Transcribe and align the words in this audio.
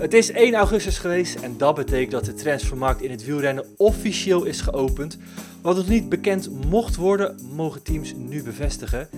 Het 0.00 0.14
is 0.14 0.30
1 0.30 0.54
augustus 0.54 0.98
geweest 0.98 1.34
en 1.34 1.54
dat 1.56 1.74
betekent 1.74 2.10
dat 2.10 2.24
de 2.24 2.34
transfermarkt 2.34 3.02
in 3.02 3.10
het 3.10 3.24
wielrennen 3.24 3.64
officieel 3.76 4.44
is 4.44 4.60
geopend. 4.60 5.18
Wat 5.60 5.76
nog 5.76 5.88
niet 5.88 6.08
bekend 6.08 6.50
mocht 6.68 6.96
worden, 6.96 7.38
mogen 7.54 7.82
teams 7.82 8.14
nu 8.16 8.42
bevestigen. 8.42 9.08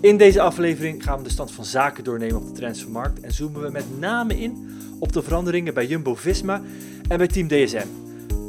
In 0.00 0.16
deze 0.16 0.40
aflevering 0.40 1.02
gaan 1.02 1.18
we 1.18 1.24
de 1.24 1.30
stand 1.30 1.52
van 1.52 1.64
zaken 1.64 2.04
doornemen 2.04 2.36
op 2.36 2.46
de 2.46 2.52
transfermarkt 2.52 3.20
en 3.20 3.32
zoomen 3.32 3.62
we 3.62 3.70
met 3.70 3.98
name 3.98 4.40
in 4.40 4.70
op 4.98 5.12
de 5.12 5.22
veranderingen 5.22 5.74
bij 5.74 5.86
Jumbo-Visma 5.86 6.62
en 7.08 7.18
bij 7.18 7.26
Team 7.26 7.48
DSM. 7.48 7.86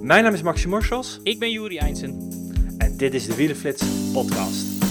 Mijn 0.02 0.24
naam 0.24 0.34
is 0.34 0.42
Maxi 0.42 0.68
Morsels 0.68 1.20
Ik 1.24 1.40
ben 1.40 1.52
Juri 1.52 1.78
Einsen. 1.78 2.30
en 2.78 2.98
dit 2.98 3.14
is 3.14 3.26
de 3.26 3.36
Wielenflits 3.36 3.84
podcast. 4.14 4.83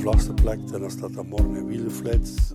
Vlas 0.00 0.24
geplakt 0.26 0.72
en 0.72 0.80
dan 0.80 0.90
staat 0.90 1.14
dan 1.14 1.28
morgen 1.28 1.54
een 1.54 1.66
wielenflits. 1.66 2.54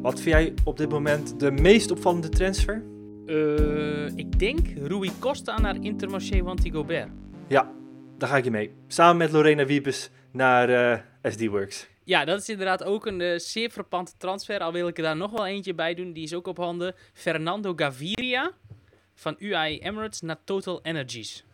Wat 0.00 0.20
vind 0.20 0.24
jij 0.24 0.54
op 0.64 0.76
dit 0.76 0.90
moment 0.90 1.40
de 1.40 1.50
meest 1.50 1.90
opvallende 1.90 2.28
transfer? 2.28 2.82
Eh, 3.26 4.16
ik 4.16 4.38
denk 4.38 4.58
Rui 4.82 5.10
Costa 5.18 5.60
naar 5.60 5.76
Intermarché 5.80 6.42
Wanty 6.42 6.70
Gobert. 6.70 7.08
Ja, 7.46 7.70
daar 8.18 8.28
ga 8.28 8.36
ik 8.36 8.44
je 8.44 8.50
mee. 8.50 8.72
Samen 8.86 9.16
met 9.16 9.32
Lorena 9.32 9.66
Wiepes 9.66 10.10
naar 10.30 10.68
eh, 10.68 11.32
SD 11.32 11.46
Works. 11.46 11.88
Ja, 12.04 12.24
dat 12.24 12.40
is 12.40 12.48
inderdaad 12.48 12.84
ook 12.84 13.06
een 13.06 13.20
eh, 13.20 13.38
zeer 13.38 13.70
frappante 13.70 14.12
transfer. 14.16 14.60
Al 14.60 14.72
wil 14.72 14.88
ik 14.88 14.96
er 14.96 15.02
daar 15.02 15.16
nog 15.16 15.30
wel 15.30 15.46
eentje 15.46 15.74
bij 15.74 15.94
doen. 15.94 16.12
Die 16.12 16.24
is 16.24 16.34
ook 16.34 16.46
op 16.46 16.56
handen. 16.56 16.94
Fernando 17.12 17.72
Gaviria 17.76 18.52
van 19.14 19.36
UAE 19.38 19.78
Emirates 19.78 20.20
naar 20.20 20.38
Total 20.44 20.80
Energies. 20.82 21.44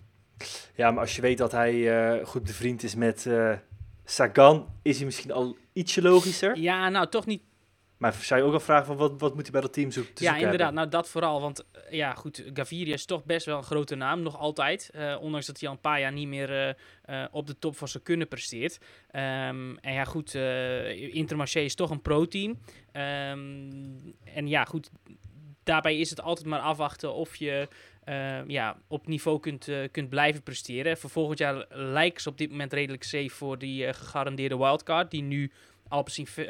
Ja, 0.75 0.91
maar 0.91 1.01
als 1.01 1.17
je 1.17 1.23
weet 1.23 1.39
dat 1.39 1.53
hij 1.53 1.98
eh, 2.19 2.27
goed 2.27 2.42
bevriend 2.42 2.83
is 2.83 2.95
met 2.95 3.27
eh, 3.27 3.53
Sagan, 4.05 4.67
is 4.83 4.97
hij 4.97 5.05
misschien 5.05 5.33
al 5.33 5.56
ietsje 5.73 6.03
logischer. 6.03 6.56
Ja, 6.59 6.89
nou 6.89 7.09
toch 7.09 7.27
niet 7.27 7.43
Maar 7.97 8.12
zou 8.12 8.41
je 8.41 8.47
ook 8.47 8.53
al 8.53 8.61
vragen 8.61 8.87
van 8.87 8.97
wat, 8.97 9.20
wat 9.20 9.34
moet 9.34 9.43
hij 9.43 9.53
bij 9.53 9.61
dat 9.61 9.73
team 9.73 9.91
zoeken? 9.91 10.12
ja, 10.15 10.34
inderdaad. 10.34 10.51
hebben? 10.51 10.75
Nou, 10.75 10.89
dat 10.89 11.09
vooral. 11.09 11.41
Want 11.41 11.65
eh, 11.73 11.93
ja, 11.93 12.15
goed, 12.15 12.45
Gaviria 12.55 12.95
is 12.95 13.05
toch 13.05 13.25
best 13.25 13.47
wel 13.47 13.56
een 13.56 13.65
grote 13.65 13.95
naam, 13.95 14.23
nog 14.23 14.39
altijd. 14.39 14.91
Ondanks 15.20 15.47
dat 15.47 15.61
hij 15.61 15.69
al 15.69 15.75
een 15.75 15.81
paar 15.81 16.01
jaar 16.01 16.12
niet 16.12 16.28
meer 16.28 16.77
op 17.31 17.47
de 17.47 17.59
top 17.59 17.77
van 17.77 17.89
zijn 17.89 18.03
kunnen 18.03 18.28
presteert. 18.28 18.78
Ehm, 19.11 19.77
en 19.77 19.93
ja, 19.93 20.05
goed, 20.05 20.34
Intermarché 21.12 21.61
is 21.61 21.75
toch 21.75 21.91
een 21.91 22.03
pro-team. 22.03 22.59
Ehm, 22.93 23.41
en 24.25 24.48
ja, 24.48 24.65
goed, 24.65 24.91
daarbij 25.67 25.98
is 25.98 26.11
het 26.11 26.21
altijd 26.21 26.47
maar 26.47 26.61
afwachten 26.61 27.15
of 27.15 27.37
je 27.37 27.69
eh, 28.06 28.47
ja, 28.47 28.77
op 28.89 29.06
niveau 29.06 29.41
kunt, 29.41 29.69
eh, 29.69 29.78
kunt 29.91 30.09
blijven 30.09 30.43
presteren. 30.43 30.99
Voor 30.99 31.11
volgend 31.11 31.39
jaar 31.39 31.67
lijken 31.69 32.22
ze 32.22 32.28
op 32.28 32.39
dit 32.39 32.50
moment 32.50 32.72
redelijk 32.72 33.03
safe 33.03 33.31
voor 33.31 33.59
die 33.59 33.87
eh, 33.87 33.94
gegarandeerde 33.94 34.56
wildcard. 34.56 35.11
Die 35.11 35.22
nu 35.22 35.53
Alpecin, 35.89 36.27
eh 36.27 36.45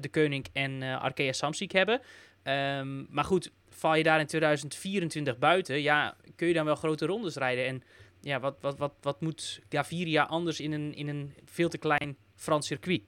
De 0.00 0.08
Koning 0.10 0.46
en 0.52 0.82
Arkea 0.82 1.32
Samsic 1.32 1.72
hebben. 1.72 2.00
Ehm, 2.42 3.14
maar 3.14 3.24
goed, 3.24 3.50
val 3.68 3.94
je 3.94 4.02
daar 4.02 4.20
in 4.20 4.26
2024 4.26 5.38
buiten, 5.38 5.82
ja, 5.82 6.16
kun 6.36 6.48
je 6.48 6.54
dan 6.54 6.64
wel 6.64 6.74
grote 6.74 7.06
rondes 7.06 7.34
rijden. 7.34 7.66
En 7.66 7.82
ja, 8.20 8.40
wat, 8.40 8.56
wat, 8.60 8.78
wat, 8.78 8.92
wat 9.00 9.20
moet 9.20 9.60
Gaviria 9.68 10.22
anders 10.22 10.60
in 10.60 10.72
een, 10.72 10.94
in 10.94 11.08
een 11.08 11.34
veel 11.44 11.68
te 11.68 11.78
klein 11.78 12.16
Frans 12.34 12.66
circuit? 12.66 13.02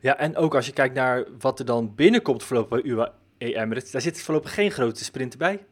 Ja, 0.00 0.18
en 0.18 0.36
ook 0.36 0.54
als 0.54 0.66
je 0.66 0.72
kijkt 0.72 0.94
naar 0.94 1.24
wat 1.38 1.58
er 1.58 1.64
dan 1.64 1.94
binnenkomt 1.94 2.42
voorlopig 2.42 2.82
bij 2.82 2.90
UAE 2.90 3.12
Emirates, 3.38 3.90
daar 3.90 4.00
zit 4.00 4.22
voorlopig 4.22 4.54
geen 4.54 4.70
grote 4.70 5.04
sprinter 5.04 5.38
bij. 5.38 5.64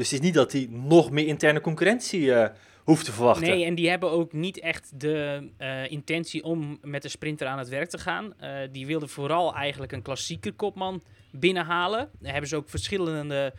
Dus 0.00 0.10
het 0.10 0.20
is 0.20 0.26
niet 0.26 0.34
dat 0.34 0.52
hij 0.52 0.66
nog 0.70 1.10
meer 1.10 1.26
interne 1.26 1.60
concurrentie 1.60 2.34
eh, 2.34 2.56
hoeft 2.84 3.04
te 3.04 3.12
verwachten. 3.12 3.48
Nee, 3.48 3.64
en 3.64 3.74
die 3.74 3.88
hebben 3.88 4.10
ook 4.10 4.32
niet 4.32 4.60
echt 4.60 5.00
de 5.00 5.48
eh, 5.56 5.90
intentie 5.90 6.44
om 6.44 6.78
met 6.82 7.02
de 7.02 7.08
sprinter 7.08 7.46
aan 7.46 7.58
het 7.58 7.68
werk 7.68 7.88
te 7.88 7.98
gaan. 7.98 8.34
Eh, 8.38 8.58
die 8.72 8.86
wilden 8.86 9.08
vooral 9.08 9.54
eigenlijk 9.54 9.92
een 9.92 10.02
klassieke 10.02 10.52
kopman 10.52 11.02
binnenhalen. 11.30 12.08
Daar 12.18 12.32
hebben 12.32 12.50
ze 12.50 12.56
ook 12.56 12.68
verschillende 12.68 13.54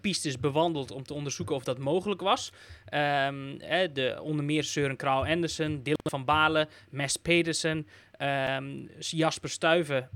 pistes 0.00 0.38
bewandeld 0.40 0.90
om 0.90 1.02
te 1.02 1.14
onderzoeken 1.14 1.54
of 1.54 1.64
dat 1.64 1.78
mogelijk 1.78 2.20
was. 2.20 2.52
Ehm, 2.84 3.56
eh, 3.58 3.88
de, 3.92 4.18
onder 4.22 4.44
meer 4.44 4.64
Søren 4.64 4.96
Krauw 4.96 5.24
Andersen, 5.24 5.82
Dylan 5.82 6.10
van 6.10 6.24
Balen, 6.24 6.68
Mes 6.90 7.16
Pedersen, 7.16 7.86
ehm, 8.12 8.86
Jasper 8.98 9.50
Stuyven 9.50 10.08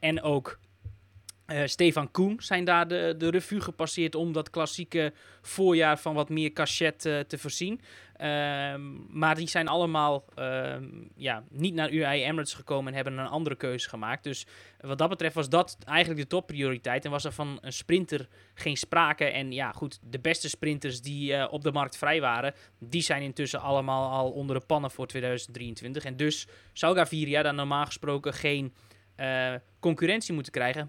en 0.00 0.22
ook 0.22 0.58
eh, 1.46 1.66
Stefan 1.66 2.10
Koen 2.10 2.36
zijn 2.38 2.64
daar 2.64 2.88
de, 2.88 3.14
de 3.18 3.30
revue 3.30 3.60
gepasseerd 3.60 4.14
om 4.14 4.32
dat 4.32 4.50
klassieke 4.50 5.12
voorjaar 5.40 5.98
van 5.98 6.14
wat 6.14 6.28
meer 6.28 6.52
cachet 6.52 7.06
eh, 7.06 7.20
te 7.20 7.38
voorzien. 7.38 7.80
Ehm, 8.16 9.18
maar 9.18 9.34
die 9.34 9.48
zijn 9.48 9.68
allemaal 9.68 10.24
ehm, 10.34 10.84
ja, 11.16 11.44
niet 11.50 11.74
naar 11.74 11.90
UAE 11.90 12.22
Emirates 12.22 12.54
gekomen 12.54 12.88
en 12.88 12.94
hebben 12.94 13.18
een 13.18 13.26
andere 13.26 13.56
keuze 13.56 13.88
gemaakt. 13.88 14.24
Dus 14.24 14.46
wat 14.80 14.98
dat 14.98 15.08
betreft 15.08 15.34
was 15.34 15.48
dat 15.48 15.78
eigenlijk 15.84 16.20
de 16.20 16.26
topprioriteit. 16.26 17.04
En 17.04 17.10
was 17.10 17.24
er 17.24 17.32
van 17.32 17.58
een 17.60 17.72
sprinter 17.72 18.28
geen 18.54 18.76
sprake. 18.76 19.24
En 19.24 19.52
ja, 19.52 19.72
goed, 19.72 19.98
de 20.02 20.20
beste 20.20 20.48
sprinters 20.48 21.00
die 21.00 21.34
eh, 21.34 21.52
op 21.52 21.62
de 21.62 21.72
markt 21.72 21.96
vrij 21.96 22.20
waren, 22.20 22.54
die 22.78 23.02
zijn 23.02 23.22
intussen 23.22 23.60
allemaal 23.60 24.10
al 24.10 24.30
onder 24.30 24.58
de 24.58 24.66
pannen 24.66 24.90
voor 24.90 25.06
2023. 25.06 26.04
En 26.04 26.16
dus 26.16 26.46
zou 26.72 26.96
Gaviria 26.96 27.42
dan 27.42 27.54
normaal 27.54 27.86
gesproken 27.86 28.32
geen 28.32 28.74
concurrentie 29.80 30.34
moeten 30.34 30.52
krijgen. 30.52 30.88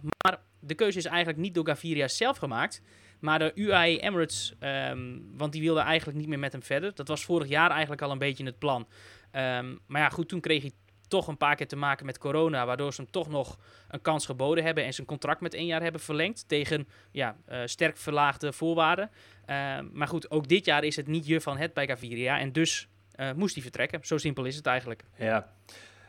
De 0.66 0.75
keuze 0.75 0.97
is 0.97 1.06
eigenlijk 1.06 1.38
niet 1.38 1.53
door 1.53 1.68
Gaviria 1.68 2.07
zelf 2.07 2.38
gemaakt, 2.38 2.81
maar 3.19 3.40
de 3.40 3.51
UAE 3.56 4.00
Emirates, 4.00 4.53
ehm, 4.59 5.19
want 5.35 5.51
die 5.51 5.62
wilde 5.62 5.79
eigenlijk 5.79 6.18
niet 6.19 6.28
meer 6.28 6.40
met 6.40 6.51
hem 6.51 6.63
verder. 6.63 6.96
Dat 6.96 7.07
was 7.07 7.25
vorig 7.25 7.47
jaar 7.47 7.69
eigenlijk 7.69 8.01
al 8.01 8.12
een 8.12 8.18
beetje 8.18 8.46
het 8.46 8.59
plan. 8.59 8.88
Ehm, 9.31 9.75
maar 9.88 10.02
ja, 10.02 10.09
goed, 10.09 10.29
toen 10.29 10.40
kreeg 10.40 10.62
hij 10.62 10.72
toch 11.07 11.28
een 11.28 11.38
paar 11.38 11.56
keer 11.56 11.68
te 11.68 11.75
maken 11.75 12.06
met 12.06 12.18
corona, 12.18 12.66
waardoor 12.66 12.94
ze 12.94 13.02
hem 13.02 13.12
toch 13.12 13.29
nog 13.29 13.57
een 13.88 14.02
kans 14.02 14.25
geboden 14.25 14.63
hebben 14.63 14.84
en 14.84 14.94
zijn 14.94 15.07
contract 15.07 15.41
met 15.41 15.53
één 15.53 15.66
jaar 15.66 15.81
hebben 15.81 16.02
verlengd 16.02 16.47
tegen 16.47 16.88
ja, 17.12 17.35
eh, 17.46 17.62
sterk 17.66 17.97
verlaagde 17.97 18.53
voorwaarden. 18.53 19.09
Ehm, 19.46 19.85
maar 19.91 20.07
goed, 20.07 20.31
ook 20.31 20.47
dit 20.47 20.66
jaar 20.66 20.84
is 20.84 20.96
het 20.96 21.07
niet 21.07 21.25
je 21.25 21.41
van 21.41 21.57
het 21.57 21.73
bij 21.73 21.88
Gaviria 21.88 22.40
en 22.40 22.52
dus 22.52 22.88
eh, 23.12 23.31
moest 23.31 23.53
hij 23.53 23.63
vertrekken. 23.63 24.00
Zo 24.03 24.18
simpel 24.18 24.46
is 24.46 24.56
het 24.56 24.66
eigenlijk. 24.66 25.03
Ja, 25.18 25.53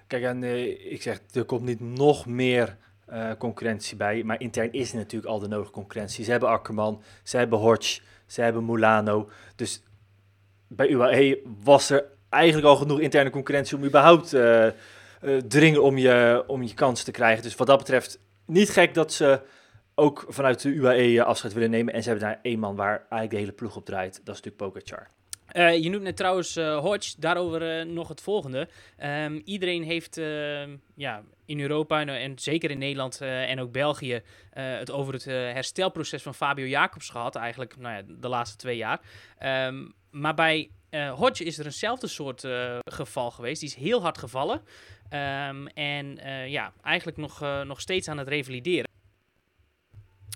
kijk, 0.06 0.22
en 0.22 0.42
eh, 0.42 0.92
ik 0.92 1.02
zeg, 1.02 1.20
er 1.32 1.44
komt 1.44 1.62
niet 1.62 1.80
nog 1.80 2.26
meer 2.26 2.76
eh, 3.06 3.30
concurrentie 3.38 3.96
bij, 3.96 4.22
maar 4.22 4.40
intern 4.40 4.72
is 4.72 4.90
er 4.90 4.96
natuurlijk 4.96 5.32
al 5.32 5.38
de 5.38 5.48
nodige 5.48 5.70
concurrentie. 5.70 6.24
Ze 6.24 6.30
hebben 6.30 6.48
Akkerman, 6.48 7.02
ze 7.22 7.36
hebben 7.36 7.58
Hodge, 7.58 8.00
ze 8.26 8.40
hebben 8.40 8.64
Mulano. 8.64 9.28
Dus 9.56 9.82
bij 10.68 10.88
UAE 10.88 11.38
was 11.64 11.90
er 11.90 12.04
eigenlijk 12.28 12.66
al 12.66 12.76
genoeg 12.76 13.00
interne 13.00 13.30
concurrentie 13.30 13.76
om 13.76 13.84
überhaupt 13.84 14.32
eh, 14.32 14.66
dringen 15.48 15.82
om 15.82 15.98
je, 15.98 16.44
om 16.46 16.62
je 16.62 16.74
kans 16.74 17.02
te 17.02 17.10
krijgen. 17.10 17.42
Dus 17.42 17.54
wat 17.54 17.66
dat 17.66 17.78
betreft 17.78 18.18
niet 18.46 18.70
gek 18.70 18.94
dat 18.94 19.12
ze 19.12 19.40
ook 19.94 20.24
vanuit 20.28 20.62
de 20.62 20.68
UAE 20.68 21.24
afscheid 21.24 21.52
willen 21.52 21.70
nemen. 21.70 21.94
En 21.94 22.02
ze 22.02 22.08
hebben 22.08 22.28
daar 22.28 22.38
één 22.42 22.58
man 22.58 22.76
waar 22.76 22.96
eigenlijk 22.98 23.30
de 23.30 23.36
hele 23.36 23.52
ploeg 23.52 23.76
op 23.76 23.84
draait. 23.84 24.20
Dat 24.24 24.34
is 24.34 24.42
natuurlijk 24.42 24.56
Pogacar. 24.56 25.13
Eh, 25.54 25.82
je 25.82 25.90
noemt 25.90 26.02
net 26.02 26.16
trouwens 26.16 26.56
eh, 26.56 26.78
Hodge, 26.78 27.14
daarover 27.18 27.78
eh, 27.78 27.86
nog 27.86 28.08
het 28.08 28.20
volgende. 28.20 28.68
Ehm, 28.96 29.40
iedereen 29.44 29.82
heeft 29.82 30.18
ehm, 30.18 30.76
ja, 30.94 31.22
in 31.44 31.60
Europa 31.60 32.00
en, 32.00 32.08
en 32.08 32.38
zeker 32.38 32.70
in 32.70 32.78
Nederland 32.78 33.20
en 33.20 33.60
ook 33.60 33.72
België 33.72 34.22
het 34.50 34.90
over 34.90 35.12
het 35.12 35.24
herstelproces 35.24 36.22
van 36.22 36.34
Fabio 36.34 36.66
Jacobs 36.66 37.08
gehad. 37.08 37.34
Eigenlijk 37.34 37.76
nou 37.76 37.94
ja, 37.94 38.02
de 38.20 38.28
laatste 38.28 38.56
twee 38.56 38.76
jaar. 38.76 39.00
Ehm, 39.38 39.88
maar 40.10 40.34
bij 40.34 40.70
Hodge 41.14 41.44
is 41.44 41.58
er 41.58 41.64
eenzelfde 41.64 42.06
soort 42.06 42.46
geval 42.84 43.30
geweest. 43.30 43.60
Die 43.60 43.68
is 43.68 43.74
heel 43.74 44.02
hard 44.02 44.18
gevallen. 44.18 44.62
En 45.74 46.18
ja, 46.48 46.72
eigenlijk 46.82 47.16
nog, 47.16 47.40
nog 47.64 47.80
steeds 47.80 48.08
aan 48.08 48.18
het 48.18 48.28
revalideren. 48.28 48.88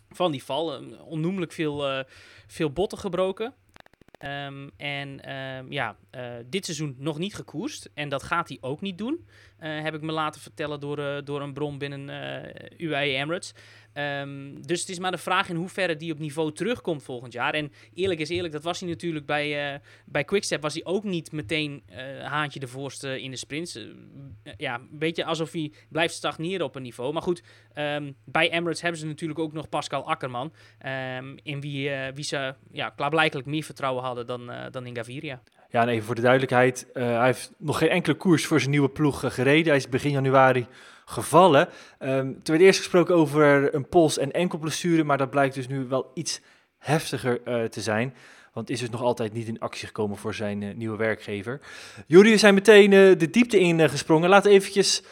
Van 0.09 0.31
die 0.31 0.45
val. 0.45 0.83
onnoemelijk 1.05 1.53
veel, 1.53 2.05
veel 2.47 2.71
botten 2.73 2.99
gebroken. 2.99 3.55
Ehm, 4.19 4.69
en 4.77 5.21
ehm, 5.25 5.73
ja, 5.73 5.97
eh, 6.11 6.33
dit 6.47 6.65
seizoen 6.65 6.95
nog 6.99 7.19
niet 7.19 7.35
gekoerst. 7.35 7.91
En 7.95 8.09
dat 8.09 8.23
gaat 8.23 8.49
hij 8.49 8.59
ook 8.61 8.81
niet 8.81 8.99
doen. 8.99 9.27
eh, 9.59 9.83
heb 9.83 9.95
ik 9.95 10.01
me 10.01 10.13
laten 10.13 10.41
vertellen 10.41 10.81
door, 10.81 10.99
eh, 10.99 11.23
door 11.25 11.43
een 11.43 11.53
bron 11.53 11.79
binnen 11.79 12.09
UAE 12.77 13.15
Emirates. 13.15 13.55
Ehm, 13.93 14.61
dus 14.61 14.81
het 14.81 14.89
is 14.89 14.99
maar 14.99 15.11
de 15.11 15.19
vraag 15.19 15.49
in 15.49 15.57
hoeverre 15.57 15.97
die 15.97 16.13
op 16.13 16.19
niveau 16.19 16.53
terugkomt 16.53 17.03
volgend 17.03 17.33
jaar. 17.33 17.55
En 17.55 17.73
eerlijk 17.95 18.21
is 18.21 18.29
eerlijk, 18.29 18.53
dat 18.53 18.63
was 18.63 18.81
hij 18.81 18.89
natuurlijk 18.89 19.27
bij, 19.27 19.73
eh 19.73 19.81
bij 20.05 20.25
Quickstep. 20.25 20.63
Was 20.63 20.75
hij 20.75 20.85
ook 20.85 21.05
niet 21.05 21.33
meteen 21.33 21.83
eh, 21.87 22.25
haantje 22.25 22.61
de 22.61 22.69
voorste 22.69 23.23
in 23.23 23.31
de 23.31 23.37
sprints. 23.37 23.77
Eh, 23.77 23.85
ja, 24.57 24.75
een 24.75 24.99
beetje 24.99 25.25
alsof 25.25 25.53
hij 25.53 25.73
blijft 25.89 26.15
stagneren 26.15 26.67
op 26.67 26.75
een 26.75 26.83
niveau. 26.83 27.13
Maar 27.13 27.23
goed, 27.23 27.43
ehm, 27.73 28.13
bij 28.25 28.51
Emirates 28.51 28.81
hebben 28.81 29.01
ze 29.01 29.07
natuurlijk 29.07 29.39
ook 29.39 29.53
nog 29.53 29.69
Pascal 29.69 30.09
Akkerman. 30.09 30.53
ehm, 30.79 31.37
in 31.43 31.61
wie, 31.61 31.91
wie 32.15 32.25
ze 32.25 32.55
ja, 32.73 32.91
klaarblijkelijk 32.91 33.47
meer 33.47 33.63
vertrouwen 33.63 34.05
hadden 34.05 34.27
dan, 34.27 34.53
dan 34.71 34.87
in 34.87 34.97
Gaviria. 34.97 35.43
Ja, 35.71 35.83
en 35.83 35.89
even 35.89 36.05
voor 36.05 36.15
de 36.15 36.21
duidelijkheid. 36.21 36.87
eh, 36.93 37.05
hij 37.05 37.27
heeft 37.27 37.53
nog 37.59 37.79
geen 37.79 37.89
enkele 37.89 38.15
koers 38.15 38.47
voor 38.47 38.59
zijn 38.59 38.71
nieuwe 38.71 38.89
ploeg 38.89 39.25
eh, 39.25 39.31
gereden. 39.31 39.67
Hij 39.67 39.77
is 39.77 39.89
begin 39.89 40.11
januari 40.11 40.67
gevallen. 41.05 41.69
Ehm 41.99 42.27
er 42.27 42.51
werd 42.51 42.61
eerst 42.61 42.79
gesproken 42.79 43.15
over 43.15 43.75
een 43.75 43.89
pols- 43.89 44.19
en 44.19 44.33
enkelblessure, 44.33 45.05
maar 45.05 45.19
dat 45.19 45.31
blijkt 45.31 45.55
dus 45.55 45.69
nu 45.69 45.87
wel 45.87 46.11
iets 46.15 46.41
heftiger 46.79 47.43
eh, 47.45 47.65
te 47.65 47.81
zijn. 47.81 48.15
Want 48.53 48.71
is 48.71 48.81
dus 48.81 48.91
nog 48.91 49.03
altijd 49.03 49.33
niet 49.33 49.49
in 49.49 49.59
actie 49.59 49.87
gekomen 49.87 50.17
voor 50.17 50.35
zijn 50.35 50.77
nieuwe 50.77 50.97
werkgever. 50.97 51.61
Jullie 52.07 52.37
zijn 52.37 52.55
meteen 52.55 52.91
de 52.91 53.31
diepte 53.31 53.61
in 53.61 53.89
gesprongen. 53.89 54.29
Laten 54.29 54.51
we 54.51 54.57
eventjes 54.57 55.03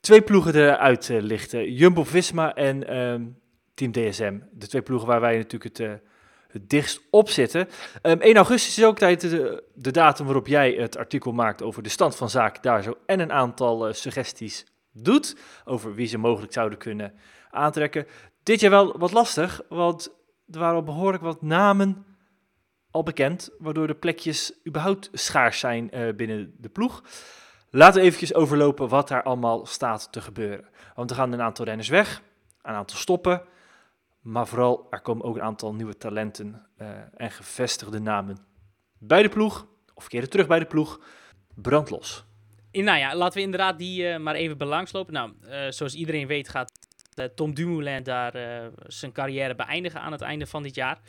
twee 0.00 0.22
ploegen 0.22 0.54
eruit 0.54 1.08
lichten. 1.12 1.72
Jumbo-Visma 1.72 2.54
en 2.54 2.88
ehm, 2.88 3.24
Team 3.74 3.92
DSM. 3.92 4.38
De 4.52 4.66
twee 4.66 4.82
ploegen 4.82 5.08
waar 5.08 5.20
wij 5.20 5.36
natuurlijk 5.36 5.78
het, 5.78 6.00
het 6.54 6.70
dichtst 6.70 7.00
op 7.10 7.28
zitten. 7.30 7.68
Ehm, 8.02 8.20
1 8.20 8.36
augustus 8.36 8.78
is 8.78 8.84
ook 8.84 8.98
tijd 8.98 9.20
de, 9.20 9.64
de 9.74 9.90
datum 9.90 10.24
waarop 10.24 10.46
jij 10.46 10.70
het 10.70 10.96
artikel 10.96 11.32
maakt 11.32 11.62
over 11.62 11.82
de 11.82 11.88
stand 11.88 12.16
van 12.16 12.30
zaken 12.30 12.62
daar 12.62 12.82
zo. 12.82 12.96
En 13.06 13.20
een 13.20 13.32
aantal 13.32 13.86
eh, 13.86 13.94
suggesties 13.94 14.66
doet 14.92 15.36
over 15.64 15.94
wie 15.94 16.06
ze 16.06 16.18
mogelijk 16.18 16.52
zouden 16.52 16.78
kunnen 16.78 17.14
aantrekken. 17.50 18.06
Dit 18.42 18.60
jaar 18.60 18.70
wel 18.70 18.98
wat 18.98 19.12
lastig, 19.12 19.60
want 19.68 20.06
er 20.50 20.58
waren 20.58 20.76
al 20.76 20.82
behoorlijk 20.82 21.22
wat 21.22 21.42
namen 21.42 22.04
al 22.90 23.02
bekend, 23.02 23.50
waardoor 23.58 23.86
de 23.86 23.94
plekjes 23.94 24.52
überhaupt 24.66 25.08
schaars 25.12 25.58
zijn 25.58 25.90
eh, 25.90 26.14
binnen 26.14 26.54
de 26.58 26.68
ploeg. 26.68 27.02
Laten 27.70 28.00
we 28.00 28.06
eventjes 28.06 28.34
overlopen 28.34 28.88
wat 28.88 29.08
daar 29.08 29.22
allemaal 29.22 29.66
staat 29.66 30.12
te 30.12 30.20
gebeuren. 30.20 30.68
Want 30.94 31.10
er 31.10 31.16
gaan 31.16 31.32
een 31.32 31.42
aantal 31.42 31.64
renners 31.64 31.88
weg, 31.88 32.22
een 32.62 32.74
aantal 32.74 32.98
stoppen, 32.98 33.42
maar 34.24 34.46
vooral 34.46 34.86
er 34.90 35.00
komen 35.00 35.24
ook 35.24 35.34
een 35.34 35.42
aantal 35.42 35.74
nieuwe 35.74 35.96
talenten 35.96 36.66
eh, 36.76 36.88
en 37.16 37.30
gevestigde 37.30 37.98
namen 37.98 38.36
bij 38.98 39.22
de 39.22 39.28
ploeg, 39.28 39.66
of 39.94 40.08
keren 40.08 40.30
terug 40.30 40.46
bij 40.46 40.58
de 40.58 40.64
ploeg, 40.64 41.00
brandlos. 41.54 42.24
Nou 42.72 42.98
ja, 42.98 43.16
laten 43.16 43.36
we 43.36 43.44
inderdaad 43.44 43.78
die 43.78 44.08
eh, 44.08 44.20
maar 44.20 44.34
even 44.34 44.58
belangslopen. 44.58 45.12
Nou, 45.12 45.32
eh, 45.42 45.70
zoals 45.70 45.94
iedereen 45.94 46.26
weet 46.26 46.48
gaat 46.48 46.72
Tom 47.34 47.54
Dumoulin 47.54 48.02
daar 48.02 48.32
zijn 48.86 49.12
carrière 49.12 49.54
beëindigen 49.54 50.00
aan 50.00 50.12
het 50.12 50.20
einde 50.20 50.46
van 50.46 50.62
dit 50.62 50.74
jaar. 50.74 51.00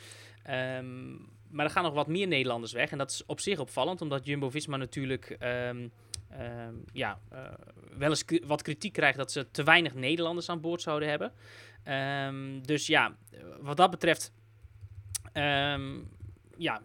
Ehm, 0.42 1.14
maar 1.50 1.64
er 1.64 1.70
gaan 1.70 1.82
nog 1.82 1.94
wat 1.94 2.06
meer 2.06 2.26
Nederlanders 2.26 2.72
weg. 2.72 2.90
En 2.90 2.98
dat 2.98 3.10
is 3.10 3.24
op 3.26 3.40
zich 3.40 3.58
opvallend, 3.58 4.00
omdat 4.00 4.26
Jumbo-Visma 4.26 4.76
natuurlijk 4.76 5.36
ehm, 5.38 5.88
ehm, 6.30 6.74
ja, 6.92 7.20
wel 7.98 8.10
eens 8.10 8.24
wat 8.44 8.62
kritiek 8.62 8.92
krijgt 8.92 9.18
dat 9.18 9.32
ze 9.32 9.50
te 9.50 9.62
weinig 9.62 9.94
Nederlanders 9.94 10.48
aan 10.48 10.60
boord 10.60 10.82
zouden 10.82 11.08
hebben. 11.08 11.32
Ehm, 11.84 12.60
dus 12.62 12.86
ja, 12.86 13.16
wat 13.60 13.76
dat 13.76 13.90
betreft, 13.90 14.32
ehm, 15.32 15.98
ja, 16.56 16.82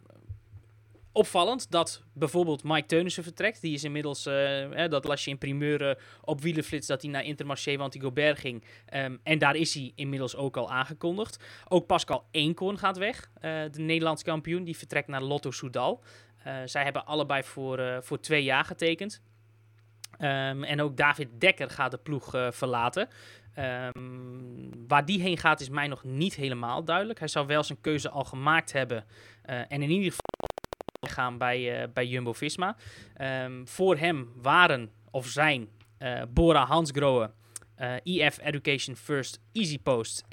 opvallend 1.12 1.72
dat 1.72 2.04
bijvoorbeeld 2.13 2.63
Mike 2.63 2.86
Teunissen 2.86 3.24
vertrekt. 3.24 3.62
Die 3.62 3.74
is 3.74 3.84
inmiddels, 3.84 4.25
hè, 4.25 4.88
dat 4.88 5.06
las 5.06 5.24
je 5.25 5.31
in 5.31 5.38
primeur 5.38 5.98
op 6.22 6.42
wielenflits, 6.42 6.88
dat 6.88 7.02
hij 7.02 7.12
naar 7.12 7.24
Intermarché 7.24 7.78
Wanty-Gobert 7.78 8.40
ging. 8.40 8.63
Ehm, 8.86 9.18
en 9.24 9.40
daar 9.40 9.56
is 9.56 9.74
hij 9.74 9.92
inmiddels 9.96 10.36
ook 10.36 10.58
al 10.58 10.72
aangekondigd. 10.72 11.44
Ook 11.68 11.86
Pascal 11.86 12.25
Eenkorn 12.31 12.78
gaat 12.78 12.98
weg, 12.98 13.31
eh, 13.34 13.62
de 13.72 13.81
Nederlands 13.81 14.24
kampioen. 14.24 14.63
Die 14.63 14.78
vertrekt 14.78 15.08
naar 15.08 15.22
Lotto 15.22 15.52
Soudal. 15.52 16.04
Eh, 16.44 16.56
zij 16.66 16.84
hebben 16.84 17.06
allebei 17.06 17.44
voor, 17.44 18.00
voor 18.02 18.19
twee 18.19 18.44
jaar 18.44 18.66
getekend. 18.66 19.22
Ehm, 20.22 20.64
en 20.64 20.82
ook 20.82 20.98
David 20.98 21.28
Dekker 21.40 21.70
gaat 21.70 21.92
de 21.92 21.98
ploeg 21.98 22.34
eh, 22.36 22.52
verlaten. 22.52 23.08
Ehm, 23.54 23.92
waar 24.88 25.06
die 25.06 25.22
heen 25.22 25.38
gaat 25.38 25.60
is 25.60 25.70
mij 25.70 25.88
nog 25.88 26.04
niet 26.04 26.36
helemaal 26.36 26.84
duidelijk. 26.84 27.20
Hij 27.20 27.28
zou 27.28 27.48
wel 27.48 27.64
zijn 27.64 27.82
keuze 27.82 28.10
al 28.10 28.24
gemaakt 28.24 28.72
hebben. 28.72 29.06
eh, 29.42 29.58
en 29.58 29.82
in 29.82 29.90
ieder 29.90 30.12
geval 30.12 31.10
gaan 31.10 31.38
bij, 31.38 31.82
eh, 31.82 31.88
bij 31.94 32.06
Jumbo-Visma. 32.06 32.76
Ehm, 33.16 33.66
voor 33.66 33.98
hem 33.98 34.32
waren 34.36 34.92
of 35.12 35.28
zijn 35.28 35.70
Bora 36.30 36.66
Hansgrohe, 36.66 37.32
EF 38.04 38.40
Education 38.42 38.96
First, 38.96 39.40
Easy 39.52 39.80
Post 39.80 40.26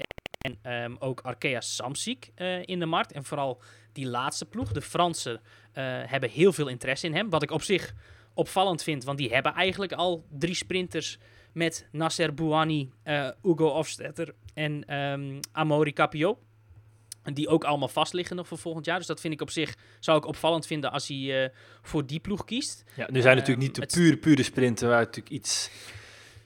en 0.61 1.01
ook 1.01 1.21
Arkea 1.21 1.61
Samsic 1.61 2.31
in 2.65 2.79
de 2.79 2.85
markt. 2.85 3.11
En 3.11 3.23
vooral 3.23 3.61
die 3.93 4.07
laatste 4.07 4.45
ploeg, 4.45 4.71
de 4.71 4.81
Fransen, 4.81 5.41
hebben 6.05 6.29
heel 6.29 6.53
veel 6.53 6.67
interesse 6.67 7.07
in 7.07 7.15
hem. 7.15 7.29
Wat 7.29 7.43
ik 7.43 7.51
op 7.51 7.61
zich 7.61 7.93
opvallend 8.39 8.83
vind, 8.83 9.03
want 9.03 9.17
die 9.17 9.29
hebben 9.33 9.53
eigenlijk 9.53 9.91
al 9.93 10.25
drie 10.29 10.53
sprinters 10.55 11.17
met 11.53 11.87
Nasser 11.91 12.33
Bouhanni, 12.33 12.91
eh, 13.03 13.29
Hugo 13.41 13.69
Hofstetter 13.73 14.33
en 14.53 14.85
ehm 14.85 15.39
Amaury 15.51 15.91
Capio. 15.93 16.39
Die 17.33 17.47
ook 17.47 17.63
allemaal 17.63 17.87
vast 17.87 18.13
liggen 18.13 18.35
nog 18.35 18.47
voor 18.47 18.57
volgend 18.57 18.85
jaar. 18.85 18.97
Dus 18.97 19.07
dat 19.07 19.19
vind 19.19 19.33
ik 19.33 19.41
op 19.41 19.49
zich, 19.49 19.75
zou 19.99 20.17
ik 20.17 20.25
opvallend 20.25 20.65
vinden 20.65 20.91
als 20.91 21.07
hij 21.07 21.43
eh, 21.43 21.49
voor 21.81 22.05
die 22.05 22.19
ploeg 22.19 22.45
kiest. 22.45 22.83
Ja, 22.95 23.07
nu 23.11 23.21
zijn 23.21 23.25
Ehm, 23.25 23.35
natuurlijk 23.37 23.67
niet 23.67 23.75
de 23.75 23.81
het- 23.81 23.93
pure, 23.93 24.17
pure 24.17 24.43
sprinten, 24.43 24.87
maar 24.89 24.99
natuurlijk 24.99 25.29
iets, 25.29 25.69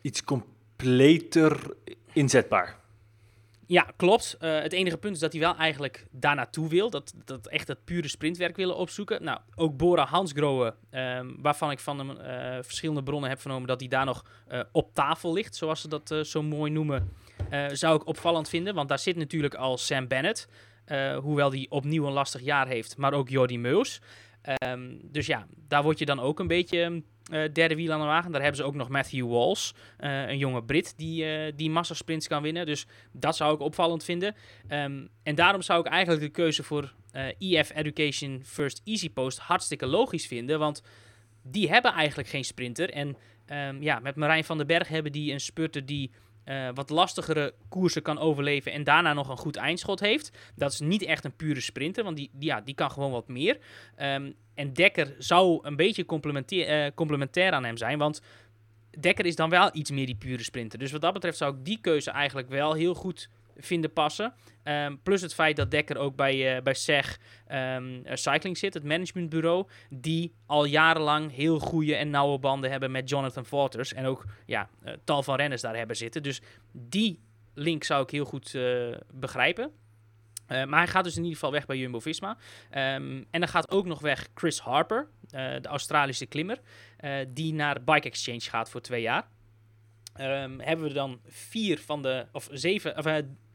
iets 0.02 0.24
completer 0.24 1.74
inzetbaar. 2.14 2.80
Ja, 3.68 3.88
klopt. 3.96 4.36
Eh, 4.40 4.62
het 4.62 4.74
enige 4.74 4.98
punt 4.98 5.14
is 5.14 5.20
dat 5.20 5.32
hij 5.32 5.42
wel 5.42 5.56
eigenlijk 5.56 6.06
daar 6.12 6.36
naartoe 6.36 6.70
wil. 6.70 6.90
Dat, 6.90 7.14
dat 7.26 7.48
echt 7.48 7.68
het 7.68 7.84
pure 7.86 8.08
sprintwerk 8.08 8.56
willen 8.56 8.76
opzoeken. 8.76 9.24
Nou, 9.24 9.40
ook 9.56 9.78
Bora 9.78 10.06
Hansgrohe, 10.06 10.76
ehm, 10.90 11.28
waarvan 11.38 11.72
ik 11.72 11.80
van 11.80 12.00
hem 12.00 12.18
eh, 12.18 12.64
verschillende 12.64 13.04
bronnen 13.04 13.30
heb 13.30 13.40
vernomen 13.42 13.68
dat 13.68 13.80
hij 13.80 13.90
daar 13.90 14.06
nog 14.06 14.26
eh, 14.48 14.60
op 14.72 14.94
tafel 14.94 15.34
ligt, 15.34 15.56
zoals 15.56 15.82
ze 15.82 15.88
dat 15.88 16.16
zo 16.24 16.42
mooi 16.42 16.72
noemen, 16.72 17.12
zou 17.72 17.96
ik 17.96 18.08
opvallend 18.08 18.50
vinden. 18.50 18.76
Want 18.76 18.90
daar 18.90 19.00
zit 19.00 19.16
natuurlijk 19.16 19.56
al 19.56 19.78
Sam 19.78 20.08
Bennett, 20.08 20.48
hoewel 21.22 21.50
die 21.50 21.72
opnieuw 21.72 22.06
een 22.06 22.14
lastig 22.14 22.42
jaar 22.42 22.68
heeft, 22.68 22.98
maar 22.98 23.14
ook 23.14 23.30
Jordi 23.30 23.60
Meus. 23.60 24.02
Ehm, 24.42 24.98
dus 25.02 25.26
ja, 25.26 25.48
daar 25.68 25.84
word 25.84 26.00
je 26.00 26.06
dan 26.06 26.20
ook 26.20 26.40
een 26.40 26.48
beetje 26.48 27.04
derde 27.54 27.76
wiel 27.76 27.92
aan 27.92 28.00
de 28.00 28.06
wagen. 28.06 28.32
Daar 28.32 28.42
hebben 28.42 28.60
ze 28.60 28.66
ook 28.66 28.76
nog 28.76 28.90
Matthew 28.90 29.30
Walls, 29.30 29.74
eh, 29.98 30.28
een 30.28 30.38
jonge 30.38 30.64
Brit 30.64 30.94
die, 30.98 31.26
eh 31.26 31.54
die 31.56 31.70
massasprints 31.70 32.28
kan 32.28 32.42
winnen. 32.42 32.66
Dus 32.66 32.86
dat 33.12 33.36
zou 33.36 33.54
ik 33.54 33.60
opvallend 33.60 34.04
vinden. 34.04 34.36
Ehm, 34.68 35.06
en 35.24 35.36
daarom 35.36 35.62
zou 35.62 35.80
ik 35.80 35.86
eigenlijk 35.86 36.24
de 36.24 36.30
keuze 36.30 36.64
voor 36.64 36.94
eh 37.12 37.26
EF 37.38 37.72
Education 37.76 38.42
First 38.46 38.82
Easy 38.84 39.10
Post 39.10 39.40
hartstikke 39.40 39.86
logisch 39.86 40.28
vinden. 40.28 40.60
Want 40.60 40.84
die 41.44 41.70
hebben 41.70 41.94
eigenlijk 41.94 42.30
geen 42.30 42.44
sprinter. 42.44 42.90
En 42.90 43.18
ehm, 43.46 43.82
ja, 43.82 44.00
met 44.00 44.16
Marijn 44.16 44.44
van 44.44 44.58
den 44.58 44.68
Berg 44.68 44.88
hebben 44.88 45.12
die 45.12 45.32
een 45.32 45.40
spurter 45.40 45.86
die 45.86 46.12
eh, 46.44 46.70
wat 46.74 46.90
lastigere 46.90 47.54
koersen 47.70 48.02
kan 48.02 48.20
overleven 48.20 48.72
en 48.72 48.84
daarna 48.84 49.14
nog 49.14 49.30
een 49.30 49.38
goed 49.38 49.56
eindschot 49.56 50.00
heeft. 50.00 50.32
Dat 50.56 50.72
is 50.72 50.80
niet 50.80 51.04
echt 51.04 51.24
een 51.24 51.36
pure 51.36 51.62
sprinter, 51.62 52.04
want 52.04 52.18
die, 52.18 52.32
ja, 52.40 52.62
die 52.62 52.76
kan 52.76 52.92
gewoon 52.92 53.12
wat 53.12 53.28
meer. 53.28 53.58
Ehm, 53.96 54.32
en 54.54 54.74
Dekker 54.74 55.16
zou 55.18 55.60
een 55.62 55.76
beetje 55.76 56.06
complementair, 56.06 56.68
eh, 56.68 56.92
complementair 56.96 57.52
aan 57.52 57.64
hem 57.64 57.78
zijn, 57.78 57.98
want 57.98 58.22
Dekker 59.00 59.26
is 59.26 59.36
dan 59.36 59.50
wel 59.50 59.70
iets 59.74 59.92
meer 59.92 60.06
die 60.06 60.16
pure 60.16 60.44
sprinter. 60.44 60.80
Dus 60.80 60.92
wat 60.92 61.02
dat 61.02 61.14
betreft 61.14 61.38
zou 61.38 61.56
ik 61.56 61.66
die 61.66 61.80
keuze 61.82 62.12
eigenlijk 62.12 62.50
wel 62.50 62.74
heel 62.74 62.94
goed 62.94 63.30
vinden 63.58 63.94
passen. 63.94 64.34
Ehm, 64.64 64.96
plus 65.04 65.22
het 65.22 65.34
feit 65.34 65.56
dat 65.56 65.72
Dekker 65.72 65.98
ook 65.98 66.16
bij, 66.16 66.56
eh 66.56 66.62
bij 66.62 66.74
SEG 66.74 67.20
ehm, 67.48 68.00
eh, 68.04 68.16
Cycling 68.16 68.58
zit, 68.58 68.74
het 68.74 68.84
managementbureau, 68.84 69.68
die 69.90 70.34
al 70.46 70.66
jarenlang 70.66 71.32
heel 71.32 71.60
goede 71.60 71.96
en 71.96 72.10
nauwe 72.10 72.40
banden 72.40 72.72
hebben 72.72 72.92
met 72.92 73.10
Jonathan 73.10 73.46
Waters. 73.50 73.94
En 73.94 74.06
ook 74.06 74.26
ja, 74.46 74.70
eh, 74.84 74.94
tal 75.04 75.24
van 75.24 75.36
renners 75.36 75.62
daar 75.62 75.76
hebben 75.76 75.96
zitten. 75.96 76.24
Dus 76.24 76.42
die 76.72 77.20
link 77.54 77.84
zou 77.84 78.04
ik 78.04 78.10
heel 78.10 78.26
goed 78.26 78.58
begrijpen. 79.14 79.72
Maar 80.48 80.80
hij 80.80 80.88
gaat 80.88 81.04
dus 81.04 81.16
in 81.16 81.22
ieder 81.22 81.38
geval 81.38 81.52
weg 81.52 81.66
bij 81.66 81.78
Jumbo-Visma. 81.78 82.38
Ehm, 82.70 83.24
en 83.32 83.40
dan 83.40 83.48
gaat 83.48 83.72
ook 83.72 83.86
nog 83.86 84.02
weg 84.02 84.28
Chris 84.34 84.60
Harper, 84.60 85.08
de 85.30 85.68
Australische 85.68 86.26
klimmer, 86.26 86.60
die 87.28 87.54
naar 87.54 87.84
Bike 87.84 88.08
Exchange 88.08 88.40
gaat 88.40 88.70
voor 88.70 88.82
twee 88.82 89.02
jaar. 89.02 89.28
Hebben 90.58 90.88
we 90.88 90.94
dan 90.94 91.20
vier 91.26 91.80
van 91.80 92.02
de, 92.02 92.26
of 92.32 92.48
zeven, 92.52 92.98
of, 92.98 93.06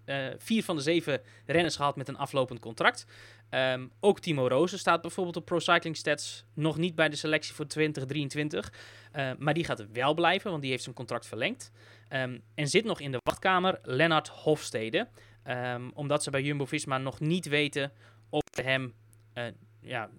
eh, 0.08 0.26
vier 0.38 0.64
van 0.64 0.76
de 0.76 0.82
zeven 0.82 1.20
renners 1.46 1.76
gehad 1.76 1.96
met 1.96 2.08
een 2.08 2.16
aflopend 2.16 2.60
contract. 2.60 3.06
Ehm, 3.50 3.86
ook 4.00 4.20
Timo 4.20 4.48
Rozen 4.48 4.78
staat 4.78 5.00
bijvoorbeeld 5.00 5.36
op 5.36 5.44
Pro 5.44 5.58
Cycling 5.58 5.96
Stats 5.96 6.44
nog 6.54 6.76
niet 6.76 6.94
bij 6.94 7.08
de 7.08 7.16
selectie 7.16 7.54
voor 7.54 7.66
2023. 7.66 8.72
Eh, 9.12 9.30
maar 9.38 9.54
die 9.54 9.64
gaat 9.64 9.92
wel 9.92 10.14
blijven, 10.14 10.50
want 10.50 10.62
die 10.62 10.70
heeft 10.70 10.82
zijn 10.82 10.94
contract 10.94 11.26
verlengd. 11.26 11.72
Ehm, 12.08 12.38
en 12.54 12.68
zit 12.68 12.84
nog 12.84 13.00
in 13.00 13.12
de 13.12 13.20
wachtkamer 13.22 13.78
Lennart 13.82 14.28
Hofstede. 14.28 15.08
Ehm, 15.42 15.90
omdat 15.94 16.22
ze 16.22 16.30
bij 16.30 16.42
Jumbo-Visma 16.42 16.98
nog 16.98 17.20
niet 17.20 17.48
weten 17.48 17.92
of 18.30 18.42
ze 18.54 18.62
hem 18.62 18.94
eh, 19.32 19.44
ja, 19.80 20.10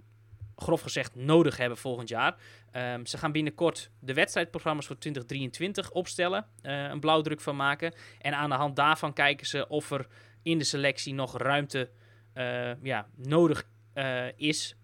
grof 0.59 0.81
gezegd 0.81 1.15
nodig 1.15 1.57
hebben 1.57 1.77
volgend 1.77 2.09
jaar. 2.09 2.35
Ehm, 2.71 3.05
ze 3.05 3.17
gaan 3.17 3.31
binnenkort 3.31 3.91
de 3.99 4.13
wedstrijdprogramma's 4.13 4.85
voor 4.85 4.97
2023 4.97 5.91
opstellen, 5.91 6.45
eh, 6.61 6.83
een 6.83 6.99
blauwdruk 6.99 7.41
van 7.41 7.55
maken. 7.55 7.93
En 8.21 8.33
aan 8.33 8.49
de 8.49 8.55
hand 8.55 8.75
daarvan 8.75 9.13
kijken 9.13 9.47
ze 9.47 9.67
of 9.67 9.91
er 9.91 10.07
in 10.43 10.57
de 10.57 10.63
selectie 10.63 11.13
nog 11.13 11.37
ruimte 11.37 11.89
eh, 12.33 12.83
ja, 12.83 13.07
nodig 13.15 13.67
eh, 13.93 14.25
is 14.35 14.75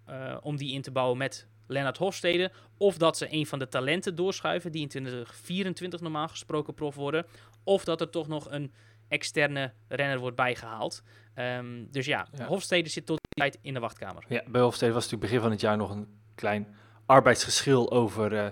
om 0.42 0.58
die 0.58 0.74
in 0.74 0.82
te 0.82 0.92
bouwen 0.92 1.18
met 1.18 1.48
Lennart 1.68 1.98
Hofstede. 1.98 2.52
Of 2.78 2.98
dat 2.98 3.18
ze 3.18 3.28
een 3.34 3.46
van 3.46 3.60
de 3.60 3.68
talenten 3.68 4.16
doorschuiven 4.16 4.72
die 4.72 4.82
in 4.82 4.88
2024 4.88 6.00
normaal 6.02 6.28
gesproken 6.28 6.74
prof 6.74 6.96
worden. 6.96 7.26
Of 7.64 7.84
dat 7.84 8.02
er 8.02 8.10
toch 8.10 8.28
nog 8.28 8.52
een 8.52 8.74
externe 9.08 9.74
renner 9.88 10.20
wordt 10.20 10.36
bijgehaald. 10.36 11.04
Ehm, 11.36 11.84
dus 11.92 12.06
ja, 12.06 12.28
Ja. 12.38 12.46
Hofstede 12.46 12.90
zit 12.90 13.06
tot 13.06 13.20
die 13.22 13.44
tijd 13.44 13.58
in 13.62 13.74
de 13.74 13.80
wachtkamer. 13.80 14.26
Ja, 14.28 14.44
bij 14.48 14.62
Hofstede 14.62 14.94
was 14.94 15.04
natuurlijk 15.04 15.32
begin 15.32 15.44
van 15.44 15.52
het 15.52 15.62
jaar 15.62 15.78
nog 15.78 15.90
een 15.90 16.08
klein 16.36 16.76
arbeidsgeschil 17.06 17.92
over 17.92 18.38
eh, 18.38 18.48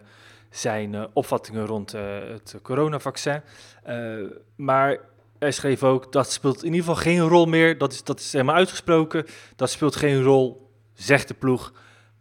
zijn 0.50 0.96
eh, 0.96 1.04
opvattingen 1.14 1.66
rond 1.66 1.94
eh, 1.94 2.20
het 2.20 2.56
coronavaccin. 2.62 3.42
Eh, 3.84 4.16
maar 4.56 4.98
hij 5.40 5.52
schreef 5.52 5.84
ook 5.84 6.12
dat 6.12 6.32
speelt 6.32 6.58
in 6.64 6.74
ieder 6.74 6.80
geval 6.80 7.02
geen 7.02 7.20
rol 7.20 7.46
meer. 7.46 7.78
Dat 7.78 7.92
is, 7.94 8.04
dat 8.04 8.20
is 8.20 8.32
helemaal 8.32 8.56
uitgesproken. 8.56 9.26
Dat 9.56 9.70
speelt 9.70 9.96
geen 9.96 10.22
rol, 10.22 10.72
zegt 10.94 11.28
de 11.28 11.34
ploeg, 11.34 11.74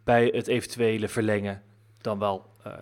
bij 0.03 0.25
het 0.25 0.47
eventuele 0.47 1.07
verlengen, 1.07 1.61
dan 2.01 2.19
wel 2.19 2.45
eh, 2.63 2.73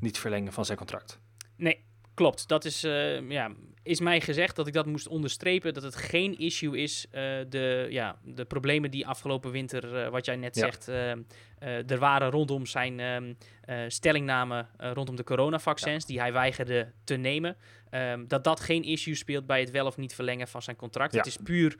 niet 0.00 0.18
verlengen 0.18 0.52
van 0.52 0.64
zijn 0.64 0.78
contract. 0.78 1.18
Nee, 1.56 1.84
klopt. 2.14 2.48
Dat 2.48 2.64
is, 2.64 2.84
eh, 2.84 3.30
ja, 3.30 3.50
is 3.86 4.00
mij 4.00 4.20
gezegd 4.20 4.56
dat 4.56 4.66
ik 4.66 4.72
dat 4.72 4.86
moest 4.86 5.08
onderstrepen. 5.08 5.74
Dat 5.74 5.82
het 5.82 5.96
geen 5.96 6.38
issue 6.38 6.78
is. 6.78 7.06
eh, 7.10 7.22
de, 7.48 7.86
ja, 7.90 8.18
de 8.24 8.44
problemen 8.44 8.90
die 8.90 9.06
afgelopen 9.06 9.50
winter, 9.50 9.96
eh, 10.04 10.08
wat 10.10 10.24
jij 10.24 10.36
net 10.36 10.54
Ja. 10.54 10.60
zegt, 10.62 10.88
eh, 10.88 11.90
er 11.90 11.98
waren 11.98 12.30
rondom 12.30 12.66
zijn 12.66 13.00
eh, 13.00 13.84
stellingname 13.88 14.66
rondom 14.76 15.16
de 15.16 15.24
coronavaccins, 15.24 16.06
die 16.06 16.20
hij 16.20 16.32
weigerde 16.32 16.92
te 17.04 17.16
nemen. 17.16 17.56
ehm, 17.90 18.24
dat 18.26 18.44
dat 18.44 18.60
geen 18.60 18.82
issue 18.82 19.14
speelt 19.14 19.46
bij 19.46 19.60
het 19.60 19.70
wel 19.70 19.86
of 19.86 19.96
niet 19.96 20.14
verlengen 20.14 20.48
van 20.48 20.62
zijn 20.62 20.76
contract. 20.76 21.12
Ja. 21.12 21.18
Het 21.18 21.26
is 21.26 21.36
puur 21.44 21.76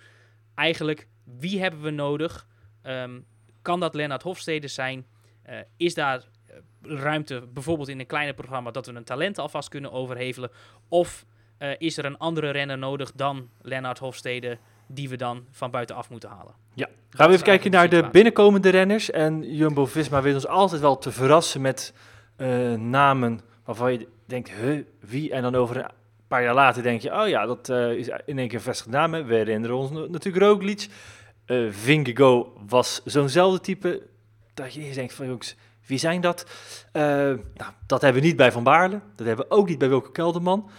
eigenlijk 0.55 1.09
wie 1.25 1.61
hebben 1.61 1.83
we 1.83 1.91
nodig? 1.91 2.47
Ehm, 2.83 3.21
kan 3.63 3.81
dat 3.81 3.95
Lennart 3.95 4.23
Hofstede 4.23 4.69
zijn? 4.69 5.07
Is 5.77 5.95
daar 5.95 6.25
ruimte, 6.83 7.47
bijvoorbeeld 7.53 7.89
in 7.89 8.01
een 8.01 8.07
kleiner 8.07 8.35
programma, 8.35 8.71
dat 8.71 8.87
we 8.87 8.93
een 8.93 9.05
talent 9.05 9.39
alvast 9.39 9.69
kunnen 9.69 9.93
overhevelen? 9.93 10.51
Of 10.89 11.25
eh, 11.59 11.71
is 11.79 11.97
er 11.99 12.05
een 12.05 12.19
andere 12.19 12.51
renner 12.51 12.79
nodig 12.79 13.13
dan 13.13 13.49
Lennart 13.63 13.99
Hofstede, 13.99 14.59
die 14.87 15.09
we 15.09 15.17
dan 15.17 15.45
van 15.51 15.71
buitenaf 15.71 16.11
moeten 16.11 16.29
halen? 16.29 16.55
Ja, 16.75 16.89
gaan 17.11 17.27
we 17.29 17.33
even 17.33 17.45
kijken 17.47 17.71
naar 17.71 17.89
de 17.89 18.09
binnenkomende 18.13 18.69
renners. 18.69 19.11
En 19.11 19.55
Jumbo-Visma 19.55 20.23
weet 20.23 20.35
ons 20.35 20.47
altijd 20.47 20.81
wel 20.81 20.99
te 20.99 21.13
verrassen 21.13 21.61
met 21.61 21.95
eh, 22.37 22.73
namen 22.73 23.41
waarvan 23.65 23.93
je 23.93 24.09
denkt, 24.25 24.51
huh, 24.51 24.85
wie? 25.01 25.31
En 25.33 25.43
dan 25.43 25.55
over 25.55 25.77
een 25.77 25.91
paar 26.29 26.43
jaar 26.43 26.55
later 26.55 26.83
denk 26.83 27.01
je, 27.01 27.21
oh 27.23 27.29
ja, 27.29 27.47
dat 27.47 27.69
eh, 27.69 27.91
is 27.91 28.09
in 28.25 28.39
één 28.39 28.49
keer 28.49 28.61
vestigd 28.61 28.91
namen. 28.91 29.27
We 29.27 29.35
herinneren 29.35 29.77
ons 29.77 29.91
na- 29.91 30.07
natuurlijk 30.09 30.45
Roglic. 30.45 30.87
Eh 31.45 31.67
Vingegaard 31.71 32.47
was 32.67 33.01
zo'nzelfde 33.05 33.61
type. 33.61 34.03
Dat 34.55 34.75
je 34.75 34.93
denkt 34.95 35.13
van, 35.15 35.27
jongens, 35.27 35.57
wie 35.87 35.99
zijn 35.99 36.21
dat? 36.21 36.47
Nou, 36.93 37.41
dat 37.87 38.01
hebben 38.03 38.21
we 38.23 38.27
niet 38.27 38.37
bij 38.37 38.53
Van 38.53 38.63
Baarle. 38.63 39.01
Dat 39.17 39.27
hebben 39.27 39.47
we 39.49 39.55
ook 39.55 39.69
niet 39.69 39.79
bij 39.79 39.89
Wilke 39.89 40.13
Kelderman. 40.13 40.71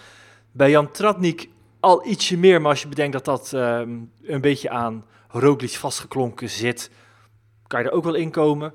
Bij 0.57 0.69
Jan 0.69 0.91
Tratnik 0.91 1.49
al 1.79 2.05
ietsje 2.07 2.37
meer, 2.37 2.61
maar 2.61 2.71
als 2.71 2.81
je 2.81 2.87
bedenkt 2.87 3.13
dat 3.13 3.25
dat 3.25 3.53
ehm, 3.53 3.99
een 4.23 4.41
beetje 4.41 4.69
aan 4.69 5.05
Roglic 5.27 5.69
vastgeklonken 5.69 6.49
zit, 6.49 6.91
kan 7.67 7.81
je 7.81 7.87
er 7.89 7.93
ook 7.93 8.03
wel 8.03 8.13
in 8.15 8.31
komen. 8.31 8.73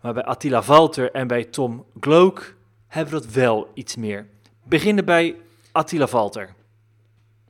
Maar 0.00 0.14
bij 0.14 0.24
Attila 0.24 0.62
Valter 0.62 1.10
en 1.10 1.26
bij 1.26 1.44
Tom 1.44 1.84
Glook 2.00 2.54
hebben 2.86 3.14
we 3.14 3.20
dat 3.20 3.30
wel 3.32 3.70
iets 3.74 3.96
meer. 3.96 4.26
Beginnen 4.62 5.04
bij 5.04 5.36
Attila 5.72 6.06
Valter. 6.06 6.54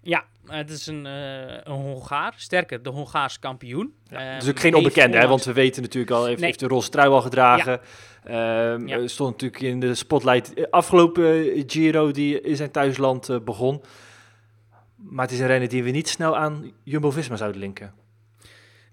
Ja, 0.02 0.24
het 0.52 0.70
is 0.70 0.86
een, 0.86 1.06
eh, 1.06 1.42
een 1.62 1.72
Hongaar. 1.72 2.34
Sterker, 2.36 2.82
de 2.82 2.90
Hongaars 2.90 3.38
kampioen. 3.38 3.94
Ja, 4.04 4.38
dus 4.38 4.48
ook 4.48 4.60
geen 4.60 4.74
onbekende, 4.74 5.16
hè, 5.18 5.26
want 5.28 5.44
we 5.44 5.52
weten 5.52 5.82
natuurlijk 5.82 6.12
al, 6.12 6.24
heeft, 6.24 6.36
Nee. 6.38 6.46
heeft 6.46 6.60
de 6.60 6.66
roze 6.66 6.88
trui 6.90 7.08
al 7.10 7.20
gedragen. 7.22 7.80
Ehm, 8.24 8.86
Ja. 8.88 8.98
eh, 8.98 9.06
Stond 9.06 9.30
natuurlijk 9.30 9.62
in 9.62 9.80
de 9.80 9.94
spotlight 9.94 10.54
eh, 10.54 10.64
afgelopen 10.70 11.24
eh, 11.54 11.62
Giro 11.66 12.10
die 12.10 12.40
in 12.40 12.56
zijn 12.56 12.70
thuisland 12.70 13.28
eh, 13.28 13.38
begon. 13.40 13.82
Maar 14.96 15.24
het 15.24 15.34
is 15.34 15.40
een 15.40 15.46
renner 15.46 15.68
die 15.68 15.82
we 15.82 15.90
niet 15.90 16.08
snel 16.08 16.36
aan 16.36 16.72
Jumbo-Visma 16.84 17.36
zouden 17.36 17.60
linken. 17.60 17.94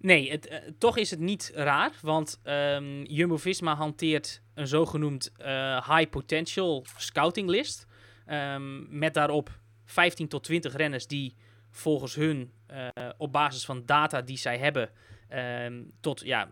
Nee, 0.02 0.32
het, 0.32 0.48
eh, 0.48 0.58
toch 0.78 0.98
is 0.98 1.12
het 1.12 1.20
niet 1.20 1.52
raar, 1.56 1.92
want 2.02 2.40
ehm, 2.44 3.02
Jumbo-Visma 3.04 3.76
hanteert 3.76 4.42
een 4.54 4.68
zogenoemd 4.68 5.32
eh, 5.38 5.90
high 5.96 6.10
potential 6.10 6.86
scouting 6.98 7.50
list. 7.50 7.88
Met 8.90 9.14
daarop 9.14 9.50
15 9.86 10.28
tot 10.28 10.44
20 10.44 10.76
renners 10.76 11.08
die 11.08 11.36
volgens 11.72 12.16
hun 12.16 12.52
eh, 12.66 12.88
op 13.18 13.32
basis 13.32 13.66
van 13.66 13.86
data 13.86 14.22
die 14.22 14.38
zij 14.38 14.58
hebben 14.58 14.90
ehm, 15.28 15.84
tot 16.00 16.22
ja, 16.22 16.50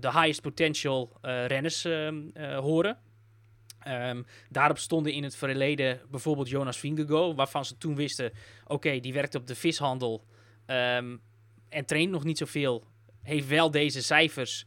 de 0.00 0.10
highest 0.12 0.42
potential 0.42 1.12
eh, 1.20 1.46
renners 1.46 1.84
ehm, 1.84 2.28
eh, 2.32 2.58
horen. 2.58 2.98
Ehm, 3.78 4.22
daarop 4.48 4.78
stonden 4.78 5.12
in 5.12 5.22
het 5.22 5.36
verleden 5.36 6.00
bijvoorbeeld 6.10 6.48
Jonas 6.48 6.78
Vingegaard, 6.78 7.36
waarvan 7.36 7.64
ze 7.64 7.78
toen 7.78 7.94
wisten, 7.94 8.32
oké, 8.66 9.00
die 9.00 9.12
werkt 9.12 9.34
op 9.34 9.46
de 9.46 9.54
vishandel 9.54 10.24
en 11.68 11.84
traint 11.86 12.10
nog 12.10 12.24
niet 12.24 12.38
zoveel, 12.38 12.84
heeft 13.22 13.48
wel 13.48 13.70
deze 13.70 14.02
cijfers 14.02 14.66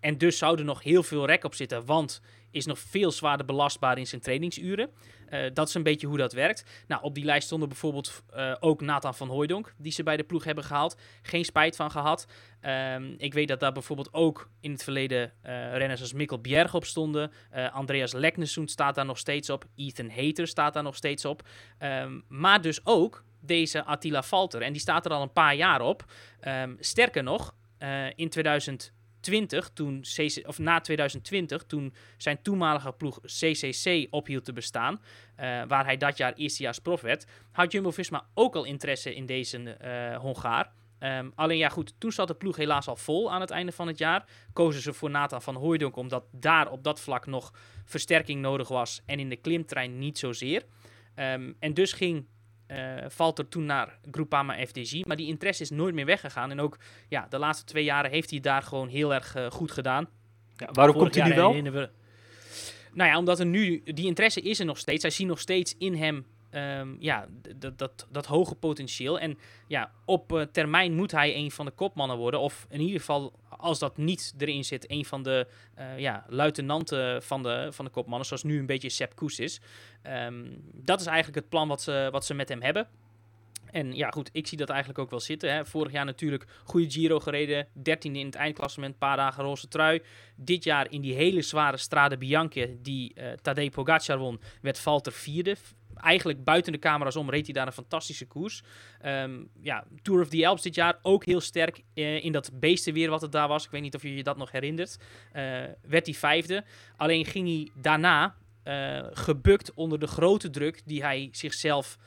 en 0.00 0.18
dus 0.18 0.38
zou 0.38 0.58
er 0.58 0.64
nog 0.64 0.82
heel 0.82 1.02
veel 1.02 1.26
rek 1.26 1.44
op 1.44 1.54
zitten, 1.54 1.84
want 1.84 2.20
is 2.56 2.66
nog 2.66 2.78
veel 2.78 3.10
zwaarder 3.10 3.46
belastbaar 3.46 3.98
in 3.98 4.06
zijn 4.06 4.20
trainingsuren. 4.20 4.90
Eh, 5.26 5.40
dat 5.52 5.68
is 5.68 5.74
een 5.74 5.82
beetje 5.82 6.06
hoe 6.06 6.16
dat 6.16 6.32
werkt. 6.32 6.64
Nou, 6.86 7.02
op 7.02 7.14
die 7.14 7.24
lijst 7.24 7.46
stonden 7.46 7.68
bijvoorbeeld 7.68 8.22
eh, 8.30 8.54
ook 8.60 8.80
Nathan 8.80 9.14
van 9.14 9.28
Hooijdonk, 9.28 9.74
die 9.78 9.92
ze 9.92 10.02
bij 10.02 10.16
de 10.16 10.24
ploeg 10.24 10.44
hebben 10.44 10.64
gehaald. 10.64 10.96
Geen 11.22 11.44
spijt 11.44 11.76
van 11.76 11.90
gehad. 11.90 12.26
Ehm, 12.60 13.14
ik 13.16 13.34
weet 13.34 13.48
dat 13.48 13.60
daar 13.60 13.72
bijvoorbeeld 13.72 14.12
ook 14.12 14.50
in 14.60 14.70
het 14.70 14.82
verleden 14.82 15.32
eh, 15.42 15.76
renners 15.76 16.00
als 16.00 16.12
Mikkel 16.12 16.40
Bjerg 16.40 16.74
op 16.74 16.84
stonden. 16.84 17.32
Andreas 17.72 18.12
Leknessoen 18.12 18.68
staat 18.68 18.94
daar 18.94 19.04
nog 19.04 19.18
steeds 19.18 19.50
op. 19.50 19.64
Ethan 19.74 20.10
Hater 20.10 20.46
staat 20.46 20.74
daar 20.74 20.82
nog 20.82 20.96
steeds 20.96 21.24
op. 21.24 21.48
Ehm, 21.78 22.20
maar 22.28 22.60
dus 22.60 22.80
ook 22.86 23.24
deze 23.40 23.84
Attila 23.84 24.22
Valter. 24.22 24.62
En 24.62 24.72
die 24.72 24.80
staat 24.80 25.04
er 25.04 25.12
al 25.12 25.22
een 25.22 25.32
paar 25.32 25.54
jaar 25.54 25.80
op. 25.80 26.04
Ehm, 26.40 26.74
sterker 26.78 27.22
nog, 27.22 27.54
in 28.14 28.28
2020, 29.26 29.70
toen 29.72 30.00
CC, 30.00 30.48
of 30.48 30.58
na 30.58 30.80
2020, 30.80 31.64
toen 31.64 31.94
zijn 32.16 32.42
toenmalige 32.42 32.92
ploeg 32.92 33.20
CCC 33.20 34.06
ophield 34.10 34.44
te 34.44 34.52
bestaan, 34.52 35.00
eh, 35.36 35.62
waar 35.68 35.84
hij 35.84 35.96
dat 35.96 36.16
jaar 36.16 36.32
eerstejaarsprof 36.32 37.00
werd, 37.00 37.26
had 37.52 37.72
Jumbo-Visma 37.72 38.26
ook 38.34 38.54
al 38.54 38.64
interesse 38.64 39.14
in 39.14 39.26
deze 39.26 39.70
eh, 39.70 40.16
Hongaar. 40.16 40.72
Ehm, 40.98 41.30
alleen 41.34 41.58
ja, 41.58 41.68
goed, 41.68 41.94
toen 41.98 42.12
zat 42.12 42.28
de 42.28 42.34
ploeg 42.34 42.56
helaas 42.56 42.88
al 42.88 42.96
vol 42.96 43.32
aan 43.32 43.40
het 43.40 43.50
einde 43.50 43.72
van 43.72 43.86
het 43.86 43.98
jaar. 43.98 44.24
Kozen 44.52 44.82
ze 44.82 44.92
voor 44.92 45.10
Nathan 45.10 45.42
van 45.42 45.54
Hooijdonk, 45.54 45.96
omdat 45.96 46.24
daar 46.32 46.70
op 46.70 46.84
dat 46.84 47.00
vlak 47.00 47.26
nog 47.26 47.52
versterking 47.84 48.40
nodig 48.40 48.68
was 48.68 49.02
en 49.06 49.18
in 49.18 49.28
de 49.28 49.36
klimtrein 49.36 49.98
niet 49.98 50.18
zozeer. 50.18 50.62
Ehm, 51.14 51.52
en 51.58 51.74
dus 51.74 51.92
ging 51.92 52.26
eh 52.66 53.04
Valter 53.08 53.48
toen 53.48 53.64
naar 53.64 53.98
Groupama 54.10 54.66
FDG, 54.66 55.04
maar 55.04 55.16
die 55.16 55.26
interesse 55.26 55.62
is 55.62 55.70
nooit 55.70 55.94
meer 55.94 56.06
weggegaan. 56.06 56.50
En 56.50 56.60
ook 56.60 56.78
ja, 57.08 57.26
de 57.30 57.38
laatste 57.38 57.64
twee 57.64 57.84
jaren 57.84 58.10
heeft 58.10 58.30
hij 58.30 58.40
daar 58.40 58.62
gewoon 58.62 58.88
heel 58.88 59.14
erg 59.14 59.34
eh, 59.34 59.50
goed 59.50 59.70
gedaan. 59.72 60.08
Ja, 60.56 60.68
waarom 60.72 60.94
Vorig 60.94 61.12
komt 61.12 61.14
hij 61.14 61.22
nu 61.28 61.62
wel? 61.62 61.72
we- 61.72 61.90
Nou 62.92 63.10
ja, 63.10 63.18
omdat 63.18 63.40
er 63.40 63.46
nu, 63.46 63.82
die 63.84 64.06
interesse 64.06 64.40
is 64.40 64.58
er 64.58 64.64
nog 64.66 64.78
steeds. 64.78 65.00
Zij 65.00 65.10
zien 65.10 65.26
nog 65.26 65.40
steeds 65.40 65.74
in 65.78 65.94
hem 65.94 66.26
ehm, 66.56 66.94
ja, 66.98 67.26
dat, 67.56 67.78
dat, 67.78 68.06
dat 68.10 68.26
hoge 68.26 68.54
potentieel. 68.54 69.18
En 69.18 69.38
ja, 69.66 69.90
op 70.04 70.32
eh, 70.32 70.42
termijn 70.42 70.94
moet 70.94 71.10
hij 71.10 71.36
een 71.36 71.50
van 71.50 71.66
de 71.66 71.72
kopmannen 71.72 72.16
worden. 72.16 72.40
Of 72.40 72.66
in 72.70 72.80
ieder 72.80 73.00
geval, 73.00 73.32
als 73.48 73.78
dat 73.78 73.96
niet 73.96 74.34
erin 74.38 74.64
zit, 74.64 74.90
een 74.90 75.04
van 75.04 75.22
de 75.22 75.46
eh, 75.74 75.98
ja, 75.98 76.24
luitenanten 76.28 77.22
van 77.22 77.42
de, 77.42 77.68
van 77.70 77.84
de 77.84 77.90
kopmannen. 77.90 78.26
Zoals 78.26 78.42
nu 78.42 78.58
een 78.58 78.66
beetje 78.66 78.88
Sepp 78.88 79.16
Koes 79.16 79.38
is. 79.38 79.60
Ehm, 80.02 80.44
dat 80.72 81.00
is 81.00 81.06
eigenlijk 81.06 81.36
het 81.36 81.48
plan 81.48 81.68
wat 81.68 81.82
ze, 81.82 82.08
wat 82.12 82.24
ze 82.24 82.34
met 82.34 82.48
hem 82.48 82.62
hebben. 82.62 82.88
En 83.70 83.92
ja, 83.92 84.10
goed, 84.10 84.30
ik 84.32 84.46
zie 84.46 84.58
dat 84.58 84.68
eigenlijk 84.68 84.98
ook 84.98 85.10
wel 85.10 85.20
zitten. 85.20 85.52
Hè. 85.52 85.66
Vorig 85.66 85.92
jaar 85.92 86.04
natuurlijk 86.04 86.46
goede 86.64 86.90
Giro 86.90 87.20
gereden. 87.20 87.66
13e 87.66 88.12
in 88.12 88.26
het 88.26 88.34
eindklassement, 88.34 88.92
een 88.92 88.98
paar 88.98 89.16
dagen 89.16 89.44
roze 89.44 89.68
trui. 89.68 90.02
Dit 90.36 90.64
jaar 90.64 90.90
in 90.90 91.00
die 91.00 91.14
hele 91.14 91.42
zware 91.42 91.76
Strade 91.76 92.18
Bianche, 92.18 92.76
die 92.82 93.14
eh 93.14 93.32
Tadej 93.32 93.70
Pogacar 93.70 94.18
won, 94.18 94.40
werd 94.62 94.78
Valter 94.78 95.12
vierde. 95.12 95.56
Eigenlijk 95.96 96.44
buiten 96.44 96.72
de 96.72 96.78
camera's 96.78 97.16
om 97.16 97.30
reed 97.30 97.44
hij 97.44 97.54
daar 97.54 97.66
een 97.66 97.72
fantastische 97.72 98.26
koers. 98.26 98.62
Ehm, 99.00 99.44
ja, 99.60 99.84
Tour 100.02 100.20
of 100.20 100.28
the 100.28 100.46
Alps 100.46 100.62
dit 100.62 100.74
jaar 100.74 100.98
ook 101.02 101.24
heel 101.24 101.40
sterk 101.40 101.82
eh, 101.94 102.24
in 102.24 102.32
dat 102.32 102.50
beestenweer 102.52 103.10
wat 103.10 103.20
het 103.20 103.32
daar 103.32 103.48
was. 103.48 103.64
Ik 103.64 103.70
weet 103.70 103.82
niet 103.82 103.94
of 103.94 104.02
je 104.02 104.14
je 104.14 104.22
dat 104.22 104.36
nog 104.36 104.50
herinnert. 104.52 104.96
Eh, 105.32 105.42
werd 105.82 106.06
hij 106.06 106.14
vijfde. 106.14 106.64
Alleen 106.96 107.24
ging 107.24 107.48
hij 107.48 107.70
daarna 107.82 108.34
eh, 108.62 109.06
gebukt 109.10 109.74
onder 109.74 109.98
de 109.98 110.06
grote 110.06 110.50
druk 110.50 110.82
die 110.84 111.02
hij 111.02 111.28
zichzelf 111.32 111.98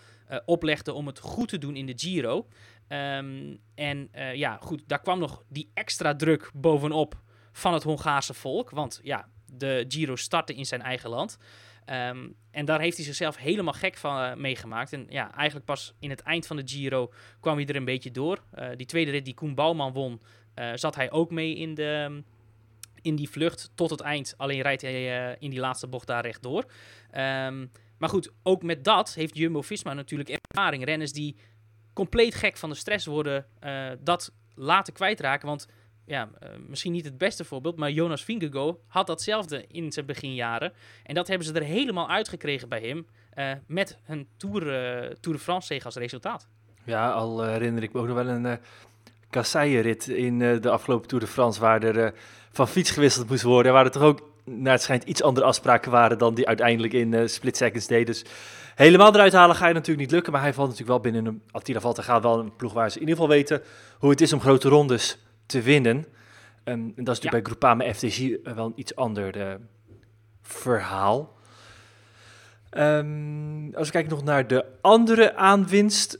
oplegde 0.45 0.93
om 0.93 1.07
het 1.07 1.19
goed 1.19 1.47
te 1.47 1.57
doen 1.57 1.75
in 1.75 1.85
de 1.85 1.93
Giro. 1.95 2.47
Ehm, 2.87 3.55
en 3.75 4.09
ja, 4.33 4.57
goed, 4.61 4.83
daar 4.87 5.01
kwam 5.01 5.19
nog 5.19 5.43
die 5.47 5.71
extra 5.73 6.15
druk 6.15 6.51
bovenop 6.53 7.21
van 7.51 7.73
het 7.73 7.83
Hongaarse 7.83 8.33
volk. 8.33 8.69
Want 8.69 8.99
ja, 9.03 9.27
de 9.45 9.85
Giro 9.87 10.15
startte 10.15 10.53
in 10.53 10.65
zijn 10.65 10.81
eigen 10.81 11.09
land. 11.09 11.37
Ehm, 11.85 12.27
en 12.51 12.65
daar 12.65 12.79
heeft 12.79 12.97
hij 12.97 13.05
zichzelf 13.05 13.37
helemaal 13.37 13.73
gek 13.73 13.97
van 13.97 14.21
eh, 14.21 14.35
meegemaakt. 14.35 14.93
En 14.93 15.05
ja, 15.09 15.35
eigenlijk 15.35 15.65
pas 15.65 15.93
in 15.99 16.09
het 16.09 16.21
eind 16.21 16.47
van 16.47 16.55
de 16.55 16.63
Giro 16.65 17.11
kwam 17.39 17.57
hij 17.57 17.65
er 17.65 17.75
een 17.75 17.85
beetje 17.85 18.11
door. 18.11 18.43
Eh, 18.51 18.69
die 18.75 18.85
tweede 18.85 19.11
rit 19.11 19.25
die 19.25 19.33
Koen 19.33 19.55
Bouwman 19.55 19.93
won, 19.93 20.21
eh, 20.53 20.71
zat 20.75 20.95
hij 20.95 21.11
ook 21.11 21.31
mee 21.31 21.55
in, 21.55 21.73
de, 21.73 22.21
in 23.01 23.15
die 23.15 23.29
vlucht 23.29 23.71
tot 23.75 23.89
het 23.89 24.01
eind. 24.01 24.33
Alleen 24.37 24.61
rijdt 24.61 24.81
hij 24.81 25.35
in 25.39 25.49
die 25.49 25.59
laatste 25.59 25.87
bocht 25.87 26.07
daar 26.07 26.25
rechtdoor. 26.25 26.71
Ehm 27.11 27.65
maar 27.97 28.09
goed, 28.09 28.31
ook 28.43 28.63
met 28.63 28.83
dat 28.83 29.13
heeft 29.13 29.37
Jumbo-Visma 29.37 29.93
natuurlijk 29.93 30.29
ervaring. 30.29 30.85
Renners 30.85 31.11
die 31.11 31.35
compleet 31.93 32.35
gek 32.35 32.57
van 32.57 32.69
de 32.69 32.75
stress 32.75 33.05
worden, 33.05 33.45
dat 34.03 34.31
laten 34.55 34.93
kwijtraken. 34.93 35.47
Want 35.47 35.67
ja, 36.09 36.29
eh, 36.39 36.49
misschien 36.67 36.91
niet 36.91 37.05
het 37.05 37.17
beste 37.17 37.43
voorbeeld, 37.43 37.77
maar 37.77 37.91
Jonas 37.91 38.23
Vingegaard 38.23 38.75
had 38.87 39.07
datzelfde 39.07 39.65
in 39.67 39.91
zijn 39.91 40.05
beginjaren. 40.05 40.73
En 41.03 41.15
dat 41.15 41.27
hebben 41.27 41.47
ze 41.47 41.53
er 41.53 41.63
helemaal 41.63 42.09
uitgekregen 42.09 42.69
bij 42.69 42.81
hem, 42.81 43.07
eh, 43.33 43.51
met 43.67 43.97
een 44.07 44.27
Tour, 44.37 44.61
eh, 44.61 45.09
Tour 45.19 45.37
de 45.37 45.43
France 45.43 45.67
zege 45.67 45.85
als 45.85 45.95
resultaat. 45.95 46.47
Ja, 46.83 47.11
al 47.11 47.43
herinner 47.43 47.83
ik 47.83 47.93
me 47.93 47.99
ook 47.99 48.07
nog 48.07 48.15
wel 48.15 48.27
een 48.27 48.45
uh, 48.45 48.53
kasseienrit 49.29 50.07
in 50.07 50.39
de 50.39 50.69
afgelopen 50.69 51.07
Tour 51.07 51.23
de 51.23 51.29
France, 51.31 51.59
waar 51.59 51.83
er 51.83 52.13
van 52.51 52.67
fiets 52.67 52.91
gewisseld 52.91 53.29
moest 53.29 53.43
worden. 53.43 53.73
Waar 53.73 53.85
er 53.85 53.91
toch 53.91 54.03
ook, 54.03 54.29
naar 54.43 54.73
het 54.73 54.81
schijnt, 54.81 55.03
iets 55.03 55.23
andere 55.23 55.45
afspraken 55.45 55.91
waren 55.91 56.17
dan 56.17 56.33
die 56.33 56.47
uiteindelijk 56.47 56.93
in 56.93 57.29
split 57.29 57.57
seconds 57.57 57.87
deed. 57.87 58.05
Dus 58.07 58.25
helemaal 58.75 59.13
eruit 59.13 59.33
halen 59.33 59.55
ga 59.55 59.67
je 59.67 59.73
natuurlijk 59.73 59.99
niet 59.99 60.11
lukken, 60.11 60.31
maar 60.31 60.41
hij 60.41 60.53
valt 60.53 60.69
natuurlijk 60.69 61.03
wel 61.03 61.11
binnen 61.11 61.33
een, 61.33 61.41
Attila 61.51 61.79
Valter 61.79 62.03
gaat 62.03 62.23
wel 62.23 62.39
een 62.39 62.55
ploeg 62.55 62.73
waar 62.73 62.89
ze 62.89 62.99
in 62.99 63.07
ieder 63.07 63.15
geval 63.15 63.31
weten 63.35 63.61
hoe 63.99 64.09
het 64.09 64.21
is 64.21 64.33
om 64.33 64.41
grote 64.41 64.69
rondes 64.69 65.17
te 65.49 65.61
winnen. 65.61 66.05
Ehm, 66.63 66.79
en 66.79 66.93
dat 67.03 67.17
is 67.17 67.21
natuurlijk 67.23 67.31
bij 67.31 67.41
Groupama 67.41 67.93
FTG 67.93 68.19
eh, 68.19 68.53
wel 68.53 68.65
een 68.65 68.73
iets 68.75 68.95
ander 68.95 69.41
eh, 69.41 69.53
verhaal. 70.41 71.37
Ehm, 72.69 73.73
als 73.75 73.87
ik 73.87 73.93
kijk 73.93 74.09
nog 74.09 74.23
naar 74.23 74.47
de 74.47 74.65
andere 74.81 75.35
aanwinst, 75.35 76.19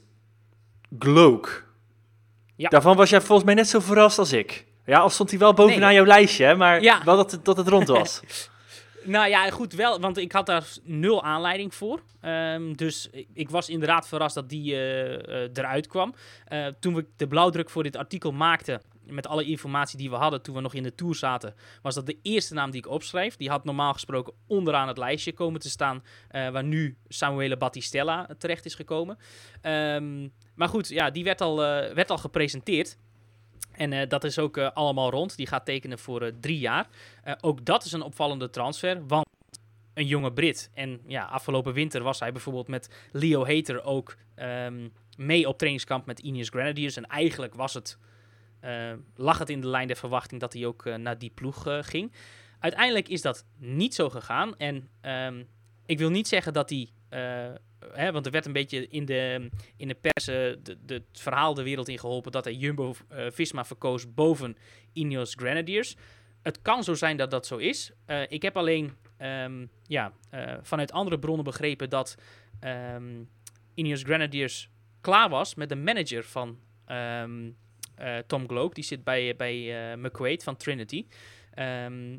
Gloak. 0.98 1.68
Ja. 2.56 2.68
Daarvan 2.68 2.96
was 2.96 3.10
jij 3.10 3.20
volgens 3.20 3.44
mij 3.46 3.54
net 3.54 3.68
zo 3.68 3.80
verrast 3.80 4.18
als 4.18 4.32
ik. 4.32 4.66
Ja, 4.84 4.98
al 4.98 5.10
stond 5.10 5.30
hij 5.30 5.38
wel 5.38 5.54
bovenaan 5.54 5.86
Nee. 5.86 5.94
jouw 5.94 6.04
lijstje, 6.04 6.44
hè, 6.44 6.54
maar 6.56 6.82
Ja. 6.82 7.04
wel 7.04 7.16
dat, 7.16 7.30
het- 7.30 7.44
dat 7.44 7.56
het 7.56 7.68
rond 7.68 7.88
was. 7.98 8.20
Nou 9.04 9.28
ja, 9.28 9.50
goed 9.50 9.72
wel, 9.72 10.00
want 10.00 10.16
ik 10.18 10.32
had 10.32 10.46
daar 10.46 10.66
nul 10.82 11.24
aanleiding 11.24 11.74
voor. 11.74 12.00
Ehm, 12.20 12.72
dus 12.72 13.10
ik, 13.34 13.50
was 13.50 13.68
inderdaad 13.68 14.08
verrast 14.08 14.34
dat 14.34 14.48
die 14.48 14.74
eh, 14.74 15.48
eruit 15.52 15.86
kwam. 15.86 16.14
Toen 16.80 16.94
we 16.94 17.06
de 17.16 17.26
blauwdruk 17.28 17.70
voor 17.70 17.82
dit 17.82 17.96
artikel 17.96 18.32
maakten, 18.32 18.80
met 19.10 19.26
alle 19.26 19.44
informatie 19.44 19.98
die 19.98 20.10
we 20.10 20.16
hadden 20.16 20.42
toen 20.42 20.54
we 20.54 20.60
nog 20.60 20.74
in 20.74 20.82
de 20.82 20.94
tour 20.94 21.14
zaten, 21.14 21.54
was 21.82 21.94
dat 21.94 22.06
de 22.06 22.18
eerste 22.22 22.54
naam 22.54 22.70
die 22.70 22.80
ik 22.80 22.88
opschreef. 22.88 23.36
Die 23.36 23.48
had 23.48 23.64
normaal 23.64 23.92
gesproken 23.92 24.32
onderaan 24.46 24.88
het 24.88 24.98
lijstje 24.98 25.32
komen 25.32 25.60
te 25.60 25.70
staan, 25.70 26.04
eh, 26.28 26.48
waar 26.48 26.64
nu 26.64 26.96
Samuele 27.08 27.56
Battistella 27.56 28.28
terecht 28.38 28.64
is 28.64 28.74
gekomen. 28.74 29.18
Ehm, 29.60 30.28
maar 30.54 30.68
goed, 30.68 30.88
ja, 30.88 31.10
die 31.10 31.24
werd 31.24 31.40
al, 31.40 31.64
eh, 31.64 31.94
werd 31.94 32.10
al 32.10 32.18
gepresenteerd. 32.18 32.98
En 33.72 33.92
eh, 33.92 34.08
dat 34.08 34.24
is 34.24 34.38
ook 34.38 34.58
allemaal 34.58 35.10
rond. 35.10 35.36
Die 35.36 35.46
gaat 35.46 35.64
tekenen 35.64 35.98
voor 35.98 36.30
drie 36.40 36.58
jaar. 36.58 36.88
Ook 37.40 37.64
dat 37.64 37.84
is 37.84 37.92
een 37.92 38.02
opvallende 38.02 38.50
transfer, 38.50 39.06
want 39.06 39.26
een 39.94 40.06
jonge 40.06 40.32
Brit. 40.32 40.70
En 40.74 41.00
ja, 41.06 41.24
afgelopen 41.24 41.72
winter 41.72 42.02
was 42.02 42.20
hij 42.20 42.32
bijvoorbeeld 42.32 42.68
met 42.68 42.90
Leo 43.12 43.46
Hater 43.46 43.84
ook 43.84 44.16
ehm, 44.34 44.88
mee 45.16 45.48
op 45.48 45.58
trainingskamp 45.58 46.06
met 46.06 46.18
Ineos 46.18 46.48
Grenadiers. 46.48 46.96
En 46.96 47.06
eigenlijk 47.06 47.54
was 47.54 47.74
het, 47.74 47.98
lag 49.14 49.38
het 49.38 49.50
in 49.50 49.60
de 49.60 49.66
lijn 49.68 49.86
der 49.86 49.96
verwachting 49.96 50.40
dat 50.40 50.52
hij 50.52 50.66
ook 50.66 50.86
eh, 50.86 50.94
naar 50.94 51.18
die 51.18 51.30
ploeg 51.30 51.66
eh, 51.66 51.78
ging. 51.82 52.12
Uiteindelijk 52.58 53.08
is 53.08 53.22
dat 53.22 53.44
niet 53.58 53.94
zo 53.94 54.10
gegaan. 54.10 54.56
En 54.56 54.88
ehm, 55.00 55.44
ik 55.86 55.98
wil 55.98 56.10
niet 56.10 56.28
zeggen 56.28 56.52
dat 56.52 56.70
hij... 56.70 56.88
eh, 57.08 57.54
Hè, 57.92 58.12
want 58.12 58.26
er 58.26 58.32
werd 58.32 58.46
een 58.46 58.52
beetje 58.52 58.88
in 58.88 59.04
de, 59.04 59.48
in 59.76 59.88
de 59.88 59.94
pers 59.94 60.26
eh, 60.26 60.34
de, 60.62 60.78
het 60.86 61.20
verhaal 61.20 61.54
de 61.54 61.62
wereld 61.62 61.88
in 61.88 61.98
geholpen 61.98 62.32
dat 62.32 62.44
hij 62.44 62.54
Jumbo-Visma 62.54 63.64
verkoos 63.64 64.14
boven 64.14 64.56
Ineos 64.92 65.34
Grenadiers. 65.34 65.96
Het 66.42 66.62
kan 66.62 66.84
zo 66.84 66.94
zijn 66.94 67.16
dat 67.16 67.30
dat 67.30 67.46
zo 67.46 67.56
is. 67.56 67.92
Eh, 68.06 68.22
ik 68.28 68.42
heb 68.42 68.56
alleen 68.56 68.92
ehm, 69.16 69.66
ja, 69.86 70.12
eh, 70.30 70.54
vanuit 70.62 70.92
andere 70.92 71.18
bronnen 71.18 71.44
begrepen 71.44 71.90
dat 71.90 72.16
ehm 72.60 73.22
Ineos 73.74 74.02
Grenadiers 74.02 74.70
klaar 75.00 75.28
was 75.28 75.54
met 75.54 75.68
de 75.68 75.76
manager 75.76 76.24
van 76.24 76.58
eh, 76.84 77.24
Tom 78.26 78.48
Gloak. 78.48 78.74
Die 78.74 78.84
zit 78.84 79.04
bij, 79.04 79.36
bij 79.36 79.90
eh 79.92 79.96
McQuaid 79.96 80.42
van 80.42 80.56
Trinity. 80.56 81.06
Ehm, 81.54 82.18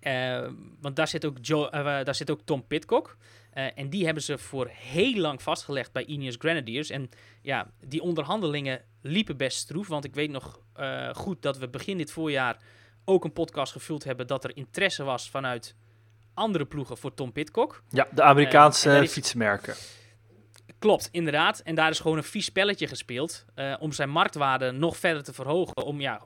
eh, 0.00 0.48
want 0.80 0.96
daar 0.96 1.08
zit 1.08 1.24
ook, 1.24 1.36
Joe, 1.40 1.70
eh, 1.70 1.84
daar 1.84 2.14
zit 2.14 2.30
ook 2.30 2.40
Tom 2.44 2.66
Pitcock. 2.66 3.16
Eh, 3.50 3.66
en 3.78 3.90
die 3.90 4.04
hebben 4.04 4.22
ze 4.22 4.38
voor 4.38 4.68
heel 4.72 5.14
lang 5.20 5.42
vastgelegd 5.42 5.92
bij 5.92 6.04
Ineos 6.04 6.36
Grenadiers. 6.38 6.90
En 6.90 7.08
ja, 7.42 7.70
die 7.86 8.02
onderhandelingen 8.02 8.80
liepen 9.02 9.36
best 9.36 9.58
stroef. 9.58 9.88
Want 9.88 10.04
ik 10.04 10.14
weet 10.14 10.30
nog 10.30 10.60
eh, 10.74 11.14
goed 11.14 11.42
dat 11.42 11.58
we 11.58 11.68
begin 11.68 11.98
dit 11.98 12.10
voorjaar 12.12 12.56
ook 13.04 13.24
een 13.24 13.32
podcast 13.32 13.72
gevuld 13.72 14.04
hebben 14.04 14.26
dat 14.26 14.44
er 14.44 14.56
interesse 14.56 15.02
was 15.04 15.30
vanuit 15.30 15.74
andere 16.34 16.64
ploegen 16.64 16.96
voor 16.96 17.14
Tom 17.14 17.32
Pitcock. 17.32 17.82
Ja, 17.88 18.08
de 18.14 18.22
Amerikaanse 18.22 18.80
Eh, 18.84 18.90
en 18.90 18.94
daar 18.94 19.02
is- 19.06 19.12
fietsmerken. 19.12 19.74
Klopt, 20.80 21.08
inderdaad. 21.12 21.60
En 21.60 21.74
daar 21.74 21.90
is 21.90 22.00
gewoon 22.00 22.16
een 22.16 22.24
vies 22.24 22.44
spelletje 22.44 22.86
gespeeld 22.86 23.44
eh, 23.54 23.74
om 23.78 23.92
zijn 23.92 24.10
marktwaarde 24.10 24.70
nog 24.70 24.96
verder 24.96 25.22
te 25.22 25.32
verhogen. 25.32 25.82
Om 25.82 26.00
ja, 26.00 26.20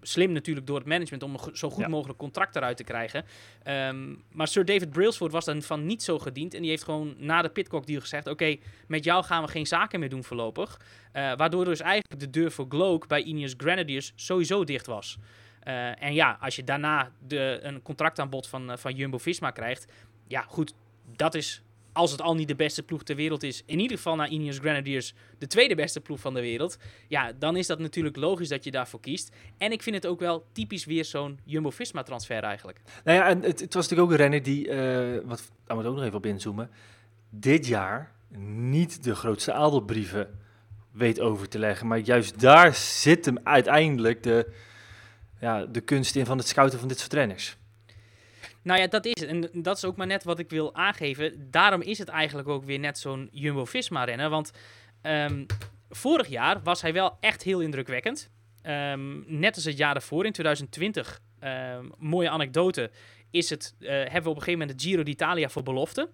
slim 0.00 0.32
natuurlijk 0.32 0.66
door 0.66 0.76
het 0.78 0.86
management 0.86 1.22
om 1.22 1.34
een 1.34 1.56
zo 1.56 1.70
goed 1.70 1.82
Ja. 1.82 1.88
mogelijk 1.88 2.18
contract 2.18 2.56
eruit 2.56 2.76
te 2.76 2.84
krijgen. 2.84 3.24
Ehm, 3.62 4.14
maar 4.30 4.48
Sir 4.48 4.64
David 4.64 4.90
Brailsford 4.90 5.32
was 5.32 5.44
dan 5.44 5.62
van 5.62 5.86
niet 5.86 6.02
zo 6.02 6.18
gediend. 6.18 6.54
En 6.54 6.60
die 6.60 6.70
heeft 6.70 6.84
gewoon 6.84 7.14
na 7.18 7.42
de 7.42 7.48
Pitcock 7.48 7.86
deal 7.86 8.00
gezegd: 8.00 8.26
Oké, 8.26 8.56
met 8.86 9.04
jou 9.04 9.24
gaan 9.24 9.42
we 9.42 9.48
geen 9.48 9.66
zaken 9.66 10.00
meer 10.00 10.08
doen 10.08 10.24
voorlopig. 10.24 10.80
Eh, 11.12 11.32
waardoor 11.36 11.64
dus 11.64 11.80
eigenlijk 11.80 12.20
de 12.20 12.30
deur 12.30 12.50
voor 12.52 12.66
Gloak 12.68 13.06
bij 13.06 13.22
Ineos 13.22 13.54
Grenadiers 13.56 14.12
sowieso 14.16 14.64
dicht 14.64 14.86
was. 14.86 15.18
Eh, 15.60 16.02
en 16.02 16.14
ja, 16.14 16.36
als 16.40 16.56
je 16.56 16.64
daarna 16.64 17.10
de, 17.26 17.58
een 17.62 17.82
contractaanbod 17.82 18.46
van, 18.48 18.78
van 18.78 18.94
Jumbo-Visma 18.94 19.50
krijgt... 19.50 19.92
Ja, 20.26 20.44
goed, 20.48 20.74
dat 21.16 21.34
is, 21.34 21.62
als 21.92 22.10
het 22.10 22.22
al 22.22 22.34
niet 22.34 22.48
de 22.48 22.54
beste 22.54 22.82
ploeg 22.82 23.02
ter 23.02 23.16
wereld 23.16 23.42
is... 23.42 23.62
in 23.66 23.80
ieder 23.80 23.96
geval 23.96 24.16
na 24.16 24.28
Ineos 24.28 24.58
Grenadiers 24.58 25.14
de 25.38 25.46
tweede 25.46 25.74
beste 25.74 26.00
ploeg 26.00 26.20
van 26.20 26.34
de 26.34 26.40
wereld... 26.40 26.78
ja, 27.08 27.32
dan 27.38 27.56
is 27.56 27.66
dat 27.66 27.78
natuurlijk 27.78 28.16
logisch 28.16 28.48
dat 28.48 28.64
je 28.64 28.70
daarvoor 28.70 29.00
kiest. 29.00 29.32
En 29.58 29.72
ik 29.72 29.82
vind 29.82 29.96
het 29.96 30.06
ook 30.06 30.20
wel 30.20 30.44
typisch 30.52 30.84
weer 30.84 31.04
zo'n 31.04 31.38
Jumbo-Visma-transfer 31.44 32.42
eigenlijk. 32.42 32.80
Nou 33.04 33.18
ja, 33.18 33.28
en 33.28 33.42
het, 33.42 33.60
het 33.60 33.74
was 33.74 33.88
natuurlijk 33.88 34.02
ook 34.02 34.10
een 34.10 34.22
renner 34.22 34.42
die, 34.42 34.68
eh, 34.68 35.20
wat, 35.24 35.50
daar 35.66 35.76
moet 35.76 35.86
ook 35.86 35.94
nog 35.94 36.04
even 36.04 36.16
op 36.16 36.26
inzoomen, 36.26 36.70
dit 37.30 37.66
jaar 37.66 38.12
niet 38.38 39.04
de 39.04 39.14
grootste 39.14 39.52
adelbrieven 39.52 40.38
weet 40.90 41.20
over 41.20 41.48
te 41.48 41.58
leggen. 41.58 41.86
Maar 41.86 41.98
juist 41.98 42.40
daar 42.40 42.74
zit 42.74 43.24
hem 43.24 43.38
uiteindelijk 43.42 44.22
de, 44.22 44.52
ja, 45.40 45.66
de 45.66 45.80
kunst 45.80 46.16
in 46.16 46.26
van 46.26 46.38
het 46.38 46.48
scouten 46.48 46.78
van 46.78 46.88
dit 46.88 46.98
soort 46.98 47.12
renners. 47.12 47.56
Nou 48.62 48.80
ja, 48.80 48.86
dat 48.86 49.04
is 49.04 49.20
het. 49.20 49.28
En 49.28 49.62
dat 49.62 49.76
is 49.76 49.84
ook 49.84 49.96
maar 49.96 50.06
net 50.06 50.24
wat 50.24 50.38
ik 50.38 50.50
wil 50.50 50.74
aangeven. 50.74 51.50
Daarom 51.50 51.80
is 51.80 51.98
het 51.98 52.08
eigenlijk 52.08 52.48
ook 52.48 52.64
weer 52.64 52.78
net 52.78 52.98
zo'n 52.98 53.28
Jumbo-Visma-renner. 53.32 54.28
Want 54.28 54.50
ehm, 55.02 55.44
vorig 55.90 56.26
jaar 56.28 56.62
was 56.62 56.82
hij 56.82 56.92
wel 56.92 57.16
echt 57.20 57.42
heel 57.42 57.60
indrukwekkend. 57.60 58.30
Ehm, 58.62 59.38
net 59.40 59.54
als 59.54 59.64
het 59.64 59.76
jaar 59.76 59.92
daarvoor, 59.92 60.26
in 60.26 60.32
2020. 60.32 61.20
ehm, 61.38 61.84
mooie 61.98 62.30
anekdote. 62.30 62.90
Is 63.30 63.50
het, 63.50 63.74
eh, 63.80 63.88
hebben 63.88 64.22
we 64.22 64.28
op 64.28 64.36
een 64.36 64.42
gegeven 64.42 64.58
moment 64.58 64.78
de 64.80 64.88
Giro 64.88 65.02
d'Italia 65.02 65.48
voor 65.48 65.62
belofte. 65.62 66.08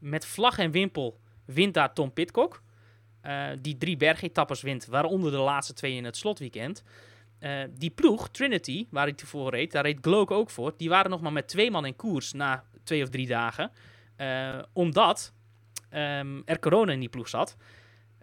Met 0.00 0.26
vlag 0.26 0.58
en 0.58 0.70
wimpel 0.70 1.20
wint 1.44 1.74
daar 1.74 1.92
Tom 1.94 2.12
Pitcock. 2.12 2.62
eh, 3.20 3.46
die 3.60 3.76
drie 3.78 3.96
bergetappes 3.96 4.62
wint, 4.62 4.86
waaronder 4.86 5.30
de 5.30 5.36
laatste 5.36 5.72
twee 5.72 5.94
in 5.94 6.04
het 6.04 6.16
slotweekend. 6.16 6.82
Eh, 7.38 7.62
die 7.70 7.90
ploeg, 7.90 8.28
Trinity, 8.28 8.86
waar 8.90 9.04
hij 9.04 9.12
tevoren 9.12 9.50
reed, 9.50 9.72
daar 9.72 9.84
reed 9.84 9.98
Gloak 10.00 10.30
ook 10.30 10.50
voor. 10.50 10.74
Die 10.76 10.88
waren 10.88 11.10
nog 11.10 11.20
maar 11.20 11.32
met 11.32 11.48
twee 11.48 11.70
man 11.70 11.86
in 11.86 11.96
koers 11.96 12.32
na 12.32 12.64
twee 12.84 13.02
of 13.02 13.08
drie 13.08 13.26
dagen. 13.26 13.70
Eh, 14.16 14.58
omdat 14.72 15.32
ehm, 15.90 16.40
er 16.44 16.58
corona 16.58 16.92
in 16.92 17.00
die 17.00 17.08
ploeg 17.08 17.28
zat. 17.28 17.56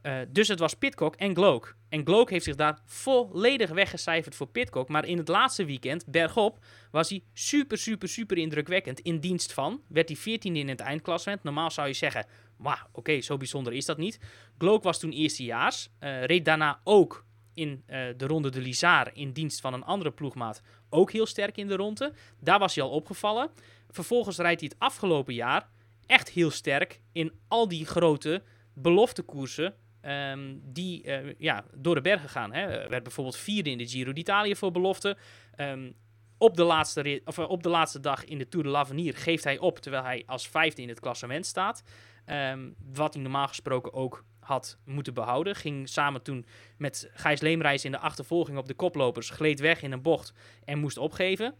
Eh, 0.02 0.18
dus 0.30 0.48
het 0.48 0.60
was 0.60 0.74
Pitcock 0.74 1.16
en 1.16 1.36
Gloak. 1.36 1.76
En 1.90 2.06
Gloak 2.06 2.30
heeft 2.30 2.46
zich 2.46 2.56
daar 2.56 2.80
volledig 2.86 3.70
weggecijferd 3.70 4.36
voor 4.36 4.48
Pitcock. 4.48 4.90
Maar 4.90 5.06
in 5.06 5.18
het 5.18 5.28
laatste 5.28 5.66
weekend, 5.66 6.06
bergop, 6.08 6.66
was 6.92 7.10
hij 7.10 7.24
super, 7.34 7.78
super, 7.78 8.10
super 8.10 8.38
indrukwekkend. 8.38 9.00
In 9.00 9.20
dienst 9.20 9.54
van, 9.54 9.82
werd 9.88 10.10
hij 10.10 10.18
14e 10.18 10.58
in 10.58 10.70
het 10.70 10.80
eindklassement. 10.80 11.44
Normaal 11.44 11.72
zou 11.72 11.88
je 11.88 11.94
zeggen, 11.94 12.26
maar 12.58 12.88
oké, 12.92 13.22
zo 13.22 13.38
bijzonder 13.38 13.74
is 13.74 13.86
dat 13.86 13.98
niet. 13.98 14.20
Gloak 14.58 14.84
was 14.84 15.00
toen 15.00 15.12
eerstejaars. 15.12 15.90
reed 16.00 16.46
daarna 16.46 16.80
ook 16.84 17.26
in 17.56 17.84
eh, 17.86 18.00
de 18.18 18.28
ronde 18.28 18.50
de 18.50 18.62
Lizar 18.62 19.10
in 19.14 19.32
dienst 19.32 19.62
van 19.62 19.74
een 19.74 19.84
andere 19.84 20.12
ploegmaat. 20.12 20.62
Ook 20.90 21.12
heel 21.12 21.26
sterk 21.26 21.58
in 21.58 21.68
de 21.68 21.76
ronde. 21.76 22.14
Daar 22.40 22.60
was 22.60 22.76
hij 22.76 22.84
al 22.84 22.90
opgevallen. 22.90 23.50
Vervolgens 23.90 24.38
rijdt 24.38 24.60
hij 24.60 24.70
het 24.74 24.80
afgelopen 24.80 25.34
jaar 25.34 25.70
echt 26.06 26.30
heel 26.30 26.52
sterk 26.52 27.02
in 27.12 27.32
al 27.48 27.68
die 27.68 27.86
grote 27.86 28.44
beloftekoersen 28.74 29.76
ehm, 30.02 30.56
die 30.62 31.04
eh, 31.04 31.34
ja, 31.38 31.66
door 31.74 31.96
de 31.96 32.02
bergen 32.02 32.30
gaan. 32.30 32.54
Hè. 32.54 32.62
Er 32.62 32.90
werd 32.90 33.04
bijvoorbeeld 33.04 33.38
vierde 33.38 33.70
in 33.70 33.78
de 33.78 33.88
Giro 33.88 34.14
d'Italia 34.14 34.56
voor 34.56 34.72
belofte. 34.72 35.18
Ehm, 35.56 35.92
op, 36.38 36.58
de 36.58 36.64
laatste 36.64 37.22
of, 37.26 37.38
eh, 37.38 37.50
op 37.50 37.64
de 37.64 37.70
laatste 37.70 38.00
dag 38.00 38.26
in 38.26 38.38
de 38.38 38.48
Tour 38.48 38.66
de 38.66 38.72
l'Avenir 38.72 39.16
geeft 39.16 39.44
hij 39.44 39.58
op, 39.60 39.80
terwijl 39.80 40.04
hij 40.04 40.24
als 40.26 40.48
vijfde 40.48 40.82
in 40.82 40.90
het 40.90 41.00
klassement 41.00 41.46
staat. 41.46 41.84
Ehm, 42.26 42.70
wat 42.94 43.14
hij 43.14 43.24
normaal 43.24 43.48
gesproken 43.48 43.94
ook 43.94 44.26
had 44.46 44.78
moeten 44.86 45.14
behouden. 45.14 45.56
Ging 45.56 45.90
samen 45.90 46.22
toen 46.22 46.46
met 46.78 47.10
Gijs 47.14 47.42
Leemreis 47.42 47.86
in 47.86 47.92
de 47.92 48.00
achtervolging 48.00 48.58
op 48.58 48.68
de 48.68 48.74
koplopers. 48.74 49.30
Gleed 49.30 49.60
weg 49.60 49.82
in 49.82 49.92
een 49.92 50.02
bocht 50.02 50.34
en 50.66 50.80
moest 50.80 50.98
opgeven. 50.98 51.56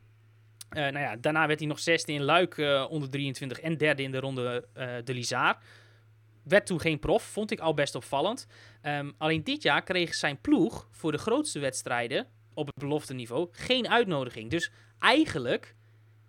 Eh, 0.70 0.82
nou 0.82 1.00
ja, 1.00 1.16
daarna 1.16 1.48
werd 1.48 1.60
hij 1.60 1.68
nog 1.68 1.80
zesde 1.80 2.12
in 2.12 2.24
Luik 2.24 2.58
eh, 2.58 2.86
onder 2.90 3.10
23 3.10 3.60
en 3.60 3.78
derde 3.78 4.04
in 4.04 4.12
de 4.12 4.20
ronde 4.20 4.68
eh, 4.74 4.96
de 5.04 5.14
Lizaar. 5.14 5.64
Werd 6.44 6.66
toen 6.66 6.80
geen 6.80 7.00
prof, 7.00 7.24
vond 7.24 7.52
ik 7.52 7.60
al 7.60 7.74
best 7.74 7.96
opvallend. 7.96 8.48
Ehm, 8.82 9.12
alleen 9.18 9.44
dit 9.44 9.62
jaar 9.62 9.84
kreeg 9.84 10.14
zijn 10.14 10.42
ploeg 10.42 10.88
voor 10.92 11.12
de 11.12 11.18
grootste 11.18 11.60
wedstrijden 11.60 12.28
op 12.54 12.66
het 12.66 12.76
belofte 12.76 13.14
niveau 13.14 13.48
geen 13.52 13.90
uitnodiging. 13.90 14.50
Dus 14.50 14.72
eigenlijk 15.00 15.76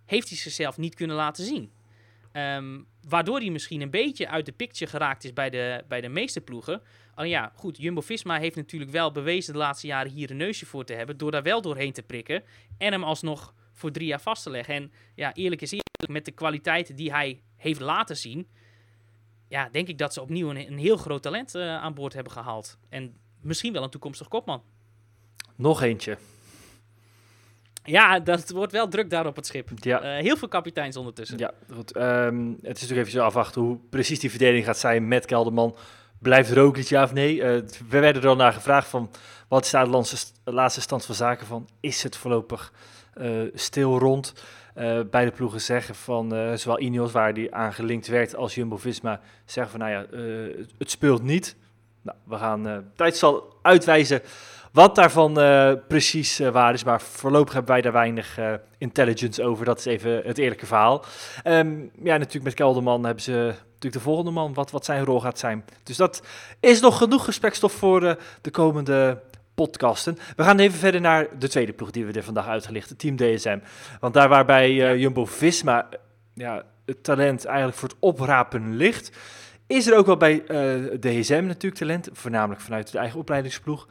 heeft 0.05 0.29
hij 0.29 0.37
zichzelf 0.37 0.77
niet 0.77 0.95
kunnen 0.95 1.15
laten 1.15 1.45
zien. 1.45 1.71
Ehm, 2.37 2.79
waardoor 3.07 3.39
hij 3.39 3.49
misschien 3.49 3.81
een 3.81 3.89
beetje 3.89 4.27
uit 4.27 4.45
de 4.45 4.51
picture 4.51 4.91
geraakt 4.91 5.23
is 5.23 5.33
bij 5.33 5.49
de, 5.49 5.83
bij 5.87 6.01
de 6.01 6.09
meeste 6.09 6.41
ploegen. 6.41 6.81
Alleen 7.15 7.29
ja, 7.29 7.51
goed, 7.55 7.77
Jumbo-Visma 7.77 8.39
heeft 8.39 8.55
natuurlijk 8.55 8.91
wel 8.91 9.11
bewezen 9.11 9.53
de 9.53 9.59
laatste 9.59 9.87
jaren 9.87 10.11
hier 10.11 10.31
een 10.31 10.37
neusje 10.37 10.65
voor 10.65 10.83
te 10.83 10.93
hebben... 10.93 11.17
door 11.17 11.31
daar 11.31 11.43
wel 11.43 11.61
doorheen 11.61 11.93
te 11.93 12.01
prikken 12.01 12.43
en 12.77 12.91
hem 12.91 13.03
alsnog 13.03 13.53
voor 13.73 13.91
drie 13.91 14.07
jaar 14.07 14.21
vast 14.21 14.43
te 14.43 14.49
leggen. 14.49 14.75
En 14.75 14.91
ja, 15.15 15.33
eerlijk 15.33 15.61
is 15.61 15.71
eerlijk, 15.71 16.07
met 16.07 16.25
de 16.25 16.31
kwaliteiten 16.31 16.95
die 16.95 17.11
hij 17.11 17.41
heeft 17.55 17.79
laten 17.79 18.17
zien... 18.17 18.47
ja, 19.47 19.69
denk 19.69 19.87
ik 19.87 19.97
dat 19.97 20.13
ze 20.13 20.21
opnieuw 20.21 20.49
een, 20.49 20.67
een 20.67 20.77
heel 20.77 20.97
groot 20.97 21.21
talent 21.21 21.55
eh, 21.55 21.75
aan 21.75 21.93
boord 21.93 22.13
hebben 22.13 22.33
gehaald. 22.33 22.77
En 22.89 23.17
misschien 23.41 23.73
wel 23.73 23.83
een 23.83 23.89
toekomstig 23.89 24.27
kopman. 24.27 24.63
Nog 25.55 25.81
eentje. 25.81 26.17
Ja, 27.87 28.19
dat 28.19 28.49
wordt 28.49 28.71
wel 28.71 28.87
druk 28.87 29.09
daar 29.09 29.25
op 29.25 29.35
het 29.35 29.45
schip. 29.45 29.69
Ja. 29.75 30.01
Eh, 30.01 30.21
heel 30.23 30.37
veel 30.37 30.47
kapiteins 30.47 30.97
ondertussen. 30.97 31.37
Ja, 31.37 31.51
goed. 31.73 31.91
Ehm, 31.91 32.47
het 32.49 32.75
is 32.75 32.81
natuurlijk 32.81 32.99
even 32.99 33.11
zo 33.11 33.21
afwachten 33.25 33.61
hoe 33.61 33.77
precies 33.89 34.19
die 34.19 34.29
verdeling 34.29 34.65
gaat 34.65 34.77
zijn 34.77 35.07
met 35.07 35.25
Kelderman. 35.25 35.75
Blijft 36.19 36.51
Roglic 36.51 36.85
ja 36.87 37.03
of 37.03 37.13
nee? 37.13 37.41
Eh, 37.43 37.49
we 37.89 37.99
werden 37.99 38.21
er 38.21 38.27
al 38.27 38.35
naar 38.35 38.53
gevraagd 38.53 38.87
van 38.87 39.09
wat 39.47 39.65
is 39.65 39.71
daar 39.71 39.85
de 39.85 40.27
laatste, 40.43 40.81
stand 40.81 41.05
van 41.05 41.15
zaken 41.15 41.47
van? 41.47 41.67
Is 41.79 42.03
het 42.03 42.15
voorlopig 42.17 42.73
eh, 43.13 43.29
stil 43.53 43.99
rond? 43.99 44.33
Beide 45.11 45.31
ploegen 45.31 45.61
zeggen 45.61 45.95
van, 45.95 46.29
zowel 46.57 46.79
Ineos 46.79 47.11
waar 47.11 47.33
die 47.33 47.53
aan 47.55 47.73
gelinkt 47.73 48.07
werd 48.07 48.35
als 48.35 48.55
Jumbo-Visma, 48.55 49.19
zeggen 49.45 49.71
van 49.71 49.79
nou 49.89 49.91
ja, 49.91 50.17
het- 50.77 50.91
speelt 50.91 51.23
niet. 51.23 51.55
Nou, 52.01 52.17
we 52.23 52.35
gaan, 52.35 52.91
tijd 52.95 53.17
zal 53.17 53.57
uitwijzen 53.61 54.21
wat 54.77 54.95
daarvan 54.95 55.39
eh, 55.39 55.71
precies 55.87 56.39
eh, 56.39 56.49
waar 56.49 56.73
is, 56.73 56.83
maar 56.83 57.01
voorlopig 57.01 57.53
hebben 57.53 57.71
wij 57.71 57.81
daar 57.81 57.91
weinig 57.91 58.37
eh, 58.37 58.53
intelligence 58.77 59.43
over. 59.43 59.65
Dat 59.65 59.79
is 59.79 59.85
even 59.85 60.21
het 60.25 60.37
eerlijke 60.37 60.65
verhaal. 60.65 61.05
Ehm, 61.43 61.79
ja, 62.03 62.17
natuurlijk 62.17 62.43
met 62.43 62.53
Kelderman 62.53 63.03
hebben 63.03 63.23
ze 63.23 63.31
natuurlijk 63.31 63.93
de 63.93 63.99
volgende 63.99 64.31
man, 64.31 64.53
wat, 64.53 64.71
wat 64.71 64.85
zijn 64.85 65.05
rol 65.05 65.19
gaat 65.19 65.39
zijn. 65.39 65.65
Dus 65.83 65.97
dat 65.97 66.21
is 66.59 66.79
nog 66.79 66.97
genoeg 66.97 67.25
gesprekstof 67.25 67.71
voor 67.71 68.17
de 68.41 68.51
komende 68.51 69.21
podcasten. 69.55 70.17
We 70.35 70.43
gaan 70.43 70.59
even 70.59 70.79
verder 70.79 71.01
naar 71.01 71.27
de 71.39 71.49
tweede 71.49 71.73
ploeg 71.73 71.91
die 71.91 72.05
we 72.05 72.13
er 72.13 72.23
vandaag 72.23 72.47
uitgelicht, 72.47 72.99
team 72.99 73.15
DSM. 73.15 73.59
Want 73.99 74.13
daar 74.13 74.29
waarbij 74.29 74.97
Jumbo-Visma 74.97 75.89
ja, 76.33 76.63
het 76.85 77.03
talent 77.03 77.45
eigenlijk 77.45 77.77
voor 77.77 77.89
het 77.89 77.97
oprapen 77.99 78.75
ligt, 78.75 79.11
is 79.67 79.87
er 79.87 79.97
ook 79.97 80.05
wel 80.05 80.17
bij 80.17 80.43
DSM 80.99 81.43
natuurlijk 81.47 81.81
talent, 81.81 82.09
voornamelijk 82.13 82.61
vanuit 82.61 82.91
de 82.91 82.97
eigen 82.97 83.19
opleidingsploeg. 83.19 83.87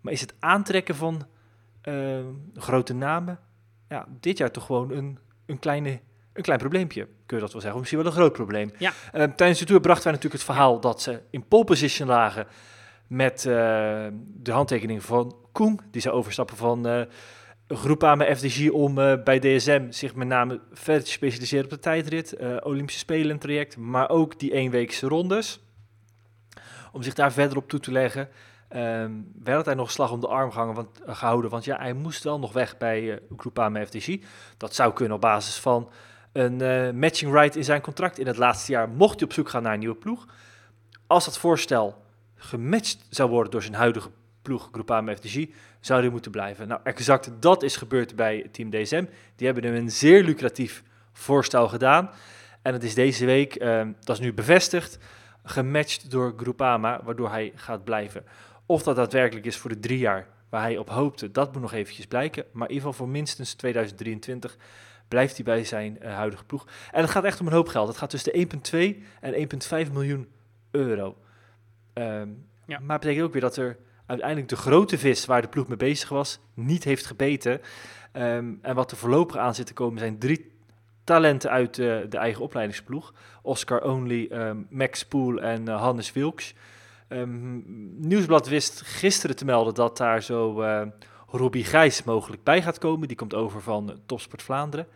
Maar 0.00 0.12
is 0.12 0.20
het 0.20 0.34
aantrekken 0.38 0.94
van 0.94 1.26
eh, 1.80 2.18
grote 2.54 2.94
namen, 2.94 3.38
ja, 3.88 4.06
dit 4.20 4.38
jaar 4.38 4.50
toch 4.50 4.66
gewoon 4.66 4.90
een, 4.90 5.18
een, 5.46 5.58
kleine, 5.58 6.00
een 6.32 6.42
klein 6.42 6.58
probleempje, 6.58 7.08
kun 7.26 7.36
je 7.36 7.42
dat 7.42 7.52
wel 7.52 7.60
zeggen. 7.60 7.72
Of 7.72 7.78
misschien 7.78 7.98
wel 7.98 8.06
een 8.06 8.18
groot 8.18 8.32
probleem. 8.32 8.72
Ja. 8.78 8.92
Eh, 9.12 9.22
tijdens 9.22 9.58
de 9.58 9.64
Tour 9.64 9.80
brachten 9.80 10.04
wij 10.04 10.12
natuurlijk 10.12 10.42
het 10.42 10.50
verhaal 10.50 10.80
dat 10.80 11.02
ze 11.02 11.22
in 11.30 11.48
pole 11.48 11.64
position 11.64 12.08
lagen 12.08 12.46
met 13.06 13.46
eh, 13.46 14.06
de 14.22 14.52
handtekening 14.52 15.02
van 15.02 15.36
Koen. 15.52 15.80
Die 15.90 16.02
zou 16.02 16.14
overstappen 16.14 16.56
van 16.56 16.86
eh 16.86 17.02
Groupama 17.68 18.36
FDG 18.36 18.70
om 18.70 18.98
eh, 18.98 19.22
bij 19.24 19.38
DSM 19.38 19.90
zich 19.90 20.14
met 20.14 20.28
name 20.28 20.60
verder 20.72 21.04
te 21.04 21.10
specialiseren 21.10 21.64
op 21.64 21.70
de 21.70 21.78
tijdrit, 21.78 22.32
eh, 22.32 22.56
Olympische 22.60 23.00
Spelen 23.00 23.38
traject, 23.38 23.76
maar 23.76 24.08
ook 24.08 24.38
die 24.38 24.52
eenweekse 24.52 25.06
rondes. 25.06 25.60
Om 26.92 27.02
zich 27.02 27.14
daar 27.14 27.32
verder 27.32 27.56
op 27.56 27.68
toe 27.68 27.80
te 27.80 27.92
leggen. 27.92 28.28
Ehm 28.68 29.12
werd 29.42 29.64
hij 29.64 29.74
nog 29.74 29.90
slag 29.90 30.12
om 30.12 30.20
de 30.20 30.26
arm 30.28 30.50
gehangen, 30.50 30.74
want, 30.74 31.02
eh, 31.02 31.16
gehouden, 31.16 31.50
want 31.50 31.64
ja, 31.64 31.76
hij 31.76 31.92
moest 31.92 32.24
wel 32.24 32.38
nog 32.38 32.52
weg 32.52 32.78
bij 32.78 33.12
eh 33.12 33.18
Groupama 33.36 33.86
FDG. 33.86 34.16
Dat 34.56 34.74
zou 34.74 34.92
kunnen 34.92 35.14
op 35.14 35.20
basis 35.20 35.56
van 35.56 35.90
een 36.32 36.60
eh, 36.60 36.90
matching 36.90 37.32
right 37.32 37.56
in 37.56 37.64
zijn 37.64 37.80
contract 37.80 38.18
in 38.18 38.26
het 38.26 38.36
laatste 38.36 38.72
jaar, 38.72 38.88
mocht 38.88 39.14
hij 39.14 39.28
op 39.28 39.32
zoek 39.32 39.48
gaan 39.48 39.62
naar 39.62 39.72
een 39.72 39.78
nieuwe 39.78 39.94
ploeg. 39.94 40.26
Als 41.06 41.24
dat 41.24 41.38
voorstel 41.38 42.04
gematcht 42.34 43.06
zou 43.10 43.30
worden 43.30 43.52
door 43.52 43.62
zijn 43.62 43.74
huidige 43.74 44.10
ploeg, 44.42 44.68
Groupama 44.72 45.16
FDG, 45.16 45.46
zou 45.80 46.00
hij 46.00 46.10
moeten 46.10 46.30
blijven. 46.30 46.68
Nou, 46.68 46.80
exact 46.84 47.30
dat 47.40 47.62
is 47.62 47.76
gebeurd 47.76 48.16
bij 48.16 48.48
Team 48.52 48.70
DSM. 48.70 49.04
Die 49.36 49.46
hebben 49.46 49.64
hem 49.64 49.74
een 49.74 49.90
zeer 49.90 50.24
lucratief 50.24 50.82
voorstel 51.12 51.68
gedaan. 51.68 52.10
En 52.62 52.72
het 52.72 52.82
is 52.82 52.94
deze 52.94 53.24
week, 53.24 53.54
ehm, 53.54 53.92
dat 54.00 54.16
is 54.16 54.22
nu 54.22 54.32
bevestigd, 54.32 54.98
gematcht 55.44 56.10
door 56.10 56.34
Groupama, 56.36 57.00
waardoor 57.04 57.30
hij 57.30 57.52
gaat 57.54 57.84
blijven. 57.84 58.24
Of 58.70 58.82
dat 58.82 58.96
daadwerkelijk 58.96 59.46
is 59.46 59.56
voor 59.56 59.70
de 59.70 59.80
drie 59.80 59.98
jaar 59.98 60.28
waar 60.48 60.62
hij 60.62 60.78
op 60.78 60.90
hoopte, 60.90 61.30
dat 61.30 61.52
moet 61.52 61.62
nog 61.62 61.72
eventjes 61.72 62.06
blijken. 62.06 62.44
Maar 62.52 62.68
in 62.68 62.74
ieder 62.74 62.88
geval 62.88 63.04
voor 63.04 63.14
minstens 63.14 63.54
2023 63.54 64.56
blijft 65.08 65.36
hij 65.36 65.44
bij 65.44 65.64
zijn 65.64 66.00
eh, 66.00 66.14
huidige 66.14 66.44
ploeg. 66.44 66.66
En 66.90 67.00
het 67.00 67.10
gaat 67.10 67.24
echt 67.24 67.40
om 67.40 67.46
een 67.46 67.52
hoop 67.52 67.68
geld. 67.68 67.88
Het 67.88 67.96
gaat 67.96 68.10
tussen 68.10 68.32
de 68.32 68.38
1,2 68.38 69.02
en 69.20 69.34
1,5 69.86 69.92
miljoen 69.92 70.28
euro. 70.70 71.16
Ehm, 71.92 72.28
Ja. 72.66 72.78
Maar 72.78 72.98
betekent 72.98 73.24
ook 73.24 73.32
weer 73.32 73.40
dat 73.42 73.56
er 73.56 73.76
uiteindelijk 74.06 74.48
de 74.48 74.56
grote 74.56 74.98
vis 74.98 75.24
waar 75.24 75.42
de 75.42 75.48
ploeg 75.48 75.68
mee 75.68 75.76
bezig 75.76 76.08
was, 76.08 76.40
niet 76.54 76.84
heeft 76.84 77.06
gebeten. 77.06 77.60
Ehm, 78.12 78.54
en 78.62 78.74
wat 78.74 78.90
er 78.90 78.96
voorlopig 78.96 79.36
aan 79.36 79.54
zit 79.54 79.66
te 79.66 79.72
komen 79.72 79.98
zijn 79.98 80.18
drie 80.18 80.52
talenten 81.04 81.50
uit 81.50 81.78
eh, 81.78 81.96
de 82.08 82.18
eigen 82.18 82.42
opleidingsploeg. 82.42 83.14
Oscar 83.42 83.82
Only, 83.82 84.26
ehm, 84.30 84.56
Max 84.68 85.06
Poel 85.06 85.40
en 85.40 85.68
eh, 85.68 85.80
Hannes 85.80 86.12
Wilks. 86.12 86.54
Ehm, 87.08 87.60
Nieuwsblad 88.08 88.48
wist 88.48 88.80
gisteren 88.80 89.36
te 89.36 89.44
melden 89.44 89.74
dat 89.74 89.96
daar 89.96 90.22
zo 90.22 90.62
eh 90.62 90.86
Robbie 91.30 91.64
Gijs 91.64 92.02
mogelijk 92.02 92.42
bij 92.42 92.62
gaat 92.62 92.78
komen. 92.78 93.08
Die 93.08 93.16
komt 93.16 93.34
over 93.34 93.62
van 93.62 93.90
eh, 93.90 93.96
Topsport 94.06 94.42
Vlaanderen. 94.42 94.86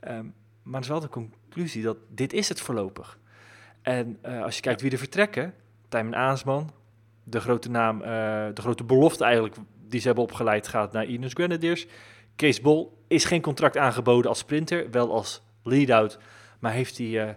Ehm, 0.00 0.24
maar 0.62 0.74
er 0.74 0.80
is 0.80 0.88
wel 0.88 1.00
de 1.00 1.08
conclusie 1.08 1.82
dat 1.82 1.96
dit 2.08 2.32
is 2.32 2.48
het 2.48 2.60
voorlopig. 2.60 3.18
En 3.82 4.18
eh, 4.20 4.42
als 4.42 4.54
je 4.54 4.60
kijkt 4.60 4.80
wie 4.80 4.90
er 4.90 4.98
vertrekken, 4.98 5.54
Tijmen 5.88 6.16
Aansman, 6.16 6.70
de 7.24 7.40
grote 7.40 7.70
naam, 7.70 7.98
de 8.54 8.60
grote 8.60 8.84
belofte 8.84 9.24
eigenlijk 9.24 9.56
die 9.88 10.00
ze 10.00 10.06
hebben 10.06 10.24
opgeleid 10.24 10.68
gaat 10.68 10.92
naar 10.92 11.04
Ineos 11.04 11.32
Grenadiers. 11.32 11.86
Kees 12.36 12.60
Bol 12.60 13.04
is 13.08 13.24
geen 13.24 13.40
contract 13.40 13.76
aangeboden 13.76 14.28
als 14.28 14.38
sprinter, 14.38 14.90
wel 14.90 15.12
als 15.12 15.42
lead-out, 15.62 16.18
maar 16.58 16.72
heeft 16.72 16.98
hij 16.98 17.36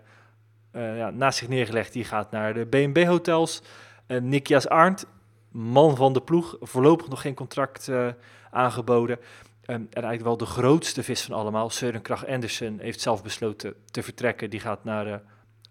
eh, 0.78 0.98
ja, 0.98 1.10
naast 1.10 1.38
zich 1.38 1.48
neergelegd. 1.48 1.94
Die 1.94 2.04
gaat 2.04 2.32
naar 2.32 2.54
de 2.54 2.66
B&B 2.66 3.06
Hotels. 3.06 3.62
Uh, 4.08 4.22
Nikias 4.22 4.68
Arndt, 4.68 5.06
man 5.52 5.96
van 5.96 6.14
de 6.14 6.22
ploeg, 6.22 6.58
voorlopig 6.60 7.08
nog 7.08 7.22
geen 7.22 7.34
contract 7.34 7.88
eh, 7.88 8.08
aangeboden. 8.52 9.18
Ehm, 9.62 9.76
en 9.76 9.88
eigenlijk 9.90 10.24
wel 10.24 10.38
de 10.38 10.46
grootste 10.46 11.04
vis 11.04 11.22
van 11.22 11.36
allemaal, 11.36 11.70
Søren 11.70 12.02
Krach 12.02 12.28
Andersen, 12.28 12.80
heeft 12.80 13.02
zelf 13.02 13.24
besloten 13.24 13.74
te 13.92 14.04
vertrekken. 14.04 14.50
Die 14.50 14.60
gaat 14.60 14.84
naar 14.84 15.06
de 15.06 15.20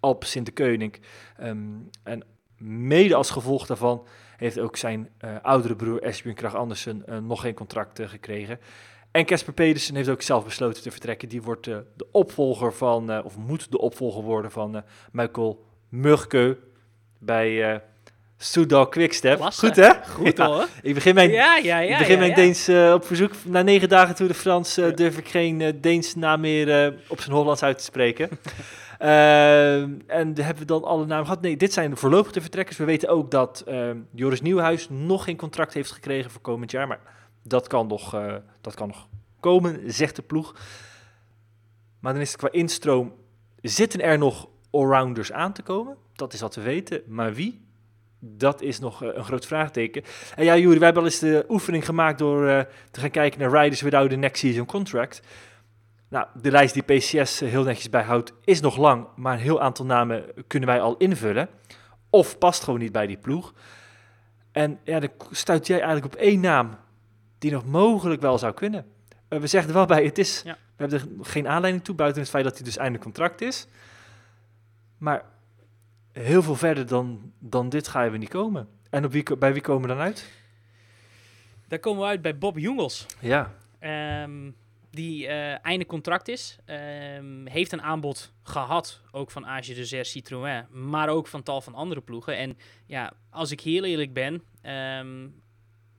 Alpen 0.00 0.28
Sint-de-Koning. 0.28 1.00
Ehm, 1.36 1.66
en 2.02 2.24
mede 2.58 3.14
als 3.14 3.30
gevolg 3.30 3.66
daarvan 3.66 4.06
heeft 4.36 4.58
ook 4.58 4.76
zijn 4.76 5.08
eh, 5.18 5.36
oudere 5.42 5.76
broer 5.76 6.02
Esbjörn 6.02 6.36
Krach 6.36 6.54
Andersen 6.54 7.06
eh, 7.06 7.18
nog 7.18 7.40
geen 7.40 7.54
contract 7.54 7.98
eh, 7.98 8.08
gekregen. 8.08 8.60
En 9.16 9.24
Casper 9.24 9.52
Pedersen 9.52 9.94
heeft 9.94 10.08
ook 10.08 10.22
zelf 10.22 10.44
besloten 10.44 10.82
te 10.82 10.90
vertrekken. 10.90 11.28
Die 11.28 11.42
wordt 11.42 11.66
eh, 11.66 11.78
de 11.94 12.06
opvolger 12.10 12.72
van, 12.72 13.10
eh, 13.10 13.24
of 13.24 13.36
moet 13.36 13.70
de 13.70 13.78
opvolger 13.78 14.22
worden 14.22 14.50
van 14.50 14.76
eh, 14.76 14.82
Michael 15.12 15.64
Murke 15.88 16.58
bij 17.18 17.72
eh 17.72 17.80
Soudal 18.38 18.88
Quickstep. 18.88 19.36
Klasse. 19.36 19.66
Goed 19.66 19.76
hè? 19.76 19.90
Goed 20.08 20.36
Ja. 20.36 20.46
hoor. 20.46 20.66
Ik 20.82 20.94
begin 20.94 21.14
mijn, 21.14 21.30
Ja, 21.30 21.56
ja, 21.56 21.78
ja. 21.78 21.92
ik 21.92 21.98
begin 21.98 22.18
mijn. 22.18 22.34
Deens 22.34 22.68
eh, 22.68 22.92
op 22.94 23.04
verzoek. 23.04 23.32
Na 23.44 23.62
negen 23.62 23.88
dagen 23.88 24.14
Tour 24.14 24.32
de 24.32 24.38
France 24.38 24.84
eh, 24.86 24.94
durf 24.94 25.18
ik 25.18 25.28
geen 25.28 25.60
eh, 25.60 25.72
Deens 25.80 26.14
naam 26.14 26.40
meer 26.40 26.94
op 27.08 27.20
zijn 27.20 27.36
Hollands 27.36 27.62
uit 27.62 27.78
te 27.78 27.84
spreken. 27.84 28.28
Ehm, 28.98 29.90
en 30.06 30.34
hebben 30.40 30.58
we 30.58 30.64
dan 30.64 30.84
alle 30.84 31.06
namen 31.06 31.24
gehad? 31.26 31.40
Nee, 31.40 31.56
dit 31.56 31.72
zijn 31.72 31.90
de 31.90 31.96
voorlopige 31.96 32.40
vertrekkers. 32.40 32.76
We 32.76 32.84
weten 32.84 33.08
ook 33.08 33.30
dat 33.30 33.60
ehm, 33.66 33.98
Joris 34.14 34.40
Nieuwhuis 34.40 34.88
nog 34.90 35.24
geen 35.24 35.36
contract 35.36 35.74
heeft 35.74 35.90
gekregen 35.90 36.30
voor 36.30 36.40
komend 36.40 36.70
jaar. 36.70 36.86
Maar 36.86 37.00
dat 37.42 37.66
kan 37.66 37.86
nog, 37.86 38.16
dat 38.60 38.74
kan 38.74 38.88
nog 38.88 39.08
komen, 39.40 39.80
zegt 39.92 40.16
de 40.16 40.22
ploeg. 40.22 40.54
Maar 42.00 42.12
dan 42.12 42.22
is 42.22 42.28
het 42.28 42.38
qua 42.38 42.48
instroom... 42.50 43.12
Zitten 43.62 44.00
er 44.00 44.18
nog 44.18 44.48
allrounders 44.70 45.32
aan 45.32 45.52
te 45.52 45.62
komen? 45.62 45.96
Dat 46.12 46.32
is 46.32 46.40
wat 46.40 46.54
we 46.54 46.60
weten. 46.62 47.02
Maar 47.06 47.34
wie? 47.34 47.65
Dat 48.18 48.62
is 48.62 48.78
nog 48.78 49.02
eh, 49.02 49.08
een 49.14 49.24
groot 49.24 49.46
vraagteken. 49.46 50.02
En 50.34 50.44
ja, 50.44 50.56
Juri, 50.56 50.74
wij 50.78 50.84
hebben 50.84 51.02
al 51.02 51.08
eens 51.08 51.18
de 51.18 51.44
oefening 51.48 51.84
gemaakt 51.84 52.18
door 52.18 52.46
eh, 52.48 52.60
te 52.90 53.00
gaan 53.00 53.10
kijken 53.10 53.40
naar 53.40 53.62
riders 53.62 53.80
without 53.80 54.12
a 54.12 54.16
next 54.16 54.38
season 54.38 54.66
contract. 54.66 55.22
Nou, 56.08 56.26
de 56.40 56.50
lijst 56.50 56.74
die 56.74 56.82
PCS 56.82 57.40
heel 57.40 57.62
netjes 57.62 57.90
bijhoudt 57.90 58.32
is 58.44 58.60
nog 58.60 58.76
lang, 58.76 59.06
maar 59.16 59.32
een 59.32 59.40
heel 59.40 59.60
aantal 59.60 59.84
namen 59.84 60.24
kunnen 60.46 60.68
wij 60.68 60.80
al 60.80 60.96
invullen. 60.96 61.48
Of 62.10 62.38
past 62.38 62.64
gewoon 62.64 62.80
niet 62.80 62.92
bij 62.92 63.06
die 63.06 63.16
ploeg. 63.16 63.54
En 64.52 64.78
ja, 64.84 65.00
dan 65.00 65.10
stuit 65.30 65.66
jij 65.66 65.80
eigenlijk 65.80 66.14
op 66.14 66.20
één 66.20 66.40
naam 66.40 66.76
die 67.38 67.50
nog 67.50 67.64
mogelijk 67.66 68.20
wel 68.20 68.38
zou 68.38 68.54
kunnen. 68.54 68.86
Uh, 69.28 69.38
we 69.40 69.46
zeggen 69.46 69.70
er 69.70 69.76
wel 69.76 69.86
bij, 69.86 70.04
het 70.04 70.18
is, 70.18 70.42
Ja. 70.44 70.52
we 70.52 70.58
hebben 70.84 71.00
er 71.00 71.24
geen 71.24 71.48
aanleiding 71.48 71.84
toe, 71.84 71.94
buiten 71.94 72.20
het 72.20 72.30
feit 72.30 72.44
dat 72.44 72.54
hij 72.54 72.64
dus 72.64 72.76
einde 72.76 72.98
contract 72.98 73.40
is. 73.40 73.66
Maar 74.98 75.24
heel 76.18 76.42
veel 76.42 76.56
verder 76.56 76.86
dan, 76.86 77.32
dan 77.38 77.68
dit 77.68 77.88
gaan 77.88 78.10
we 78.10 78.18
niet 78.18 78.28
komen. 78.28 78.68
En 78.90 79.04
op 79.04 79.12
wie, 79.12 79.36
bij 79.36 79.52
wie 79.52 79.62
komen 79.62 79.82
we 79.82 79.94
dan 79.94 80.04
uit? 80.04 80.30
Daar 81.68 81.78
komen 81.78 82.02
we 82.02 82.08
uit 82.08 82.22
bij 82.22 82.38
Bob 82.38 82.58
Jungels. 82.58 83.06
Ja, 83.20 83.54
Ehm, 83.86 84.50
die 84.90 85.26
eh, 85.26 85.64
einde 85.64 85.86
contract 85.86 86.28
is. 86.28 86.58
Ehm, 86.64 87.46
heeft 87.46 87.72
een 87.72 87.82
aanbod 87.82 88.32
gehad, 88.42 89.00
ook 89.10 89.30
van 89.30 89.46
Age 89.46 89.74
de 89.74 89.84
Zer 89.84 90.04
Citroën, 90.04 90.66
maar 90.70 91.08
ook 91.08 91.26
van 91.26 91.42
tal 91.42 91.60
van 91.60 91.74
andere 91.74 92.00
ploegen. 92.00 92.36
En 92.36 92.58
ja, 92.86 93.12
als 93.30 93.50
ik 93.50 93.60
heel 93.60 93.84
eerlijk 93.84 94.12
ben, 94.12 94.42
ehm, 94.62 95.28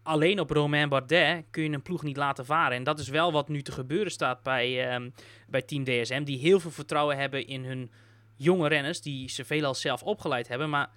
alleen 0.03 0.39
op 0.39 0.49
Romain 0.49 0.89
Bardet 0.89 1.45
kun 1.51 1.63
je 1.63 1.69
een 1.69 1.81
ploeg 1.81 2.03
niet 2.03 2.17
laten 2.17 2.45
varen. 2.45 2.77
En 2.77 2.83
dat 2.83 2.99
is 2.99 3.09
wel 3.09 3.31
wat 3.31 3.49
nu 3.49 3.61
te 3.61 3.71
gebeuren 3.71 4.11
staat 4.11 4.43
bij, 4.43 4.99
bij 5.47 5.61
Team 5.61 5.83
DSM, 5.83 6.23
die 6.23 6.39
heel 6.39 6.59
veel 6.59 6.71
vertrouwen 6.71 7.17
hebben 7.17 7.47
in 7.47 7.65
hun 7.65 7.91
jonge 8.37 8.67
renners, 8.67 9.01
die 9.01 9.29
ze 9.29 9.45
veelal 9.45 9.75
zelf 9.75 10.03
opgeleid 10.03 10.47
hebben, 10.47 10.69
maar 10.69 10.89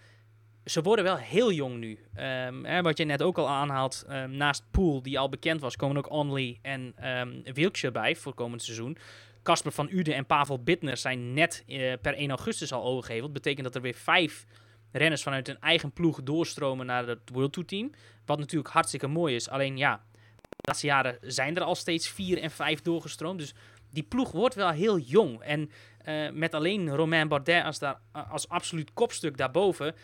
ze 0.64 0.82
worden 0.82 1.04
wel 1.04 1.16
heel 1.16 1.52
jong 1.52 1.78
nu. 1.78 1.98
Ehm, 2.14 2.64
hè, 2.64 2.82
wat 2.82 2.98
je 2.98 3.04
net 3.04 3.22
ook 3.22 3.38
al 3.38 3.48
aanhaalt, 3.48 4.04
ehm, 4.08 4.36
naast 4.36 4.64
Poel, 4.70 5.02
die 5.02 5.18
al 5.18 5.28
bekend 5.28 5.60
was, 5.60 5.76
komen 5.76 5.96
ook 5.96 6.10
Onley 6.10 6.58
en 6.62 6.92
ehm 6.96 7.52
Wilkshire 7.54 7.92
bij 7.92 8.16
voor 8.16 8.34
komend 8.34 8.62
seizoen. 8.62 8.96
Casper 9.42 9.72
van 9.72 9.88
Uden 9.90 10.14
en 10.14 10.26
Pavel 10.26 10.62
Bittner 10.62 10.96
zijn 10.96 11.34
net 11.34 11.64
eh, 11.66 11.92
per 12.02 12.14
1 12.14 12.28
augustus 12.28 12.72
al 12.72 12.84
overgeheveld. 12.84 13.34
Dat 13.34 13.42
betekent 13.42 13.66
dat 13.66 13.74
er 13.74 13.82
weer 13.82 13.94
vijf 13.94 14.46
renners 14.92 15.22
vanuit 15.22 15.46
hun 15.46 15.60
eigen 15.60 15.92
ploeg 15.92 16.22
doorstromen 16.22 16.86
naar 16.86 17.06
het 17.06 17.30
World 17.32 17.52
Tour 17.52 17.68
team. 17.68 17.90
Wat 18.24 18.38
natuurlijk 18.38 18.70
hartstikke 18.72 19.06
mooi 19.06 19.34
is. 19.34 19.48
Alleen 19.48 19.76
ja, 19.76 20.02
de 20.36 20.56
laatste 20.60 20.86
jaren 20.86 21.18
zijn 21.20 21.56
er 21.56 21.62
al 21.62 21.74
steeds 21.74 22.08
vier 22.08 22.38
en 22.38 22.50
vijf 22.50 22.82
doorgestroomd. 22.82 23.38
Dus 23.38 23.54
die 23.90 24.02
ploeg 24.02 24.32
wordt 24.32 24.54
wel 24.54 24.70
heel 24.70 24.98
jong. 24.98 25.40
En 25.42 25.70
eh, 26.04 26.30
met 26.30 26.54
alleen 26.54 26.88
Romain 26.88 27.28
Bardet 27.28 27.64
als, 27.64 27.78
daar, 27.78 28.00
als 28.12 28.48
absoluut 28.48 28.92
kopstuk 28.92 29.36
daarboven, 29.36 29.94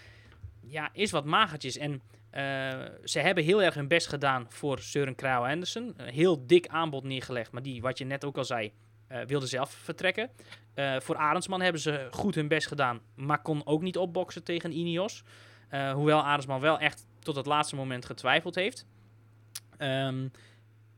ja, 0.61 0.89
is 0.93 1.11
wat 1.11 1.25
magertjes. 1.25 1.77
En 1.77 2.03
eh, 2.31 2.43
ze 3.05 3.19
hebben 3.19 3.45
heel 3.45 3.63
erg 3.63 3.75
hun 3.75 3.89
best 3.89 4.09
gedaan 4.09 4.47
voor 4.49 4.79
Søren 4.81 5.15
Krauw 5.15 5.47
Andersen. 5.47 5.95
Heel 5.97 6.47
dik 6.47 6.67
aanbod 6.67 7.05
neergelegd, 7.05 7.53
maar 7.53 7.63
die, 7.63 7.81
wat 7.81 7.99
je 7.99 8.05
net 8.05 8.25
ook 8.25 8.37
al 8.37 8.45
zei, 8.45 8.73
eh, 9.07 9.21
wilde 9.27 9.47
zelf 9.47 9.71
vertrekken. 9.71 10.31
Eh, 10.75 10.97
voor 11.01 11.17
Arendsman 11.17 11.61
hebben 11.61 11.81
ze 11.81 12.09
goed 12.11 12.35
hun 12.35 12.49
best 12.49 12.67
gedaan, 12.67 13.01
maar 13.15 13.43
kon 13.43 13.67
ook 13.67 13.83
niet 13.83 13.97
opboksen 13.97 14.45
tegen 14.45 14.73
Ineos. 14.73 15.25
Eh, 15.69 15.93
hoewel 15.93 16.23
Arendsman 16.23 16.61
wel 16.61 16.79
echt 16.79 17.07
tot 17.19 17.37
het 17.37 17.47
laatste 17.47 17.77
moment 17.77 18.05
getwijfeld 18.05 18.55
heeft. 18.55 18.87
Ehm, 19.77 20.29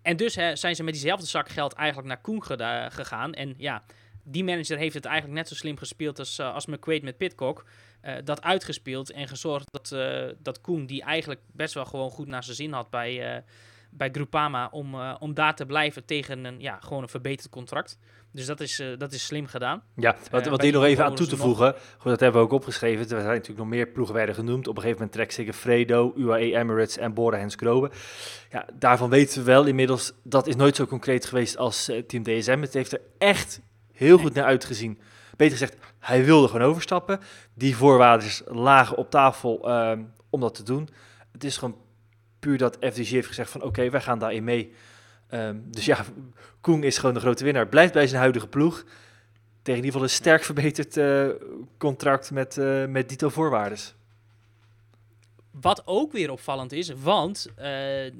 en 0.03 0.17
dus 0.17 0.33
zijn 0.33 0.77
ze 0.77 0.83
met 0.83 0.93
diezelfde 0.93 1.27
zak 1.27 1.49
geld 1.49 1.73
eigenlijk 1.73 2.09
naar 2.09 2.21
Koen 2.21 2.43
gegaan. 2.93 3.33
En 3.33 3.55
ja, 3.57 3.83
die 4.31 4.45
manager 4.45 4.79
heeft 4.79 4.95
het 4.95 5.05
eigenlijk 5.05 5.39
net 5.39 5.49
zo 5.49 5.55
slim 5.55 5.77
gespeeld 5.77 6.19
als, 6.19 6.39
eh, 6.39 6.55
als 6.55 6.67
McQuaid 6.67 7.03
met 7.03 7.17
Pitcock. 7.17 7.65
Eh, 8.01 8.15
dat 8.25 8.43
uitgespeeld 8.43 9.11
en 9.11 9.29
gezorgd 9.29 9.73
dat, 9.73 9.93
eh, 9.93 10.29
dat 10.43 10.61
Koen, 10.61 10.87
die 10.87 11.03
eigenlijk 11.03 11.41
best 11.53 11.75
wel 11.75 11.85
gewoon 11.85 12.11
goed 12.11 12.27
naar 12.27 12.45
zijn 12.45 12.57
zin 12.57 12.73
had 12.73 12.91
bij, 12.91 13.45
bij 13.91 14.09
Groupama, 14.13 14.69
om, 14.71 14.95
om 15.19 15.35
daar 15.35 15.55
te 15.55 15.67
blijven 15.67 16.05
tegen 16.05 16.45
een, 16.45 16.61
ja, 16.61 16.79
gewoon 16.81 17.03
een 17.03 17.09
verbeterd 17.09 17.49
contract. 17.49 17.99
Dus 18.33 18.47
dat 18.47 18.61
is, 18.61 18.83
dat 18.99 19.13
is 19.13 19.27
slim 19.27 19.47
gedaan. 19.47 19.83
ja 19.97 20.17
wat, 20.31 20.47
wat 20.47 20.63
hier 20.63 20.73
nog 20.73 20.85
even 20.85 21.05
aan 21.05 21.15
toe 21.15 21.27
te 21.27 21.37
nog. 21.37 21.45
voegen, 21.45 21.75
goed, 21.99 22.11
dat 22.11 22.21
hebben 22.21 22.41
we 22.41 22.47
ook 22.47 22.53
opgeschreven. 22.53 23.01
Er 23.01 23.09
zijn 23.09 23.25
natuurlijk 23.25 23.59
nog 23.59 23.69
meer 23.69 23.87
ploegen 23.89 24.15
werden 24.15 24.35
genoemd. 24.35 24.69
Op 24.69 24.77
een 24.77 24.83
gegeven 24.83 24.97
moment 24.97 25.13
trekt 25.13 25.35
zich 25.35 25.57
Fredo, 25.57 26.13
UAE 26.17 26.57
Emirates 26.57 26.99
en 26.99 27.15
Bora 27.15 27.39
Hens 27.39 27.55
Grobe. 27.55 27.91
Ja, 28.51 28.67
daarvan 28.75 29.11
weten 29.11 29.39
we 29.39 29.45
wel 29.45 29.67
inmiddels, 29.67 30.13
dat 30.23 30.47
is 30.47 30.57
nooit 30.57 30.77
zo 30.77 30.87
concreet 30.87 31.27
geweest 31.27 31.57
als 31.57 31.91
Team 32.07 32.23
DSM. 32.23 32.61
Het 32.61 32.75
heeft 32.75 32.93
er 32.93 33.01
echt 33.19 33.61
heel 33.99 34.19
goed 34.19 34.35
naar 34.35 34.45
uitgezien. 34.45 34.99
Beter 35.37 35.59
gezegd, 35.59 35.77
hij 35.99 36.25
wilde 36.25 36.47
gewoon 36.49 36.67
overstappen. 36.67 37.21
Die 37.55 37.77
voorwaarden 37.77 38.31
lagen 38.47 38.97
op 38.97 39.11
tafel 39.11 39.69
ehm, 39.69 40.03
om 40.31 40.41
dat 40.41 40.55
te 40.55 40.63
doen. 40.63 40.89
Het 41.33 41.45
is 41.45 41.57
gewoon 41.57 41.77
puur 42.39 42.59
dat 42.59 42.77
FDG 42.81 43.11
heeft 43.11 43.27
gezegd 43.27 43.51
van 43.51 43.63
oké, 43.63 43.91
wij 43.91 44.01
gaan 44.01 44.19
daarin 44.19 44.45
mee. 44.45 44.73
Ehm, 45.29 45.57
dus 45.65 45.85
ja, 45.85 46.05
Koen 46.61 46.83
is 46.83 46.99
gewoon 46.99 47.15
de 47.15 47.21
grote 47.21 47.45
winnaar. 47.45 47.69
Blijft 47.69 47.93
bij 47.93 48.07
zijn 48.07 48.21
huidige 48.21 48.49
ploeg. 48.49 48.85
Tegen 49.63 49.81
in 49.81 49.87
ieder 49.87 49.91
geval 49.91 50.03
een 50.03 50.09
sterk 50.09 50.43
verbeterd 50.43 50.97
eh, 50.97 51.29
contract 51.79 52.31
met, 52.31 52.59
eh, 52.59 52.87
met 52.87 53.09
dito 53.09 53.29
voorwaardes. 53.29 53.95
Wat 55.51 55.83
ook 55.85 56.13
weer 56.13 56.31
opvallend 56.31 56.73
is, 56.73 56.93
want 57.03 57.49
eh, 57.57 58.13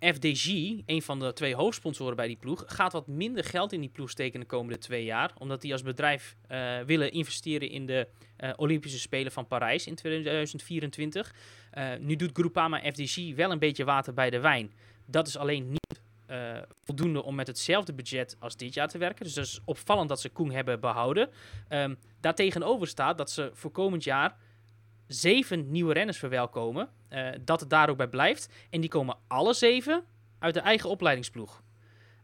FDG, 0.00 0.46
een 0.86 1.02
van 1.02 1.18
de 1.18 1.32
twee 1.32 1.54
hoofdsponsoren 1.54 2.16
bij 2.16 2.26
die 2.26 2.36
ploeg, 2.36 2.64
gaat 2.66 2.92
wat 2.92 3.06
minder 3.06 3.44
geld 3.44 3.72
in 3.72 3.80
die 3.80 3.88
ploeg 3.88 4.10
steken 4.10 4.40
de 4.40 4.46
komende 4.46 4.78
twee 4.78 5.04
jaar. 5.04 5.32
Omdat 5.38 5.60
die 5.60 5.72
als 5.72 5.82
bedrijf 5.82 6.36
eh, 6.46 6.78
willen 6.80 7.12
investeren 7.12 7.70
in 7.70 7.86
de 7.86 8.08
eh, 8.36 8.50
Olympische 8.56 8.98
Spelen 8.98 9.32
van 9.32 9.46
Parijs 9.46 9.86
in 9.86 9.94
2024. 9.94 11.34
Eh, 11.70 11.88
nu 12.00 12.16
doet 12.16 12.30
Groupama 12.32 12.80
FDG 12.92 13.34
wel 13.34 13.50
een 13.50 13.58
beetje 13.58 13.84
water 13.84 14.14
bij 14.14 14.30
de 14.30 14.40
wijn. 14.40 14.72
Dat 15.06 15.26
is 15.26 15.36
alleen 15.36 15.70
niet 15.70 15.84
voldoende 16.84 17.22
om 17.22 17.34
met 17.34 17.46
hetzelfde 17.46 17.94
budget 17.94 18.36
als 18.38 18.56
dit 18.56 18.74
jaar 18.74 18.88
te 18.88 18.98
werken. 18.98 19.24
Dus 19.24 19.34
dat 19.34 19.44
is 19.44 19.60
opvallend 19.64 20.08
dat 20.08 20.20
ze 20.20 20.28
Koen 20.28 20.50
hebben 20.50 20.80
behouden. 20.80 21.30
Ehm 21.68 21.94
daartegenover 22.20 22.86
staat 22.86 23.18
dat 23.18 23.30
ze 23.30 23.50
voor 23.52 23.70
komend 23.70 24.04
jaar 24.04 24.36
zeven 25.06 25.70
nieuwe 25.70 25.92
renners 25.92 26.18
verwelkomen. 26.18 26.88
eh, 27.08 27.28
dat 27.40 27.60
het 27.60 27.70
daar 27.70 27.88
ook 27.88 27.96
bij 27.96 28.08
blijft. 28.08 28.48
En 28.70 28.80
die 28.80 28.90
komen 28.90 29.16
alle 29.26 29.54
zeven 29.54 30.04
uit 30.38 30.54
de 30.54 30.60
eigen 30.60 30.90
opleidingsploeg. 30.90 31.62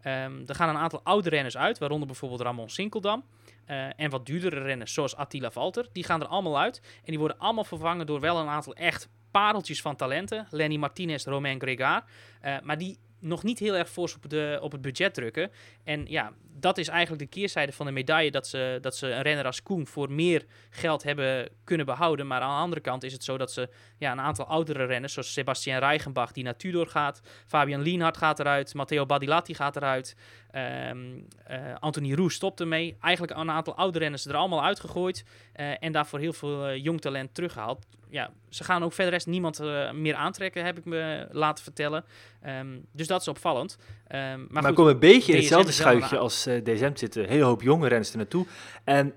Ehm, 0.00 0.42
er 0.46 0.54
gaan 0.54 0.68
een 0.68 0.76
aantal 0.76 1.00
oude 1.02 1.28
renners 1.28 1.56
uit, 1.56 1.78
waaronder 1.78 2.06
bijvoorbeeld 2.06 2.40
Ramon 2.40 2.68
Sinkeldam. 2.68 3.24
Eh, 3.64 4.00
en 4.00 4.10
wat 4.10 4.26
duurdere 4.26 4.60
renners, 4.60 4.94
zoals 4.94 5.16
Attila 5.16 5.50
Valter. 5.50 5.88
Die 5.92 6.04
gaan 6.04 6.20
er 6.20 6.26
allemaal 6.26 6.58
uit. 6.58 6.80
En 6.96 7.02
die 7.04 7.18
worden 7.18 7.38
allemaal 7.38 7.64
vervangen 7.64 8.06
door 8.06 8.20
wel 8.20 8.36
een 8.38 8.48
aantal 8.48 8.74
echt 8.74 9.08
pareltjes 9.30 9.82
van 9.82 9.96
talenten. 9.96 10.46
Lenny 10.50 10.76
Martinez, 10.76 11.24
Romain 11.24 11.60
Gregard. 11.60 12.04
Eh, 12.40 12.56
maar 12.62 12.78
die 12.78 12.98
nog 13.22 13.42
niet 13.42 13.58
heel 13.58 13.76
erg 13.76 13.90
fors 13.90 14.14
op, 14.14 14.30
de, 14.30 14.58
op 14.62 14.72
het 14.72 14.80
budget 14.80 15.14
drukken. 15.14 15.50
En 15.84 16.04
ja, 16.06 16.32
dat 16.62 16.78
is 16.78 16.88
eigenlijk 16.88 17.22
de 17.22 17.38
keerzijde 17.40 17.72
van 17.72 17.86
de 17.86 17.92
medaille. 17.92 18.30
Dat 18.30 18.46
ze, 18.46 18.78
dat 18.80 18.96
ze 18.96 19.10
een 19.10 19.22
renner 19.22 19.46
als 19.46 19.62
Koen 19.62 19.86
voor 19.86 20.12
meer 20.12 20.44
geld 20.70 21.02
hebben 21.02 21.48
kunnen 21.64 21.86
behouden. 21.86 22.26
Maar 22.26 22.40
aan 22.40 22.56
de 22.56 22.62
andere 22.62 22.80
kant 22.80 23.02
is 23.02 23.12
het 23.12 23.24
zo 23.24 23.38
dat 23.38 23.52
ze 23.52 23.68
ja, 23.98 24.12
een 24.12 24.20
aantal 24.20 24.46
oudere 24.46 24.84
renners, 24.84 25.12
zoals 25.12 25.32
Sebastian 25.32 25.78
Reichenbach, 25.78 26.32
die 26.32 26.44
naar 26.44 26.56
Tudor 26.56 26.86
gaat. 26.86 27.20
Fabian 27.46 27.82
Lienhard 27.82 28.16
gaat 28.16 28.40
eruit. 28.40 28.74
Matteo 28.74 29.06
Badilatti 29.06 29.54
gaat 29.54 29.76
eruit. 29.76 30.16
Eh, 30.52 31.74
Anthony 31.78 32.14
Roes 32.14 32.34
stopt 32.34 32.60
ermee. 32.60 32.96
Eigenlijk 33.00 33.38
een 33.38 33.50
aantal 33.50 33.74
oude 33.76 33.98
renners 33.98 34.26
er 34.26 34.34
allemaal 34.34 34.64
uitgegooid. 34.64 35.24
eh, 35.52 35.70
en 35.80 35.92
daarvoor 35.92 36.18
heel 36.18 36.32
veel 36.32 36.66
eh, 36.66 36.84
jong 36.84 37.00
talent 37.00 37.34
teruggehaald. 37.34 37.86
Ja, 38.08 38.30
ze 38.48 38.64
gaan 38.64 38.82
ook 38.82 38.92
verder 38.92 39.12
rest 39.12 39.26
niemand 39.26 39.58
meer 39.92 40.14
aantrekken, 40.14 40.64
heb 40.64 40.78
ik 40.78 40.84
me 40.84 41.26
laten 41.30 41.64
vertellen. 41.64 42.04
Ehm, 42.42 42.66
dus 42.92 43.06
dat 43.06 43.20
is 43.20 43.28
opvallend. 43.28 43.78
Ehm, 44.06 44.20
maar 44.20 44.46
Maar, 44.50 44.62
goed, 44.62 44.74
komen 44.74 44.92
een 44.92 44.98
beetje 44.98 45.32
in 45.32 45.38
hetzelfde 45.38 45.72
schuitje 45.72 46.18
als 46.18 46.42
DSM 46.42 46.90
zitten. 46.94 47.22
Een 47.22 47.28
hele 47.28 47.44
hoop 47.44 47.62
jonge 47.62 47.88
renners 47.88 48.10
er 48.10 48.16
naartoe. 48.16 48.46
En 48.84 49.12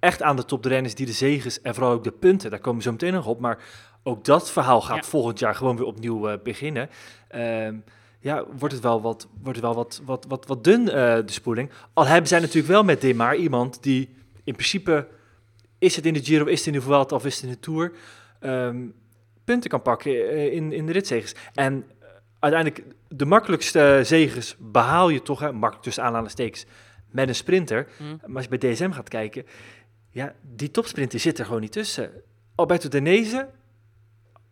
echt 0.00 0.22
aan 0.22 0.36
de 0.36 0.44
top 0.44 0.62
de 0.62 0.68
renners 0.68 0.94
die 0.94 1.06
de 1.06 1.12
zegens 1.12 1.60
en 1.60 1.74
vooral 1.74 1.92
ook 1.92 2.04
de 2.04 2.12
punten. 2.12 2.50
Daar 2.50 2.58
komen 2.60 2.78
we 2.78 2.84
zo 2.84 2.90
meteen 2.90 3.12
nog 3.12 3.26
op. 3.26 3.40
Maar 3.40 3.58
ook 4.02 4.24
dat 4.24 4.50
verhaal 4.50 4.80
gaat 4.80 5.04
Ja. 5.04 5.10
volgend 5.10 5.38
jaar 5.38 5.54
gewoon 5.54 5.76
weer 5.76 5.86
opnieuw 5.86 6.38
beginnen. 6.42 6.88
Ja, 8.24 8.44
wordt 8.58 8.74
het 8.74 8.82
wel 8.82 9.00
wat, 9.00 9.28
wordt 9.42 9.56
het 9.56 9.66
wel 9.66 9.74
wat, 9.74 10.00
wat, 10.04 10.24
wat, 10.28 10.46
wat 10.46 10.64
dun, 10.64 10.88
eh, 10.88 10.94
de 10.94 11.32
spoeling. 11.32 11.70
Al 11.92 12.06
hebben 12.06 12.28
zij 12.28 12.40
natuurlijk 12.40 12.66
wel 12.66 12.84
met 12.84 13.00
Demar 13.00 13.36
iemand 13.36 13.82
die 13.82 14.14
in 14.44 14.52
principe... 14.52 15.08
Is 15.78 15.96
het 15.96 16.06
in 16.06 16.14
de 16.14 16.24
Giro, 16.24 16.44
is 16.44 16.58
het 16.58 16.66
in 16.66 16.72
de 16.72 16.80
Vuelta 16.80 17.14
of 17.16 17.24
is 17.24 17.34
het 17.34 17.44
in 17.44 17.50
de 17.50 17.60
Tour... 17.60 17.92
ehm, 18.40 18.86
punten 19.44 19.70
kan 19.70 19.82
pakken 19.82 20.12
eh, 20.12 20.52
in, 20.52 20.72
in 20.72 20.86
de 20.86 20.92
ritzegens. 20.92 21.34
En 21.54 21.84
eh, 22.00 22.08
uiteindelijk 22.38 22.94
de 23.08 23.24
makkelijkste 23.24 24.00
zegens 24.04 24.56
behaal 24.58 25.08
je 25.08 25.22
toch, 25.22 25.40
hè, 25.40 25.52
makkelijk 25.52 25.82
tussen 25.82 26.04
aanhalingstekens, 26.04 26.66
met 27.10 27.28
een 27.28 27.34
sprinter. 27.34 27.88
Mm. 27.98 28.20
Maar 28.26 28.36
als 28.36 28.44
je 28.44 28.58
bij 28.58 28.72
DSM 28.72 28.90
gaat 28.90 29.08
kijken, 29.08 29.46
ja, 30.10 30.34
die 30.54 30.70
topsprinter 30.70 31.20
zit 31.20 31.38
er 31.38 31.44
gewoon 31.44 31.60
niet 31.60 31.72
tussen. 31.72 32.10
Alberto 32.54 32.88
Danese, 32.88 33.48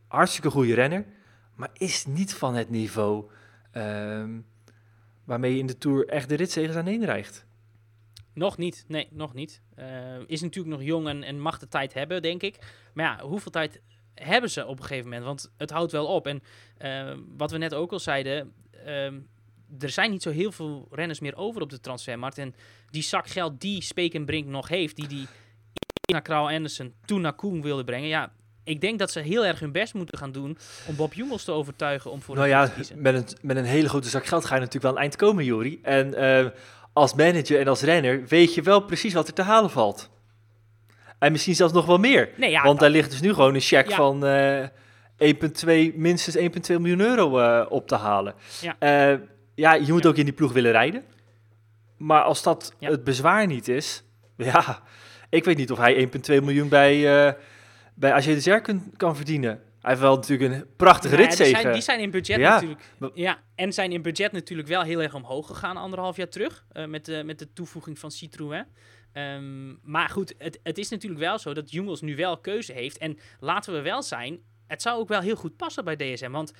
hartstikke 0.08 0.50
goede 0.50 0.74
renner, 0.74 1.04
maar 1.54 1.70
is 1.72 2.06
niet 2.06 2.35
van 2.35 2.54
het 2.54 2.70
niveau 2.70 3.24
ehm, 3.72 4.40
waarmee 5.24 5.52
je 5.52 5.58
in 5.58 5.66
de 5.66 5.78
Tour 5.78 6.08
echt 6.08 6.28
de 6.28 6.35
ritzegens 6.35 6.76
aan 6.76 7.04
rijgt. 7.04 7.46
Nog 8.35 8.58
niet, 8.58 8.85
nee, 8.88 9.08
nog 9.11 9.35
niet. 9.35 9.62
Eh, 9.74 10.18
is 10.26 10.40
natuurlijk 10.40 10.76
nog 10.76 10.87
jong 10.87 11.08
en, 11.08 11.22
en 11.22 11.40
mag 11.40 11.58
de 11.58 11.68
tijd 11.68 11.94
hebben, 11.94 12.22
denk 12.22 12.42
ik. 12.42 12.58
Maar 12.94 13.04
ja, 13.04 13.26
hoeveel 13.26 13.50
tijd 13.50 13.80
hebben 14.14 14.50
ze 14.50 14.66
op 14.66 14.78
een 14.78 14.85
gegeven 14.85 15.04
moment. 15.04 15.24
Want 15.24 15.52
het 15.56 15.70
houdt 15.70 15.92
wel 15.92 16.06
op. 16.06 16.26
En 16.26 16.42
eh, 16.76 17.14
wat 17.37 17.50
we 17.50 17.58
net 17.58 17.74
ook 17.74 17.92
al 17.92 18.00
zeiden, 18.00 18.52
ehm, 18.85 19.20
er 19.78 19.90
zijn 19.90 20.11
niet 20.11 20.22
zo 20.22 20.30
heel 20.30 20.52
veel 20.52 20.88
renners 20.90 21.20
meer 21.20 21.37
over 21.37 21.62
op 21.62 21.70
de 21.70 21.80
transfermarkt. 21.80 22.38
En 22.38 22.54
die 22.90 23.02
zak 23.02 23.28
geld 23.28 23.61
die 23.61 23.82
Spekenbrink 23.82 24.46
nog 24.46 24.68
heeft, 24.68 24.96
die 24.96 25.08
die 25.08 25.26
naar 26.12 26.22
Krauw 26.22 26.48
Anderson 26.48 26.94
toen 27.04 27.20
naar 27.20 27.35
Koen 27.35 27.62
wilde 27.62 27.85
brengen. 27.85 28.08
Ja, 28.08 28.32
ik 28.64 28.81
denk 28.81 28.98
dat 28.98 29.11
ze 29.11 29.20
heel 29.20 29.46
erg 29.46 29.61
hun 29.61 29.72
best 29.72 29.94
moeten 29.94 30.18
gaan 30.18 30.33
doen 30.33 30.59
om 30.87 30.96
Bob 30.96 31.14
Jungels 31.14 31.44
te 31.44 31.53
overtuigen 31.53 32.11
om 32.11 32.22
voor 32.22 32.35
Nou 32.35 32.48
ja, 32.48 32.66
te 32.66 32.72
kiezen. 32.72 33.03
met 33.03 33.14
een, 33.14 33.27
met 33.40 33.57
een 33.57 33.64
hele 33.64 33.88
grote 33.88 34.09
zak 34.09 34.27
geld 34.27 34.44
ga 34.44 34.55
je 34.55 34.61
natuurlijk 34.61 34.85
wel 34.85 34.92
een 34.94 35.01
eind 35.01 35.16
komen, 35.16 35.44
Jori. 35.44 35.79
En 35.83 36.14
eh, 36.14 36.46
als 36.92 37.14
manager 37.14 37.59
en 37.61 37.68
als 37.68 37.83
renner 37.83 38.25
weet 38.27 38.55
je 38.55 38.62
wel 38.62 38.81
precies 38.81 39.12
wat 39.14 39.29
er 39.29 39.35
te 39.35 39.42
halen 39.42 39.70
valt. 39.70 40.11
En 41.18 41.33
misschien 41.33 41.55
zelfs 41.55 41.72
nog 41.72 41.87
wel 41.87 41.98
meer. 41.98 42.31
Nee, 42.37 42.51
ja, 42.51 42.62
Want 42.62 42.81
daar 42.81 42.90
ligt 42.90 43.11
dus 43.11 43.20
nu 43.20 43.33
gewoon 43.35 43.55
een 43.55 43.61
cheque 43.61 43.90
Ja. 43.90 43.96
van 43.96 44.27
eh 44.27 44.68
1,2, 45.90 45.94
minstens 45.94 46.37
1,2 46.37 46.42
miljoen 46.81 47.01
euro 47.01 47.38
eh, 47.38 47.66
op 47.68 47.88
te 47.88 47.94
halen. 47.96 48.35
Ja. 48.61 48.77
Eh, 48.79 49.18
ja, 49.55 49.75
je 49.75 49.92
moet 49.92 50.07
ook 50.07 50.16
in 50.16 50.25
die 50.25 50.35
ploeg 50.35 50.53
willen 50.53 50.72
rijden. 50.72 51.05
Maar 51.96 52.22
als 52.22 52.42
dat 52.42 52.75
het 52.81 53.05
bezwaar 53.05 53.46
niet 53.46 53.68
is, 53.68 54.03
ja, 54.37 54.83
ik 55.31 55.44
weet 55.44 55.57
niet 55.57 55.70
of 55.70 55.79
hij 55.79 56.09
1,2 56.31 56.42
miljoen 56.42 56.68
bij, 56.68 57.27
eh 57.27 57.33
bij 57.94 58.12
AG 58.12 58.24
de 58.24 58.40
Zer 58.40 58.61
kan, 58.61 58.92
kan 58.96 59.16
verdienen. 59.16 59.50
Hij 59.81 59.90
heeft 59.90 60.02
wel 60.02 60.14
natuurlijk 60.14 60.52
een 60.52 60.66
prachtige 60.76 61.14
ja, 61.14 61.20
die, 61.20 61.28
ritzege. 61.28 61.61
zijn, 61.61 61.72
die 61.72 61.83
zijn 61.83 62.00
in 62.00 62.11
budget 62.11 62.38
Ja, 62.38 62.55
natuurlijk. 62.55 62.81
Ja, 63.14 63.42
en 63.55 63.72
zijn 63.72 63.92
in 63.92 64.02
budget 64.02 64.33
natuurlijk 64.33 64.68
wel 64.68 64.83
heel 64.83 65.02
erg 65.02 65.14
omhoog 65.14 65.46
gegaan 65.46 65.76
anderhalf 65.76 66.16
jaar 66.16 66.28
terug. 66.28 66.64
eh, 66.72 66.87
met, 66.87 67.05
de, 67.05 67.22
met 67.24 67.38
de 67.38 67.52
toevoeging 67.52 67.98
van 67.98 68.11
Citroën. 68.11 68.66
Ehm, 69.12 69.74
maar 69.83 70.09
goed, 70.09 70.35
het, 70.38 70.61
het 70.62 70.78
is 70.78 70.88
natuurlijk 70.88 71.20
wel 71.20 71.38
zo 71.38 71.55
dat 71.55 71.70
Jungels 71.70 72.00
nu 72.00 72.16
wel 72.16 72.38
keuze 72.38 72.72
heeft. 72.72 72.98
En 72.98 73.18
laten 73.40 73.72
we 73.72 73.81
wel 73.81 74.02
zijn, 74.02 74.38
het 74.66 74.83
zou 74.83 74.98
ook 74.98 75.09
wel 75.09 75.20
heel 75.20 75.37
goed 75.37 75.57
passen 75.57 75.85
bij 75.85 75.96
DSM. 75.96 76.31
Want 76.31 76.52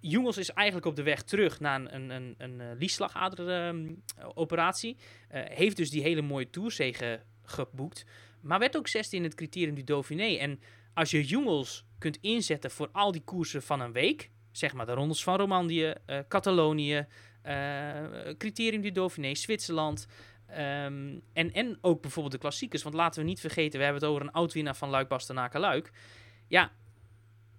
Jungels 0.00 0.36
is 0.36 0.50
eigenlijk 0.50 0.86
op 0.86 0.96
de 0.96 1.02
weg 1.02 1.22
terug 1.22 1.60
naar 1.60 1.80
een, 1.80 1.94
een, 1.94 2.10
een, 2.10 2.34
een 2.60 2.76
liesslagader-operatie. 2.78 4.96
Eh, 5.28 5.42
heeft 5.44 5.76
dus 5.76 5.90
die 5.90 6.02
hele 6.02 6.22
mooie 6.22 6.50
toerzege 6.50 7.20
geboekt. 7.42 8.04
Maar 8.40 8.58
werd 8.58 8.76
ook 8.76 8.88
16 8.88 9.18
in 9.18 9.24
het 9.24 9.34
criterium 9.34 9.74
du 9.74 9.84
Dauphiné. 9.84 10.36
En 10.36 10.60
als 10.94 11.10
je 11.10 11.24
Jungels 11.24 11.84
kunt 11.98 12.18
inzetten 12.20 12.70
voor 12.70 12.88
al 12.92 13.12
die 13.12 13.24
koersen 13.24 13.62
van 13.62 13.80
een 13.80 13.92
week, 13.92 14.30
zeg 14.52 14.72
maar 14.72 14.86
de 14.86 14.92
rondes 14.92 15.22
van 15.22 15.36
Romandie, 15.36 15.92
eh, 15.92 16.18
Catalonië, 16.28 17.06
eh, 17.42 18.04
criterium 18.38 18.82
du 18.82 18.92
Dauphiné, 18.92 19.34
Zwitserland. 19.34 20.06
ehm, 20.46 21.18
en, 21.32 21.52
en 21.52 21.78
ook 21.80 22.00
bijvoorbeeld 22.02 22.34
de 22.34 22.40
klassiekers. 22.40 22.82
Want 22.82 22.94
laten 22.94 23.20
we 23.20 23.28
niet 23.28 23.40
vergeten, 23.40 23.78
we 23.78 23.84
hebben 23.84 24.02
het 24.02 24.10
over 24.10 24.22
een 24.22 24.32
oud-winnaar 24.32 24.76
van 24.76 24.88
Luik 24.88 25.08
Bastenaken 25.08 25.60
Luik. 25.60 25.90
Ja, 26.48 26.72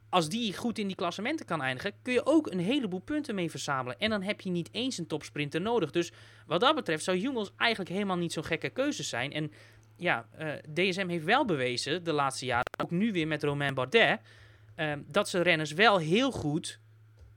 als 0.10 0.30
die 0.30 0.58
goed 0.58 0.78
in 0.78 0.88
die 0.88 0.96
klassementen 0.96 1.46
kan 1.46 1.62
eindigen, 1.62 1.94
kun 2.02 2.14
je 2.14 2.26
ook 2.26 2.52
een 2.52 2.60
heleboel 2.60 3.00
punten 3.00 3.36
mee 3.36 3.50
verzamelen. 3.50 4.00
En 4.00 4.10
dan 4.10 4.22
heb 4.22 4.42
je 4.42 4.50
niet 4.50 4.70
eens 4.72 4.98
een 4.98 5.08
topsprinter 5.08 5.62
nodig. 5.62 5.92
Dus 5.92 6.12
wat 6.46 6.60
dat 6.60 6.76
betreft 6.76 7.04
zou 7.04 7.18
Jungels 7.18 7.52
eigenlijk 7.58 7.92
helemaal 7.92 8.18
niet 8.18 8.34
zo'n 8.34 8.44
gekke 8.44 8.70
keuze 8.70 9.04
zijn. 9.04 9.34
En 9.34 9.52
ja, 9.98 10.28
eh, 10.32 10.50
DSM 10.74 11.08
heeft 11.08 11.26
wel 11.26 11.46
bewezen 11.46 12.04
de 12.04 12.12
laatste 12.12 12.46
jaren, 12.46 12.80
ook 12.82 12.92
nu 12.92 13.12
weer 13.12 13.28
met 13.28 13.44
Romain 13.44 13.74
Bardet, 13.74 14.20
ehm, 14.76 15.02
dat 15.06 15.30
ze 15.30 15.42
renners 15.42 15.72
wel 15.72 15.98
heel 15.98 16.32
goed 16.32 16.80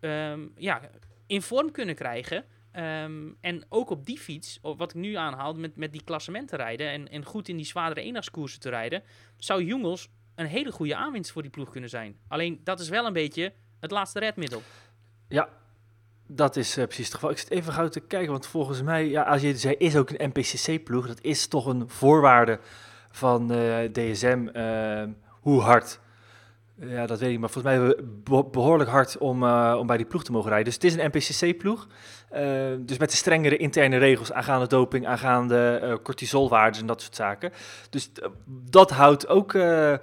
ehm, 0.01 0.47
ja, 0.57 0.81
in 1.27 1.43
vorm 1.43 1.71
kunnen 1.71 1.95
krijgen. 1.95 2.45
Ehm, 2.73 3.29
en 3.41 3.65
ook 3.69 3.91
op 3.91 4.07
die 4.07 4.19
fiets, 4.19 4.59
wat 4.63 4.91
ik 4.91 4.95
nu 4.95 5.15
aanhaal, 5.15 5.55
met, 5.55 5.77
met 5.77 5.93
die 5.93 6.05
klassementen 6.05 6.59
rijden 6.59 6.91
en, 6.91 7.09
en 7.09 7.25
goed 7.25 7.49
in 7.49 7.57
die 7.57 7.67
zwaardere 7.67 8.01
eendagskoersen 8.01 8.61
te 8.61 8.69
rijden, 8.69 9.03
zou 9.37 9.65
Jungels 9.65 10.09
een 10.35 10.47
hele 10.47 10.73
goede 10.73 10.97
aanwinst 10.97 11.31
voor 11.31 11.43
die 11.43 11.51
ploeg 11.51 11.71
kunnen 11.71 11.91
zijn. 11.91 12.19
Alleen 12.29 12.61
dat 12.65 12.81
is 12.81 12.89
wel 12.89 13.07
een 13.07 13.13
beetje 13.13 13.53
het 13.81 13.91
laatste 13.91 14.19
redmiddel. 14.19 14.63
Ja, 15.29 15.49
dat 16.33 16.57
is 16.57 16.77
eh, 16.77 16.85
precies 16.85 17.05
het 17.05 17.15
geval. 17.15 17.31
Ik 17.31 17.39
zit 17.39 17.51
even 17.51 17.73
gauw 17.73 17.89
te 17.89 18.01
kijken, 18.01 18.31
want 18.31 18.47
volgens 18.47 18.83
mij, 18.83 19.09
ja, 19.09 19.23
als 19.23 19.43
je 19.43 19.57
zei, 19.57 19.75
is 19.79 19.97
ook 19.97 20.11
een 20.11 20.29
NPCC-ploeg. 20.29 21.07
Dat 21.07 21.21
is 21.21 21.47
toch 21.47 21.67
een 21.67 21.85
voorwaarde 21.87 22.59
van 23.11 23.53
eh, 23.53 23.93
DSM. 23.93 24.47
eh, 24.53 25.03
hoe 25.41 25.61
hard? 25.61 26.01
Ja, 26.83 27.07
dat 27.07 27.19
weet 27.19 27.33
ik, 27.33 27.39
maar 27.39 27.51
volgens 27.51 27.75
mij 27.75 27.95
behoorlijk 28.51 28.91
hard 28.91 29.19
om, 29.19 29.43
eh, 29.45 29.77
om 29.79 29.87
bij 29.87 29.97
die 29.97 30.07
ploeg 30.07 30.25
te 30.25 30.33
mogen 30.33 30.49
rijden. 30.49 30.67
Dus 30.67 30.75
het 30.75 30.85
is 30.85 30.95
een 30.95 31.07
NPCC-ploeg. 31.11 31.87
Eh, 32.31 32.43
dus 32.79 32.99
met 32.99 33.11
de 33.11 33.17
strengere 33.17 33.57
interne 33.57 33.97
regels 33.97 34.33
aangaande 34.33 34.67
doping, 34.67 35.07
aangaande 35.07 35.79
eh 35.83 35.95
cortisolwaarden 36.03 36.81
en 36.81 36.87
dat 36.87 37.03
soort 37.03 37.15
zaken. 37.17 37.53
Dus 37.91 38.11
eh, 38.13 38.29
dat 38.71 38.91
houdt 38.91 39.29
ook 39.29 39.55
eh, 39.55 39.95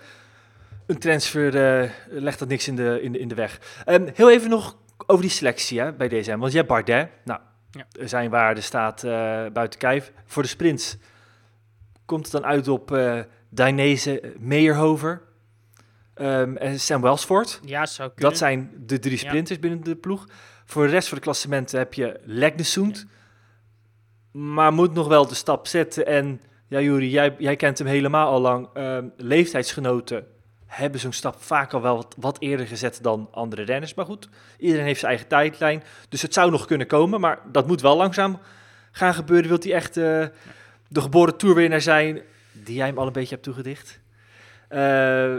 een 0.85 0.97
transfer, 0.99 1.55
eh, 1.81 1.89
legt 2.09 2.39
dat 2.39 2.47
niks 2.47 2.67
in 2.67 2.75
de, 2.75 2.99
in 3.01 3.11
de, 3.11 3.19
in 3.19 3.27
de 3.27 3.35
weg. 3.35 3.59
Ehm, 3.85 4.07
heel 4.13 4.31
even 4.31 4.49
nog 4.49 4.75
over 5.05 5.21
die 5.21 5.31
selectie 5.31 5.79
hè, 5.79 5.93
bij 5.93 6.07
DSM. 6.07 6.37
Want 6.37 6.51
je 6.51 6.57
hebt 6.57 6.69
Bardet. 6.69 7.09
Nou, 7.25 7.39
Ja. 7.71 7.85
zijn 8.07 8.29
waarde 8.29 8.61
staat 8.61 9.03
eh, 9.03 9.11
buiten 9.53 9.79
kijf. 9.79 10.11
Voor 10.25 10.43
de 10.43 10.49
sprints 10.49 10.97
komt 12.05 12.23
het 12.23 12.31
dan 12.31 12.45
uit 12.45 12.67
op 12.67 12.91
eh 12.91 13.19
Dainese, 13.49 14.33
ehm, 16.13 16.55
en 16.55 16.79
Sam 16.79 17.01
Welsford. 17.01 17.59
Ja, 17.65 17.85
zou 17.85 18.09
kunnen. 18.09 18.29
Dat 18.29 18.39
zijn 18.39 18.71
de 18.77 18.99
drie 18.99 19.17
sprinters 19.17 19.59
binnen 19.59 19.83
de 19.83 19.95
ploeg. 19.95 20.25
Voor 20.65 20.83
de 20.85 20.89
rest 20.91 21.07
van 21.07 21.17
de 21.17 21.23
klassementen 21.23 21.79
heb 21.79 21.93
je 21.93 22.19
Legnesund. 22.23 23.05
Maar 24.31 24.73
moet 24.73 24.93
nog 24.93 25.07
wel 25.07 25.27
de 25.27 25.35
stap 25.35 25.67
zetten. 25.67 26.05
En 26.05 26.41
ja, 26.67 26.79
Juri, 26.81 27.09
jij, 27.09 27.35
jij 27.37 27.55
kent 27.55 27.77
hem 27.77 27.87
helemaal 27.87 28.31
al 28.31 28.41
lang. 28.41 28.69
Ehm, 28.73 29.07
leeftijdsgenoten 29.17 30.27
hebben 30.67 30.99
zo'n 30.99 31.11
stap 31.11 31.41
vaak 31.41 31.73
al 31.73 31.81
wel 31.81 31.95
wat, 31.95 32.15
wat 32.17 32.39
eerder 32.39 32.67
gezet 32.67 32.99
dan 33.01 33.27
andere 33.31 33.63
renners. 33.63 33.93
Maar 33.93 34.05
goed, 34.05 34.29
iedereen 34.57 34.85
heeft 34.85 34.99
zijn 34.99 35.11
eigen 35.11 35.29
tijdlijn. 35.29 35.83
Dus 36.09 36.21
het 36.21 36.33
zou 36.33 36.51
nog 36.51 36.65
kunnen 36.65 36.87
komen, 36.87 37.19
maar 37.19 37.39
dat 37.51 37.67
moet 37.67 37.81
wel 37.81 37.97
langzaam 37.97 38.39
gaan 38.91 39.13
gebeuren. 39.13 39.47
Wilt 39.47 39.63
hij 39.63 39.73
echt 39.73 39.97
eh, 39.97 40.25
de 40.87 41.01
geboren 41.01 41.37
toerwinnaar 41.37 41.81
zijn 41.81 42.21
die 42.51 42.75
jij 42.75 42.87
hem 42.87 42.97
al 42.97 43.07
een 43.07 43.13
beetje 43.13 43.33
hebt 43.33 43.43
toegedicht? 43.43 43.99
Eh, 44.67 45.37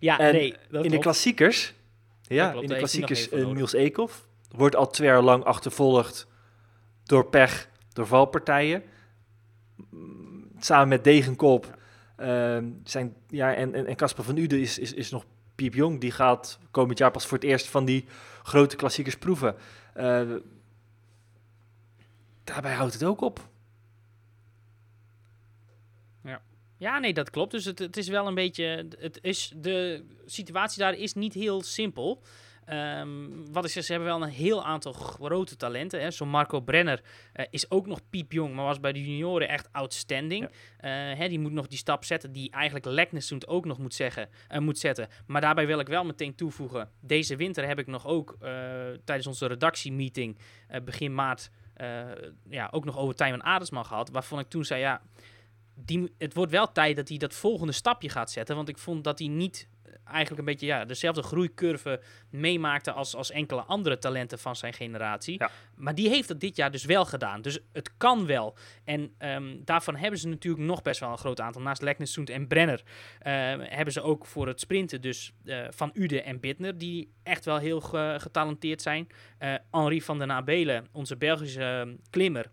Ja, 0.00 0.16
nee, 0.16 0.54
dat 0.70 0.84
in 0.84 0.90
de 0.90 0.98
klassiekers, 0.98 1.74
ja, 2.22 2.50
klopt, 2.50 2.62
in 2.62 2.68
de 2.68 2.76
klassiekers 2.76 3.28
eh. 3.28 3.46
Niels 3.46 3.72
Eekhoff 3.72 4.26
wordt 4.56 4.76
al 4.76 4.86
twee 4.86 5.08
jaar 5.08 5.22
lang 5.22 5.44
achtervolgd 5.44 6.26
door 7.04 7.26
pech, 7.26 7.68
door 7.92 8.06
valpartijen. 8.06 8.82
Mm, 9.90 10.50
Samen 10.58 10.88
met 10.88 11.04
Degenkop 11.04 11.78
zijn, 12.84 13.14
ja, 13.28 13.54
en 13.54 13.74
en 13.74 13.86
en 13.86 13.96
Casper 13.96 14.24
van 14.24 14.36
Uden 14.36 14.60
is, 14.60 14.78
is, 14.78 14.92
is 14.92 15.10
nog 15.10 15.24
piepjong. 15.54 16.00
Die 16.00 16.10
gaat 16.10 16.58
komend 16.70 16.98
jaar 16.98 17.10
pas 17.10 17.26
voor 17.26 17.38
het 17.38 17.46
eerst 17.46 17.66
van 17.66 17.84
die 17.84 18.04
grote 18.42 18.76
klassiekers 18.76 19.16
proeven. 19.16 19.56
Eh, 19.94 20.30
daarbij 22.44 22.74
houdt 22.74 22.92
het 22.92 23.04
ook 23.04 23.20
op. 23.20 23.48
Ja, 26.80 26.98
nee, 26.98 27.12
dat 27.12 27.30
klopt. 27.30 27.50
Dus 27.50 27.64
het, 27.64 27.78
het 27.78 27.96
is 27.96 28.08
wel 28.08 28.26
een 28.26 28.34
beetje. 28.34 28.86
Het 28.98 29.18
is, 29.22 29.52
de 29.56 30.04
situatie 30.26 30.78
daar 30.78 30.94
is 30.94 31.14
niet 31.14 31.34
heel 31.34 31.62
simpel. 31.62 32.22
Ehm, 32.70 33.52
wat 33.52 33.64
ik 33.64 33.70
zeg, 33.70 33.84
ze 33.84 33.92
hebben 33.92 34.10
wel 34.10 34.22
een 34.22 34.32
heel 34.32 34.64
aantal 34.64 34.92
grote 34.92 35.56
talenten. 35.56 36.00
Hè. 36.00 36.10
Zo'n 36.10 36.28
Marco 36.28 36.60
Brenner 36.60 37.02
eh, 37.32 37.46
is 37.50 37.70
ook 37.70 37.86
nog 37.86 38.00
piepjong, 38.10 38.54
maar 38.54 38.64
was 38.64 38.80
bij 38.80 38.92
de 38.92 39.04
junioren 39.04 39.48
echt 39.48 39.68
outstanding. 39.72 40.50
Eh, 40.78 40.90
hè, 40.90 41.28
die 41.28 41.38
moet 41.38 41.52
nog 41.52 41.66
die 41.66 41.78
stap 41.78 42.04
zetten 42.04 42.32
die 42.32 42.50
eigenlijk 42.50 42.84
Leknesund 42.84 43.48
ook 43.48 43.64
nog 43.64 43.78
moet, 43.78 43.94
zeggen, 43.94 44.28
eh, 44.48 44.58
moet 44.58 44.78
zetten. 44.78 45.08
Maar 45.26 45.40
daarbij 45.40 45.66
wil 45.66 45.78
ik 45.78 45.88
wel 45.88 46.04
meteen 46.04 46.34
toevoegen. 46.34 46.90
Deze 47.00 47.36
winter 47.36 47.66
heb 47.66 47.78
ik 47.78 47.86
nog 47.86 48.06
ook 48.06 48.36
tijdens 49.04 49.26
onze 49.26 49.46
redactiemeeting 49.46 50.38
begin 50.84 51.14
maart 51.14 51.50
ja, 52.50 52.68
ook 52.70 52.84
nog 52.84 52.98
over 52.98 53.14
Tijmen 53.14 53.42
Adersman 53.42 53.86
gehad. 53.86 54.10
Waarvan 54.10 54.38
ik 54.38 54.48
toen 54.48 54.64
zei, 54.64 54.80
ja, 54.80 55.02
die, 55.84 56.12
het 56.18 56.34
wordt 56.34 56.52
wel 56.52 56.72
tijd 56.72 56.96
dat 56.96 57.08
hij 57.08 57.18
dat 57.18 57.34
volgende 57.34 57.72
stapje 57.72 58.08
gaat 58.08 58.30
zetten. 58.30 58.56
Want 58.56 58.68
ik 58.68 58.78
vond 58.78 59.04
dat 59.04 59.18
hij 59.18 59.28
niet 59.28 59.68
eh, 59.82 59.92
eigenlijk 60.04 60.38
een 60.38 60.44
beetje 60.44 60.66
ja, 60.66 60.84
dezelfde 60.84 61.22
groeicurve 61.22 62.00
meemaakte 62.30 62.92
als, 62.92 63.14
als 63.16 63.30
enkele 63.30 63.62
andere 63.62 63.98
talenten 63.98 64.38
van 64.38 64.56
zijn 64.56 64.72
generatie. 64.72 65.34
Ja. 65.38 65.50
Maar 65.76 65.94
die 65.94 66.08
heeft 66.08 66.28
dat 66.28 66.40
dit 66.40 66.56
jaar 66.56 66.70
dus 66.70 66.84
wel 66.84 67.04
gedaan. 67.04 67.42
Dus 67.42 67.58
het 67.72 67.96
kan 67.96 68.26
wel. 68.26 68.56
En 68.84 69.14
ehm, 69.18 69.56
daarvan 69.64 69.96
hebben 69.96 70.20
ze 70.20 70.28
natuurlijk 70.28 70.64
nog 70.64 70.82
best 70.82 71.00
wel 71.00 71.10
een 71.10 71.18
groot 71.18 71.40
aantal. 71.40 71.62
Naast 71.62 71.82
Leknesund 71.82 72.30
en 72.30 72.46
Brenner 72.46 72.82
eh, 73.18 73.32
hebben 73.58 73.92
ze 73.92 74.02
ook 74.02 74.26
voor 74.26 74.46
het 74.46 74.60
sprinten 74.60 75.00
dus 75.00 75.32
eh, 75.44 75.66
Van 75.70 75.90
Ude 75.94 76.22
en 76.22 76.40
Bittner, 76.40 76.78
die 76.78 77.12
echt 77.22 77.44
wel 77.44 77.58
heel 77.58 77.80
ge- 77.80 78.16
getalenteerd 78.18 78.82
zijn. 78.82 79.06
Eh, 79.38 79.54
Henri 79.70 80.02
van 80.02 80.18
den 80.18 80.32
Abelen, 80.32 80.86
onze 80.92 81.16
Belgische 81.16 81.84
eh, 81.86 81.92
klimmer, 82.10 82.50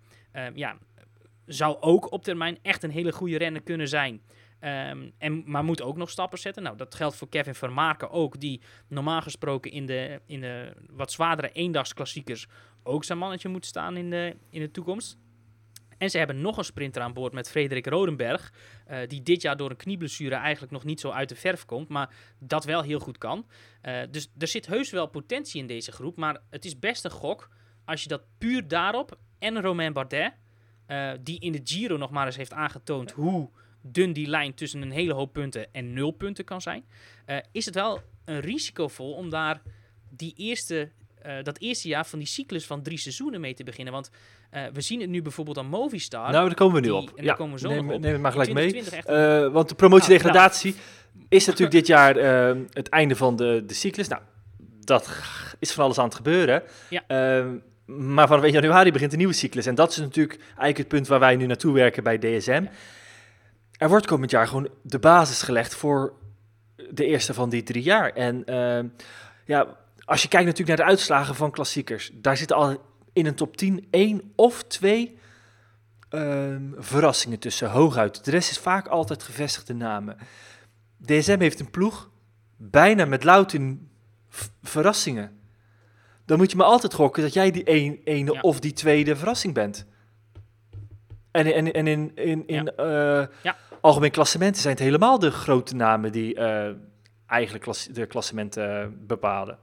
ja, 0.53 0.77
zou 1.47 1.77
ook 1.79 2.11
op 2.11 2.23
termijn 2.23 2.59
echt 2.61 2.83
een 2.83 2.91
hele 2.91 3.11
goede 3.11 3.37
renner 3.37 3.61
kunnen 3.61 3.87
zijn. 3.87 4.21
Ehm, 4.59 5.09
en, 5.17 5.43
maar 5.45 5.63
moet 5.63 5.81
ook 5.81 5.97
nog 5.97 6.09
stappen 6.09 6.39
zetten. 6.39 6.63
Nou, 6.63 6.77
dat 6.77 6.95
geldt 6.95 7.15
voor 7.15 7.29
Kevin 7.29 7.55
Vermaken 7.55 8.09
ook, 8.09 8.39
die 8.39 8.61
normaal 8.87 9.21
gesproken 9.21 9.71
in 9.71 9.85
de, 9.85 10.21
in 10.25 10.41
de 10.41 10.73
wat 10.89 11.11
zwaardere 11.11 11.51
eendagsklassiekers 11.51 12.47
ook 12.83 13.03
zijn 13.03 13.17
mannetje 13.17 13.49
moet 13.49 13.65
staan 13.65 13.97
in 13.97 14.09
de, 14.09 14.35
in 14.49 14.61
de 14.61 14.71
toekomst. 14.71 15.17
En 15.97 16.09
ze 16.09 16.17
hebben 16.17 16.41
nog 16.41 16.57
een 16.57 16.63
sprinter 16.63 17.01
aan 17.01 17.13
boord 17.13 17.33
met 17.33 17.49
Frederik 17.49 17.85
Rodenberg. 17.85 18.53
eh, 18.85 18.99
die 19.07 19.23
dit 19.23 19.41
jaar 19.41 19.57
door 19.57 19.69
een 19.69 19.75
knieblessure 19.75 20.35
eigenlijk 20.35 20.73
nog 20.73 20.83
niet 20.83 20.99
zo 20.99 21.09
uit 21.09 21.29
de 21.29 21.35
verf 21.35 21.65
komt. 21.65 21.89
Maar 21.89 22.15
dat 22.39 22.63
wel 22.65 22.81
heel 22.81 22.99
goed 22.99 23.17
kan. 23.17 23.47
Eh, 23.81 24.01
dus 24.11 24.31
er 24.37 24.47
zit 24.47 24.65
heus 24.67 24.91
wel 24.91 25.07
potentie 25.07 25.61
in 25.61 25.67
deze 25.67 25.91
groep. 25.91 26.17
Maar 26.17 26.41
het 26.49 26.65
is 26.65 26.79
best 26.79 27.05
een 27.05 27.11
gok 27.11 27.49
als 27.85 28.03
je 28.03 28.09
dat 28.09 28.21
puur 28.37 28.67
daarop. 28.67 29.17
En 29.39 29.61
Romain 29.61 29.93
Bardet, 29.93 30.33
eh, 30.87 31.11
die 31.21 31.39
in 31.39 31.51
de 31.51 31.61
Giro 31.63 31.97
nog 31.97 32.09
maar 32.09 32.25
eens 32.25 32.35
heeft 32.35 32.53
aangetoond 32.53 33.11
hoe 33.11 33.49
dun 33.81 34.13
die 34.13 34.27
lijn 34.27 34.53
tussen 34.53 34.81
een 34.81 34.91
hele 34.91 35.13
hoop 35.13 35.33
punten 35.33 35.73
en 35.73 35.93
nul 35.93 36.11
punten 36.11 36.43
kan 36.45 36.61
zijn. 36.61 36.85
eh, 37.25 37.37
is 37.51 37.65
het 37.65 37.75
wel 37.75 38.01
een 38.25 38.39
risicovol 38.39 39.13
om 39.13 39.29
daar 39.29 39.61
die 40.09 40.33
eerste, 40.37 40.89
eh, 41.21 41.43
dat 41.43 41.59
eerste 41.59 41.87
jaar 41.87 42.05
van 42.05 42.19
die 42.19 42.27
cyclus 42.27 42.65
van 42.65 42.81
drie 42.81 42.97
seizoenen 42.97 43.41
mee 43.41 43.53
te 43.53 43.63
beginnen. 43.63 43.93
Want 43.93 44.09
we 44.73 44.81
zien 44.81 45.01
het 45.01 45.09
nu 45.09 45.21
bijvoorbeeld 45.21 45.57
aan 45.57 45.65
Movistar. 45.67 46.31
Nou, 46.31 46.45
daar 46.45 46.55
komen 46.55 46.75
we 46.75 46.79
nu 46.81 46.87
die- 46.87 46.95
op. 46.95 47.07
en 47.09 47.15
daar 47.15 47.25
ja, 47.25 47.33
komen 47.33 47.53
we 47.53 47.59
zo 47.59 47.69
neem, 47.69 47.91
op. 47.91 47.99
neem 48.01 48.11
het 48.13 48.21
maar 48.21 48.31
gelijk 48.31 48.53
mee. 48.53 48.69
2020 48.69 48.93
echt 48.93 49.43
een- 49.43 49.51
want 49.51 49.69
de 49.69 49.75
promotie-degradatie 49.75 50.73
Ah, 50.73 51.21
is 51.29 51.45
natuurlijk 51.45 51.71
dit 51.71 51.87
jaar 51.87 52.15
het 52.73 52.89
einde 52.89 53.15
van 53.15 53.35
de, 53.35 53.63
de 53.65 53.73
cyclus. 53.73 54.07
Nou, 54.07 54.21
dat 54.79 55.19
is 55.59 55.71
van 55.71 55.83
alles 55.83 55.97
aan 55.97 56.05
het 56.05 56.15
gebeuren. 56.15 56.63
Ja. 56.89 57.03
Maar 57.87 58.27
vanaf 58.27 58.43
1 58.43 58.51
januari 58.53 58.91
begint 58.91 59.11
een 59.11 59.17
nieuwe 59.17 59.33
cyclus. 59.33 59.65
En 59.65 59.75
dat 59.75 59.91
is 59.91 59.97
natuurlijk 59.97 60.39
eigenlijk 60.39 60.77
het 60.77 60.87
punt 60.87 61.07
waar 61.07 61.19
wij 61.19 61.35
nu 61.35 61.45
naartoe 61.45 61.73
werken 61.73 62.03
bij 62.03 62.17
DSM. 62.17 62.65
Er 63.77 63.89
wordt 63.89 64.05
komend 64.05 64.31
jaar 64.31 64.47
gewoon 64.47 64.69
de 64.81 64.99
basis 64.99 65.41
gelegd 65.41 65.75
voor 65.75 66.13
de 66.89 67.05
eerste 67.05 67.33
van 67.33 67.49
die 67.49 67.63
drie 67.63 67.83
jaar. 67.83 68.09
En 68.09 68.45
ehm, 68.45 68.87
ja, 69.45 69.77
als 70.05 70.21
je 70.21 70.27
kijkt 70.27 70.45
natuurlijk 70.45 70.77
naar 70.77 70.87
de 70.87 70.93
uitslagen 70.93 71.35
van 71.35 71.51
klassiekers, 71.51 72.11
daar 72.13 72.37
zitten 72.37 72.55
al 72.55 72.81
in 73.13 73.25
een 73.25 73.35
top 73.35 73.57
10 73.57 73.87
één 73.89 74.31
of 74.35 74.63
twee 74.63 75.19
ehm, 76.09 76.63
verrassingen 76.77 77.39
tussen, 77.39 77.69
hooguit. 77.69 78.25
De 78.25 78.31
rest 78.31 78.51
is 78.51 78.59
vaak 78.59 78.87
altijd 78.87 79.23
gevestigde 79.23 79.73
namen. 79.73 80.17
DSM 81.05 81.39
heeft 81.39 81.59
een 81.59 81.71
ploeg, 81.71 82.09
bijna 82.57 83.05
met 83.05 83.23
louter 83.23 83.77
verrassingen. 84.63 85.37
Dan 86.27 86.37
moet 86.37 86.51
je 86.51 86.57
maar 86.57 86.65
altijd 86.65 86.93
gokken 86.93 87.23
dat 87.23 87.33
jij 87.33 87.51
die 87.51 87.69
een, 87.71 88.01
ene 88.03 88.33
Ja. 88.33 88.39
of 88.41 88.59
die 88.59 88.73
tweede 88.73 89.15
verrassing 89.15 89.53
bent. 89.53 89.85
En, 91.31 91.53
en, 91.53 91.73
en 91.73 91.87
in, 91.87 92.11
in, 92.15 92.47
in 92.47 92.75
eh, 92.75 93.25
Ja. 93.43 93.55
algemeen 93.81 94.11
klassementen 94.11 94.61
zijn 94.61 94.73
het 94.73 94.83
helemaal 94.83 95.19
de 95.19 95.31
grote 95.31 95.75
namen 95.75 96.11
die 96.11 96.35
eh, 96.35 96.73
eigenlijk 97.27 97.63
klas, 97.63 97.85
de 97.85 98.05
klassementen 98.05 98.81
eh, 98.81 98.87
bepalen. 99.07 99.59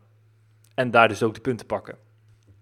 En 0.74 0.90
daar 0.90 1.08
dus 1.08 1.22
ook 1.22 1.34
de 1.34 1.40
punten 1.40 1.66
pakken. 1.66 1.98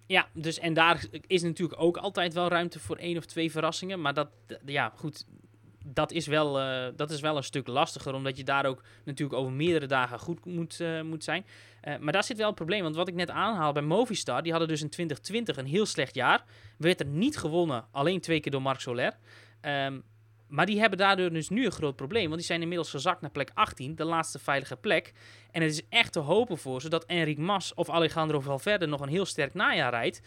Ja, 0.07 0.27
dus 0.33 0.59
en 0.59 0.75
daar 0.75 1.05
is 1.27 1.43
natuurlijk 1.43 1.81
ook 1.81 1.97
altijd 1.97 2.35
wel 2.35 2.49
ruimte 2.49 2.81
voor 2.81 2.97
één 2.97 3.17
of 3.17 3.25
twee 3.25 3.51
verrassingen. 3.51 4.01
Maar 4.01 4.15
dat, 4.15 4.29
ja, 4.65 4.93
goed, 4.97 5.27
dat 5.85 6.13
is, 6.13 6.27
wel, 6.27 6.61
eh, 6.61 6.93
dat 6.97 7.11
is 7.11 7.21
wel 7.21 7.37
een 7.37 7.45
stuk 7.45 7.67
lastiger, 7.67 8.15
omdat 8.15 8.37
je 8.37 8.45
daar 8.45 8.67
ook 8.67 8.83
natuurlijk 9.05 9.39
over 9.39 9.53
meerdere 9.53 9.87
dagen 9.87 10.19
goed 10.19 10.45
moet, 10.45 10.81
eh, 10.81 11.01
moet 11.01 11.25
zijn. 11.25 11.47
Eh, 11.81 11.99
maar 11.99 12.13
daar 12.13 12.25
zit 12.25 12.37
wel 12.37 12.47
het 12.47 12.55
probleem, 12.55 12.83
want 12.83 12.97
wat 12.97 13.09
ik 13.09 13.15
net 13.15 13.31
aanhaal 13.31 13.73
bij 13.73 13.83
Movistar, 13.83 14.43
die 14.43 14.51
hadden 14.51 14.69
dus 14.69 14.83
in 14.83 14.89
2020 14.89 15.57
een 15.57 15.67
heel 15.67 15.87
slecht 15.87 16.15
jaar. 16.15 16.45
Werd 16.79 17.01
er 17.01 17.07
niet 17.07 17.37
gewonnen, 17.37 17.85
alleen 17.91 18.21
twee 18.21 18.41
keer 18.41 18.53
door 18.53 18.63
Marc 18.63 18.81
Soler. 18.81 19.17
Ehm, 19.61 20.01
maar 20.49 20.67
die 20.67 20.81
hebben 20.81 20.99
daardoor 20.99 21.31
dus 21.31 21.49
nu 21.49 21.65
een 21.65 21.73
groot 21.73 21.97
probleem, 21.97 22.25
want 22.25 22.37
die 22.37 22.45
zijn 22.45 22.61
inmiddels 22.63 22.91
gezakt 22.91 23.21
naar 23.21 23.31
plek 23.31 23.51
18, 23.55 23.95
de 23.95 24.05
laatste 24.05 24.39
veilige 24.39 24.77
plek. 24.77 25.13
En 25.51 25.63
het 25.63 25.73
is 25.73 25.83
echt 25.89 26.13
te 26.13 26.19
hopen 26.19 26.59
voor 26.59 26.81
ze 26.81 26.89
dat 26.89 27.05
Enric 27.05 27.39
Mas 27.39 27.75
of 27.75 27.91
Alejandro 27.91 28.41
Valverde 28.41 28.87
nog 28.87 29.01
een 29.01 29.09
heel 29.09 29.25
sterk 29.25 29.55
najaar 29.55 29.91
rijdt. 29.91 30.23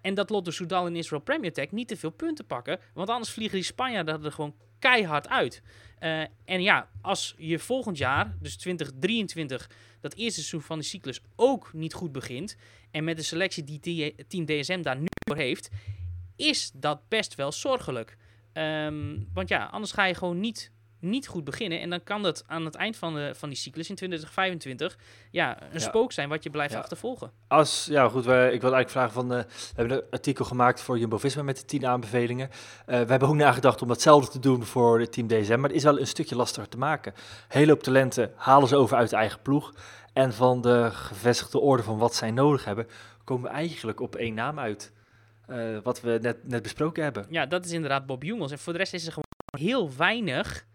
En 0.00 0.14
dat 0.14 0.30
Lotto 0.30 0.50
Soudal 0.50 0.86
in 0.86 0.96
Israel 0.96 1.22
Premier 1.22 1.52
Tech 1.52 1.70
niet 1.70 1.88
te 1.88 1.96
veel 1.96 2.10
punten 2.10 2.46
pakken. 2.46 2.80
Want 2.94 3.08
anders 3.08 3.30
vliegen 3.30 3.56
die 3.56 3.66
Spanjaarden 3.66 4.24
er 4.24 4.32
gewoon 4.32 4.54
keihard 4.78 5.28
uit. 5.28 5.62
Eh, 5.98 6.20
en 6.44 6.62
ja, 6.62 6.88
als 7.00 7.34
je 7.38 7.58
volgend 7.58 7.98
jaar, 7.98 8.36
dus 8.40 8.56
2023, 8.56 9.70
dat 10.00 10.14
eerste 10.14 10.40
seizoen 10.40 10.62
van 10.62 10.78
de 10.78 10.84
cyclus 10.84 11.20
ook 11.36 11.72
niet 11.72 11.94
goed 11.94 12.12
begint. 12.12 12.56
En 12.90 13.04
met 13.04 13.16
de 13.16 13.22
selectie 13.22 13.64
die 13.64 13.80
die 13.80 14.14
Team 14.28 14.44
DSM 14.44 14.82
daar 14.82 14.98
nu 14.98 15.06
voor 15.28 15.36
heeft, 15.36 15.70
is 16.36 16.70
dat 16.74 17.08
best 17.08 17.34
wel 17.34 17.52
zorgelijk. 17.52 18.16
Ehm, 18.52 19.18
want 19.32 19.48
ja, 19.48 19.64
anders 19.64 19.92
ga 19.92 20.04
je 20.04 20.14
gewoon 20.14 20.40
niet, 20.40 20.70
niet 20.98 21.26
goed 21.28 21.44
beginnen. 21.44 21.80
En 21.80 21.90
dan 21.90 22.02
kan 22.04 22.22
dat 22.22 22.44
aan 22.46 22.64
het 22.64 22.74
eind 22.74 22.96
van, 22.96 23.14
de, 23.14 23.32
van 23.34 23.48
die 23.48 23.58
cyclus 23.58 23.88
in 23.88 23.94
2025 23.94 24.98
ja, 25.30 25.62
een 25.62 25.68
Ja. 25.72 25.78
spook 25.78 26.12
zijn 26.12 26.28
wat 26.28 26.42
je 26.42 26.50
blijft 26.50 26.72
Ja. 26.72 26.78
achtervolgen. 26.78 27.30
Als, 27.48 27.86
ja 27.90 28.08
goed, 28.08 28.24
we, 28.24 28.50
ik 28.52 28.60
wil 28.60 28.74
eigenlijk 28.74 28.90
vragen 28.90 29.12
van, 29.12 29.32
eh, 29.34 29.38
we 29.44 29.72
hebben 29.74 29.96
een 29.96 30.04
artikel 30.10 30.44
gemaakt 30.44 30.80
voor 30.80 30.98
Jumbo-Visma 30.98 31.42
met 31.42 31.56
de 31.56 31.64
10 31.64 31.86
aanbevelingen. 31.86 32.48
Eh, 32.86 33.00
we 33.00 33.10
hebben 33.10 33.28
ook 33.28 33.34
nagedacht 33.34 33.82
om 33.82 33.90
hetzelfde 33.90 34.30
te 34.30 34.38
doen 34.38 34.64
voor 34.64 35.00
het 35.00 35.12
team 35.12 35.26
DSM, 35.26 35.54
maar 35.60 35.68
het 35.68 35.78
is 35.78 35.82
wel 35.84 36.00
een 36.00 36.06
stukje 36.06 36.36
lastiger 36.36 36.68
te 36.68 36.78
maken. 36.78 37.14
Hele 37.48 37.70
hoop 37.70 37.82
talenten 37.82 38.32
halen 38.36 38.68
ze 38.68 38.76
over 38.76 38.96
uit 38.96 39.10
de 39.10 39.16
eigen 39.16 39.42
ploeg. 39.42 39.72
En 40.12 40.32
van 40.32 40.60
de 40.60 40.88
gevestigde 40.92 41.58
orde 41.58 41.82
van 41.82 41.98
wat 41.98 42.14
zij 42.14 42.30
nodig 42.30 42.64
hebben, 42.64 42.86
komen 43.24 43.50
we 43.50 43.56
eigenlijk 43.56 44.00
op 44.00 44.14
één 44.16 44.34
naam 44.34 44.58
uit. 44.58 44.92
Eh, 45.46 45.78
wat 45.82 46.00
we 46.00 46.18
net, 46.22 46.48
net 46.48 46.62
besproken 46.62 47.02
hebben. 47.02 47.26
Ja, 47.30 47.46
dat 47.46 47.64
is 47.64 47.70
inderdaad 47.72 48.06
Bob 48.06 48.22
Jungels. 48.22 48.50
En 48.52 48.58
voor 48.58 48.72
de 48.72 48.78
rest 48.78 48.94
is 48.94 49.06
er 49.06 49.12
gewoon 49.12 49.24
heel 49.58 49.90
weinig 49.96 50.66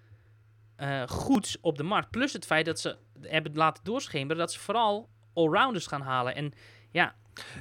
eh, 0.81 1.07
goeds 1.07 1.57
op 1.61 1.77
de 1.77 1.83
markt. 1.83 2.09
Plus 2.09 2.33
het 2.33 2.45
feit 2.45 2.65
dat 2.65 2.79
ze 2.79 2.95
hebben 3.21 3.55
laten 3.55 3.83
doorschemeren 3.83 4.37
dat 4.37 4.51
ze 4.51 4.59
vooral 4.59 5.09
allrounders 5.33 5.87
gaan 5.87 6.01
halen. 6.01 6.35
En 6.35 6.53
ja, 6.91 7.15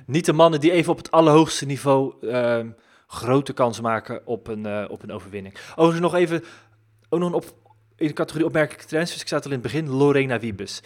Niet 0.06 0.24
de 0.24 0.32
mannen 0.32 0.60
die 0.60 0.72
even 0.72 0.92
op 0.92 0.98
het 0.98 1.10
allerhoogste 1.10 1.66
niveau 1.66 2.28
ehm, 2.28 2.70
grote 3.06 3.52
kans 3.52 3.80
maken 3.80 4.26
op 4.26 4.46
een, 4.46 4.66
eh, 4.66 4.84
op 4.88 5.02
een 5.02 5.12
overwinning. 5.12 5.54
Overigens 5.70 6.12
nog 6.12 6.14
even, 6.14 6.44
ook 7.08 7.20
nog 7.20 7.28
een 7.28 7.34
op, 7.34 7.44
in 7.96 8.06
de 8.06 8.12
categorie 8.12 8.46
opmerkelijke 8.46 8.86
transfers. 8.86 9.22
Ik 9.22 9.28
het 9.28 9.44
al 9.44 9.50
in 9.50 9.58
het 9.62 9.72
begin, 9.72 9.88
Lorena 9.88 10.38
Wiebes. 10.38 10.82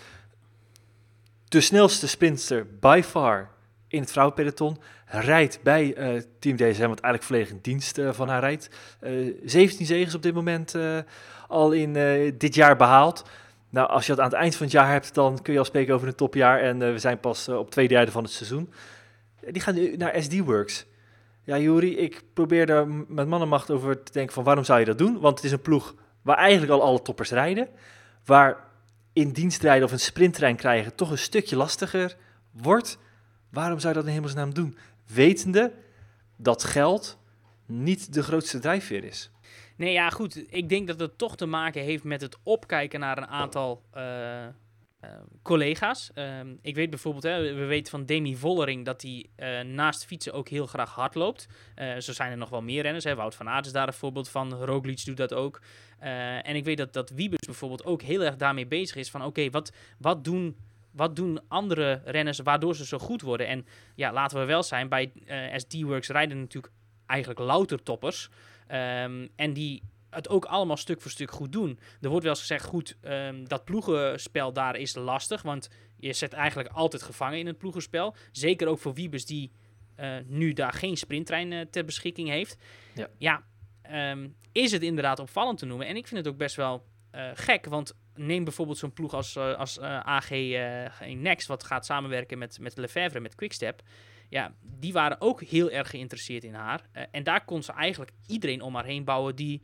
De 1.48 1.60
snelste 1.60 2.08
sprinter 2.08 2.66
by 2.80 3.02
far 3.04 3.50
in 3.94 4.00
het 4.00 4.12
vrouwenpeloton. 4.12 4.76
Rijdt 5.06 5.58
bij 5.62 5.94
eh, 5.94 6.22
Team 6.38 6.56
DSM, 6.56 6.88
wat 6.88 7.00
eigenlijk 7.00 7.22
volledig 7.22 7.48
in 7.50 7.58
dienst 7.62 7.98
eh, 7.98 8.12
van 8.12 8.28
haar 8.28 8.40
rijdt. 8.40 8.70
Eh 9.00 9.12
17 9.44 9.86
zegens 9.86 10.14
op 10.14 10.22
dit 10.22 10.34
moment 10.34 10.74
eh, 10.74 10.98
al 11.48 11.72
in 11.72 11.96
eh, 11.96 12.32
dit 12.38 12.54
jaar 12.54 12.76
behaald. 12.76 13.24
Nou, 13.70 13.88
als 13.88 14.06
je 14.06 14.14
dat 14.14 14.20
aan 14.24 14.30
het 14.30 14.40
eind 14.40 14.56
van 14.56 14.62
het 14.66 14.74
jaar 14.74 14.90
hebt, 14.90 15.14
dan 15.14 15.42
kun 15.42 15.52
je 15.52 15.58
al 15.58 15.64
spreken 15.64 15.94
over 15.94 16.08
een 16.08 16.14
topjaar. 16.14 16.60
En 16.60 16.82
eh, 16.82 16.92
we 16.92 16.98
zijn 16.98 17.20
pas 17.20 17.48
eh, 17.48 17.58
op 17.58 17.70
twee 17.70 17.88
derde 17.88 18.10
van 18.10 18.22
het 18.22 18.32
seizoen. 18.32 18.72
Eh, 19.40 19.52
Die 19.52 19.62
gaan 19.62 19.74
nu 19.74 19.96
naar 19.96 20.22
SD 20.22 20.38
Works. 20.38 20.86
Ja, 21.42 21.58
Juri, 21.58 21.96
ik 21.96 22.22
probeer 22.32 22.66
daar 22.66 22.88
met 22.88 23.28
mannenmacht 23.28 23.70
over 23.70 24.02
te 24.02 24.12
denken 24.12 24.34
van 24.34 24.44
waarom 24.44 24.64
zou 24.64 24.78
je 24.78 24.84
dat 24.84 24.98
doen? 24.98 25.20
Want 25.20 25.36
het 25.36 25.44
is 25.44 25.52
een 25.52 25.60
ploeg 25.60 25.94
waar 26.22 26.36
eigenlijk 26.36 26.72
al 26.72 26.82
alle 26.82 27.02
toppers 27.02 27.30
rijden. 27.30 27.68
Waar 28.24 28.56
in 29.12 29.30
dienstrijden 29.32 29.84
of 29.84 29.92
een 29.92 30.00
sprinttrein 30.00 30.56
krijgen 30.56 30.94
toch 30.94 31.10
een 31.10 31.18
stukje 31.18 31.56
lastiger 31.56 32.16
wordt. 32.50 32.98
Waarom 33.54 33.78
zou 33.78 33.92
je 33.92 33.98
dat 33.98 34.08
in 34.08 34.14
hemelsnaam 34.14 34.54
doen? 34.54 34.76
Wetende 35.06 35.72
dat 36.36 36.64
geld 36.64 37.18
niet 37.66 38.14
de 38.14 38.22
grootste 38.22 38.58
drijfveer 38.58 39.04
is. 39.04 39.30
nee 39.76 39.92
ja, 39.92 40.10
goed. 40.10 40.44
Ik 40.54 40.68
denk 40.68 40.86
dat 40.86 41.00
het 41.00 41.18
toch 41.18 41.36
te 41.36 41.46
maken 41.46 41.82
heeft 41.82 42.04
met 42.04 42.20
het 42.20 42.36
opkijken 42.42 43.00
naar 43.00 43.18
een 43.18 43.26
aantal 43.26 43.82
eh, 43.90 44.44
eh, 44.44 44.52
collega's. 45.42 46.10
Ehm, 46.14 46.54
ik 46.62 46.74
weet 46.74 46.90
bijvoorbeeld, 46.90 47.24
hè, 47.24 47.54
we 47.54 47.64
weten 47.64 47.90
van 47.90 48.06
Demi 48.06 48.36
Vollering 48.36 48.84
dat 48.84 49.02
hij 49.02 49.26
eh, 49.36 49.60
naast 49.60 50.04
fietsen 50.04 50.32
ook 50.32 50.48
heel 50.48 50.66
graag 50.66 50.90
hard 50.90 51.14
loopt. 51.14 51.46
Zo 51.98 52.12
zijn 52.12 52.30
er 52.30 52.36
nog 52.36 52.50
wel 52.50 52.62
meer 52.62 52.82
renners. 52.82 53.04
Hè. 53.04 53.14
Wout 53.14 53.34
van 53.34 53.48
Aert 53.48 53.66
is 53.66 53.72
daar 53.72 53.86
een 53.86 53.92
voorbeeld 53.92 54.28
van. 54.28 54.54
Roglic 54.54 55.04
doet 55.04 55.16
dat 55.16 55.34
ook. 55.34 55.60
En 55.98 56.56
ik 56.56 56.64
weet 56.64 56.76
dat, 56.76 56.92
dat 56.92 57.10
Wiebes 57.10 57.46
bijvoorbeeld 57.46 57.84
ook 57.84 58.02
heel 58.02 58.22
erg 58.22 58.36
daarmee 58.36 58.66
bezig 58.66 58.96
is 58.96 59.10
van 59.10 59.24
oké, 59.24 59.50
wat, 59.50 59.72
wat, 59.98 60.24
doen, 60.24 60.56
wat 60.94 61.16
doen 61.16 61.40
andere 61.48 62.02
renners 62.04 62.38
waardoor 62.38 62.76
ze 62.76 62.86
zo 62.86 62.98
goed 62.98 63.22
worden? 63.22 63.46
En 63.46 63.66
ja, 63.94 64.12
laten 64.12 64.38
we 64.38 64.44
wel 64.44 64.62
zijn, 64.62 64.88
bij 64.88 65.12
eh 65.26 65.58
SD-Works 65.58 66.08
rijden 66.08 66.38
natuurlijk 66.38 66.72
eigenlijk 67.06 67.40
louter 67.40 67.82
toppers. 67.82 68.28
Ehm, 68.66 69.26
en 69.36 69.52
die 69.52 69.82
het 70.10 70.28
ook 70.28 70.44
allemaal 70.44 70.76
stuk 70.76 71.00
voor 71.00 71.10
stuk 71.10 71.30
goed 71.30 71.52
doen. 71.52 71.78
Er 72.00 72.08
wordt 72.08 72.22
wel 72.22 72.32
eens 72.32 72.40
gezegd, 72.40 72.64
goed, 72.64 72.96
ehm, 73.00 73.44
dat 73.44 73.64
ploegenspel 73.64 74.52
daar 74.52 74.76
is 74.76 74.94
lastig, 74.94 75.42
want 75.42 75.68
je 75.98 76.12
zit 76.12 76.32
eigenlijk 76.32 76.68
altijd 76.68 77.02
gevangen 77.02 77.38
in 77.38 77.46
het 77.46 77.58
ploegenspel. 77.58 78.14
Zeker 78.32 78.68
ook 78.68 78.78
voor 78.78 78.94
Wiebes 78.94 79.26
die 79.26 79.50
eh, 79.94 80.16
nu 80.26 80.52
daar 80.52 80.72
geen 80.72 80.96
sprinttrein 80.96 81.52
eh, 81.52 81.60
ter 81.60 81.84
beschikking 81.84 82.28
heeft. 82.28 82.56
Ja. 82.94 83.08
ja 83.18 83.44
ehm, 83.82 84.28
is 84.52 84.72
het 84.72 84.82
inderdaad 84.82 85.18
opvallend 85.18 85.58
te 85.58 85.66
noemen. 85.66 85.86
En 85.86 85.96
ik 85.96 86.06
vind 86.06 86.24
het 86.24 86.32
ook 86.32 86.38
best 86.38 86.56
wel 86.56 86.84
gek, 87.34 87.66
want 87.66 87.94
neem 88.14 88.44
bijvoorbeeld 88.44 88.78
zo'n 88.78 88.92
ploeg 88.92 89.14
als, 89.14 89.36
eh, 89.36 89.54
als 89.54 89.78
eh, 89.78 90.00
AG 90.00 90.30
eh, 90.30 91.16
Next, 91.16 91.48
wat 91.48 91.64
gaat 91.64 91.86
samenwerken 91.86 92.38
met, 92.38 92.58
met 92.60 92.76
Lefebvre, 92.76 93.20
met 93.20 93.34
Quickstep. 93.34 93.82
Ja, 94.28 94.54
die 94.60 94.92
waren 94.92 95.20
ook 95.20 95.42
heel 95.42 95.70
erg 95.70 95.90
geïnteresseerd 95.90 96.44
in 96.44 96.54
haar. 96.54 96.80
En 97.10 97.24
daar 97.24 97.44
kon 97.44 97.62
ze 97.62 97.72
eigenlijk 97.72 98.10
iedereen 98.26 98.60
om 98.60 98.74
haar 98.74 98.84
heen 98.84 99.04
bouwen 99.04 99.36
die, 99.36 99.62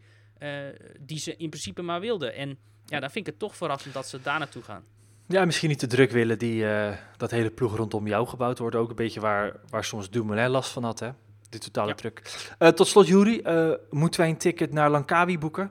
die 1.01 1.19
ze 1.19 1.37
in 1.37 1.49
principe 1.49 1.83
maar 1.83 2.01
wilde. 2.01 2.31
En 2.31 2.59
ja, 2.85 3.01
dan 3.01 3.11
vind 3.11 3.27
ik 3.27 3.33
het 3.33 3.41
toch 3.41 3.57
verrassend 3.57 3.95
dat 3.95 4.09
ze 4.09 4.23
daar 4.23 4.39
naartoe 4.39 4.63
gaan. 4.63 4.85
Ja, 5.27 5.45
misschien 5.45 5.69
niet 5.69 5.79
te 5.79 5.87
druk 5.87 6.11
willen 6.11 6.39
die 6.39 6.65
dat 7.17 7.31
hele 7.31 7.51
ploeg 7.51 7.77
rondom 7.77 8.07
jou 8.07 8.27
gebouwd 8.27 8.59
wordt. 8.59 8.77
Ook 8.77 8.91
een 8.91 8.97
beetje 8.97 9.21
waar, 9.21 9.57
waar 9.69 9.85
soms 9.85 10.11
Dumoulin 10.11 10.51
last 10.51 10.73
van 10.73 10.85
had, 10.85 11.01
hè? 11.01 11.11
de 11.51 11.59
totale 11.59 11.95
Ja. 11.97 12.11
Eh, 12.59 12.69
tot 12.69 12.87
slot, 12.87 13.07
Juri, 13.07 13.41
eh, 13.41 13.71
moeten 13.91 14.21
wij 14.21 14.29
een 14.29 14.37
ticket 14.37 14.73
naar 14.73 14.91
Langkawi 14.91 15.39
boeken? 15.39 15.71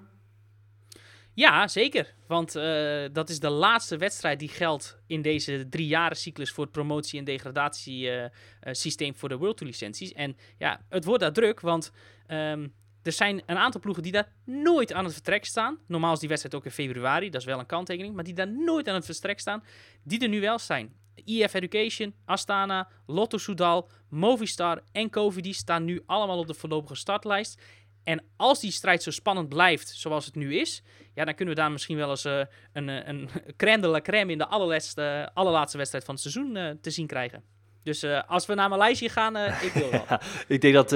Ja, 1.39 1.67
zeker. 1.67 2.13
Want 2.27 2.55
eh, 2.55 3.03
dat 3.11 3.29
is 3.29 3.39
de 3.39 3.49
laatste 3.49 3.97
wedstrijd 3.97 4.39
die 4.39 4.49
geldt 4.49 4.97
in 5.07 5.21
deze 5.21 5.69
drie 5.69 5.87
jaren 5.87 6.17
cyclus 6.17 6.51
voor 6.51 6.63
het 6.63 6.73
promotie- 6.73 7.19
en 7.19 7.25
degradatiesysteem 7.25 9.15
voor 9.15 9.29
de 9.29 9.37
World 9.37 9.57
Tour 9.57 9.71
licenties. 9.71 10.13
En 10.13 10.37
ja, 10.57 10.81
het 10.89 11.05
wordt 11.05 11.21
daar 11.21 11.33
druk, 11.33 11.59
want 11.59 11.91
ehm, 12.27 12.67
er 13.03 13.11
zijn 13.11 13.41
een 13.45 13.57
aantal 13.57 13.81
ploegen 13.81 14.03
die 14.03 14.11
daar 14.11 14.31
nooit 14.45 14.93
aan 14.93 15.03
het 15.03 15.13
vertrek 15.13 15.45
staan. 15.45 15.77
Normaal 15.87 16.13
is 16.13 16.19
die 16.19 16.29
wedstrijd 16.29 16.55
ook 16.55 16.65
in 16.65 16.71
februari, 16.71 17.29
dat 17.29 17.41
is 17.41 17.47
wel 17.47 17.59
een 17.59 17.65
kanttekening, 17.65 18.15
maar 18.15 18.23
die 18.23 18.33
daar 18.33 18.51
nooit 18.51 18.87
aan 18.87 18.95
het 18.95 19.05
vertrek 19.05 19.39
staan, 19.39 19.63
die 20.03 20.21
er 20.21 20.29
nu 20.29 20.41
wel 20.41 20.59
zijn. 20.59 20.93
IF 21.25 21.53
Education, 21.53 22.13
Astana, 22.25 22.87
Lotto 23.05 23.37
Soudal, 23.37 23.89
Movistar 24.09 24.81
en 24.91 25.09
Cofidis 25.09 25.57
staan 25.57 25.85
nu 25.85 26.01
allemaal 26.05 26.37
op 26.37 26.47
de 26.47 26.53
voorlopige 26.53 26.95
startlijst. 26.95 27.61
En 28.03 28.23
als 28.35 28.59
die 28.59 28.71
strijd 28.71 29.03
zo 29.03 29.11
spannend 29.11 29.49
blijft 29.49 29.89
zoals 29.89 30.25
het 30.25 30.35
nu 30.35 30.55
is, 30.55 30.83
ja, 31.13 31.25
dan 31.25 31.35
kunnen 31.35 31.55
we 31.55 31.61
daar 31.61 31.71
misschien 31.71 31.97
wel 31.97 32.09
eens 32.09 32.25
eh, 32.25 32.41
een, 32.73 32.89
eh, 32.89 33.07
een 33.07 33.29
crème 33.57 33.81
de 33.81 33.87
la 33.87 34.01
crème 34.01 34.31
in 34.31 34.37
de 34.37 34.47
allerlaatste, 34.47 35.29
allerlaatste 35.33 35.77
wedstrijd 35.77 36.05
van 36.05 36.13
het 36.13 36.23
seizoen 36.23 36.55
eh, 36.55 36.69
te 36.81 36.89
zien 36.89 37.07
krijgen. 37.07 37.43
Dus 37.83 38.05
als 38.27 38.45
we 38.45 38.53
naar 38.53 38.69
Maleisië 38.69 39.09
gaan, 39.09 39.37
ik 39.37 39.71
wil 39.73 39.89
wel. 39.89 40.05
Ik 40.47 40.61
denk 40.61 40.73
dat 40.73 40.89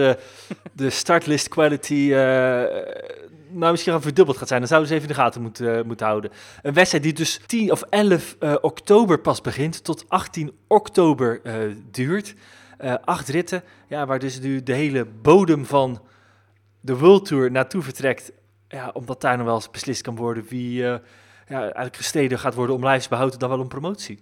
de 0.74 0.90
startlist 0.90 1.48
quality 1.48 2.14
nou 3.54 3.72
misschien 3.72 3.94
wel 3.94 4.02
verdubbeld 4.02 4.38
gaat 4.38 4.48
zijn. 4.48 4.60
Dan 4.60 4.70
zouden 4.70 4.90
ze 4.90 4.96
even 4.96 5.10
in 5.10 5.16
de 5.16 5.22
gaten 5.22 5.42
moeten, 5.42 5.88
moeten 5.88 6.06
houden. 6.06 6.32
Een 6.62 6.74
wedstrijd 6.74 7.04
die 7.04 7.14
dus 7.14 7.40
10 7.46 7.72
of 7.72 7.82
11 7.82 8.36
eh, 8.40 8.56
oktober 8.62 9.20
pas 9.20 9.42
begint, 9.42 9.84
tot 9.84 10.06
18 10.08 10.52
oktober 10.68 11.42
duurt. 11.92 12.34
Acht 13.04 13.30
ritten, 13.30 13.64
ja, 13.88 14.06
waar 14.06 14.20
dus 14.20 14.40
nu 14.40 14.64
de 14.64 14.74
hele 14.74 15.06
bodem 15.06 15.66
van 15.66 16.02
de 16.84 16.98
World 16.98 17.26
Tour 17.26 17.52
naartoe 17.52 17.82
vertrekt. 17.82 18.32
Ja, 18.68 18.90
omdat 18.90 19.22
daar 19.22 19.38
nog 19.38 19.46
wel 19.46 19.56
eens 19.56 19.70
beslist 19.70 20.02
kan 20.02 20.16
worden 20.16 20.44
wie 20.44 20.84
eh, 20.84 21.00
ja, 21.48 21.62
eigenlijk 21.62 21.96
gestreden 21.96 22.40
gaat 22.40 22.54
worden 22.54 22.76
om 22.76 22.84
lijfsbehoud 22.84 23.40
dan 23.40 23.50
wel 23.50 23.60
om 23.60 23.68
promotie. 23.68 24.20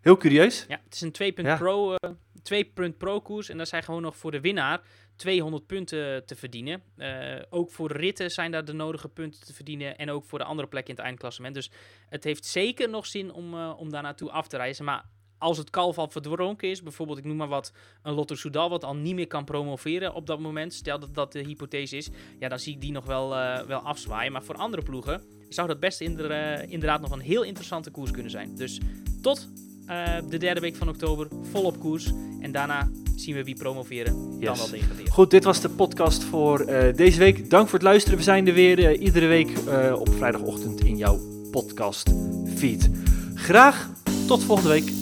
Heel 0.00 0.16
curieus. 0.16 0.64
Ja, 0.68 0.80
het 0.84 0.94
is 0.94 1.00
een 1.00 1.12
2 1.12 1.32
punt 1.32 1.46
Ja. 1.46 1.56
pro, 1.56 1.94
eh 1.94 2.10
2 2.42 2.64
punt 2.64 2.98
pro 2.98 3.20
koers. 3.20 3.48
En 3.48 3.56
daar 3.56 3.66
zijn 3.66 3.82
gewoon 3.82 4.02
nog 4.02 4.16
voor 4.16 4.30
de 4.30 4.40
winnaar 4.40 4.80
200 5.16 5.66
punten 5.66 6.26
te 6.26 6.34
verdienen. 6.36 6.82
Eh, 6.96 7.42
ook 7.50 7.70
voor 7.70 7.92
ritten 7.92 8.30
zijn 8.30 8.50
daar 8.50 8.64
de 8.64 8.72
nodige 8.72 9.08
punten 9.08 9.40
te 9.46 9.52
verdienen. 9.54 9.96
En 9.96 10.10
ook 10.10 10.24
voor 10.24 10.38
de 10.38 10.44
andere 10.44 10.68
plekken 10.68 10.90
in 10.90 10.96
het 10.96 11.06
eindklassement. 11.06 11.54
Dus 11.54 11.70
het 12.08 12.24
heeft 12.24 12.44
zeker 12.44 12.88
nog 12.88 13.06
zin 13.06 13.32
om, 13.32 13.54
om 13.54 13.90
daar 13.90 14.02
naartoe 14.02 14.30
af 14.30 14.48
te 14.48 14.56
reizen. 14.56 14.84
Maar 14.84 15.04
als 15.42 15.58
het 15.58 15.70
kalf 15.70 15.98
al 15.98 16.08
verdronken 16.08 16.70
is, 16.70 16.82
bijvoorbeeld 16.82 17.18
ik 17.18 17.24
noem 17.24 17.36
maar 17.36 17.48
wat, 17.48 17.72
een 18.02 18.12
Lotto 18.14 18.34
Soudal 18.34 18.70
wat 18.70 18.84
al 18.84 18.96
niet 18.96 19.14
meer 19.14 19.26
kan 19.26 19.44
promoveren 19.44 20.14
op 20.14 20.26
dat 20.26 20.40
moment, 20.40 20.74
stel 20.74 20.98
dat 20.98 21.14
dat 21.14 21.32
de 21.32 21.38
hypothese 21.38 21.96
is, 21.96 22.10
ja, 22.38 22.48
dan 22.48 22.58
zie 22.58 22.74
ik 22.74 22.80
die 22.80 22.92
nog 22.92 23.04
wel, 23.04 23.34
eh, 23.36 23.66
wel 23.66 23.78
afzwaaien. 23.78 24.32
Maar 24.32 24.42
voor 24.42 24.54
andere 24.54 24.82
ploegen 24.82 25.22
zou 25.48 25.68
dat 25.68 25.80
best 25.80 26.00
inder- 26.00 26.30
eh, 26.30 26.72
inderdaad 26.72 27.00
nog 27.00 27.10
een 27.10 27.20
heel 27.20 27.42
interessante 27.42 27.90
koers 27.90 28.10
kunnen 28.10 28.30
zijn. 28.30 28.56
Dus 28.56 28.80
tot 29.22 29.48
eh, 29.86 30.16
de 30.28 30.38
derde 30.38 30.60
week 30.60 30.76
van 30.76 30.88
oktober 30.88 31.28
volop 31.50 31.80
koers. 31.80 32.10
En 32.40 32.52
daarna 32.52 32.88
zien 33.16 33.34
we 33.34 33.44
wie 33.44 33.56
promoveren, 33.56 34.40
dan 34.40 34.56
wel 34.56 34.70
degraderen. 34.70 35.12
Goed, 35.12 35.30
dit 35.30 35.44
was 35.44 35.60
de 35.60 35.68
podcast 35.68 36.24
voor 36.24 36.66
deze 36.96 37.18
week. 37.18 37.50
Dank 37.50 37.68
voor 37.68 37.78
het 37.78 37.88
luisteren. 37.88 38.18
We 38.18 38.24
zijn 38.24 38.46
er 38.46 38.54
weer 38.54 38.96
iedere 38.96 39.26
week 39.26 39.58
op 39.94 40.08
vrijdagochtend 40.08 40.80
in 40.80 40.96
jouw 40.96 41.18
podcast 41.50 42.10
feed. 42.56 42.90
Graag 43.34 43.90
tot 44.26 44.42
volgende 44.42 44.70
week. 44.70 45.01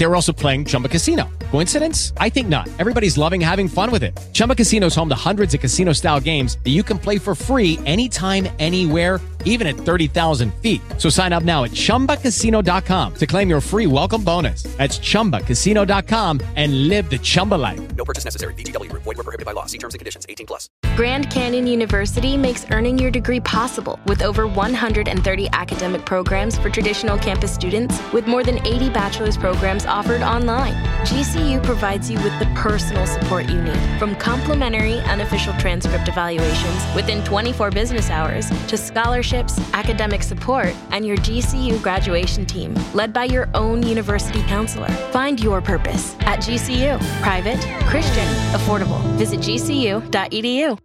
They 0.00 0.06
were 0.06 0.14
also 0.14 0.32
playing 0.32 0.64
Chumba 0.64 0.88
Casino. 0.88 1.28
Coincidence? 1.50 2.14
I 2.16 2.30
think 2.30 2.48
not. 2.48 2.70
Everybody's 2.78 3.18
loving 3.18 3.38
having 3.38 3.68
fun 3.68 3.90
with 3.90 4.02
it. 4.02 4.18
Chumba 4.32 4.54
Casino 4.54 4.86
is 4.86 4.94
home 4.94 5.10
to 5.10 5.14
hundreds 5.14 5.52
of 5.52 5.60
casino 5.60 5.92
style 5.92 6.18
games 6.18 6.56
that 6.64 6.70
you 6.70 6.82
can 6.82 6.98
play 6.98 7.18
for 7.18 7.34
free 7.34 7.78
anytime, 7.84 8.48
anywhere 8.58 9.20
even 9.44 9.66
at 9.66 9.76
30,000 9.76 10.52
feet. 10.54 10.80
So 10.98 11.08
sign 11.08 11.32
up 11.32 11.44
now 11.44 11.64
at 11.64 11.70
ChumbaCasino.com 11.70 13.14
to 13.14 13.26
claim 13.26 13.48
your 13.48 13.60
free 13.60 13.86
welcome 13.86 14.24
bonus. 14.24 14.64
That's 14.76 14.98
ChumbaCasino.com 14.98 16.40
and 16.56 16.88
live 16.88 17.08
the 17.10 17.18
Chumba 17.18 17.56
life. 17.56 17.80
No 17.94 18.04
purchase 18.04 18.24
necessary. 18.24 18.54
VGW 18.54 18.90
Group. 18.90 19.02
Void 19.02 19.18
were 19.18 19.24
prohibited 19.24 19.46
by 19.46 19.52
law. 19.52 19.66
See 19.66 19.78
terms 19.78 19.94
and 19.94 19.98
conditions. 19.98 20.26
18 20.28 20.46
plus. 20.46 20.68
Grand 20.96 21.30
Canyon 21.30 21.66
University 21.66 22.36
makes 22.36 22.66
earning 22.70 22.98
your 22.98 23.10
degree 23.10 23.40
possible 23.40 23.98
with 24.06 24.22
over 24.22 24.46
130 24.46 25.48
academic 25.52 26.04
programs 26.04 26.58
for 26.58 26.70
traditional 26.70 27.18
campus 27.18 27.52
students, 27.52 28.00
with 28.12 28.26
more 28.26 28.42
than 28.42 28.64
80 28.66 28.90
bachelor's 28.90 29.36
programs 29.36 29.84
offered 29.90 30.22
online. 30.22 30.74
GCU 31.04 31.62
provides 31.62 32.10
you 32.10 32.18
with 32.22 32.38
the 32.38 32.46
personal 32.54 33.06
support 33.06 33.48
you 33.48 33.60
need, 33.60 33.78
from 33.98 34.14
complimentary 34.16 34.98
unofficial 35.00 35.52
transcript 35.54 36.08
evaluations 36.08 36.94
within 36.94 37.24
24 37.24 37.70
business 37.70 38.10
hours 38.10 38.48
to 38.68 38.76
scholarships, 38.76 39.58
academic 39.74 40.22
support, 40.22 40.74
and 40.90 41.04
your 41.04 41.16
GCU 41.18 41.82
graduation 41.82 42.46
team, 42.46 42.74
led 42.94 43.12
by 43.12 43.24
your 43.24 43.48
own 43.54 43.82
university 43.82 44.42
counselor. 44.42 44.88
Find 45.12 45.40
your 45.40 45.60
purpose 45.60 46.14
at 46.20 46.38
GCU. 46.38 47.00
Private, 47.20 47.60
Christian, 47.86 48.26
affordable. 48.52 49.02
Visit 49.16 49.40
gcu.edu. 49.40 50.78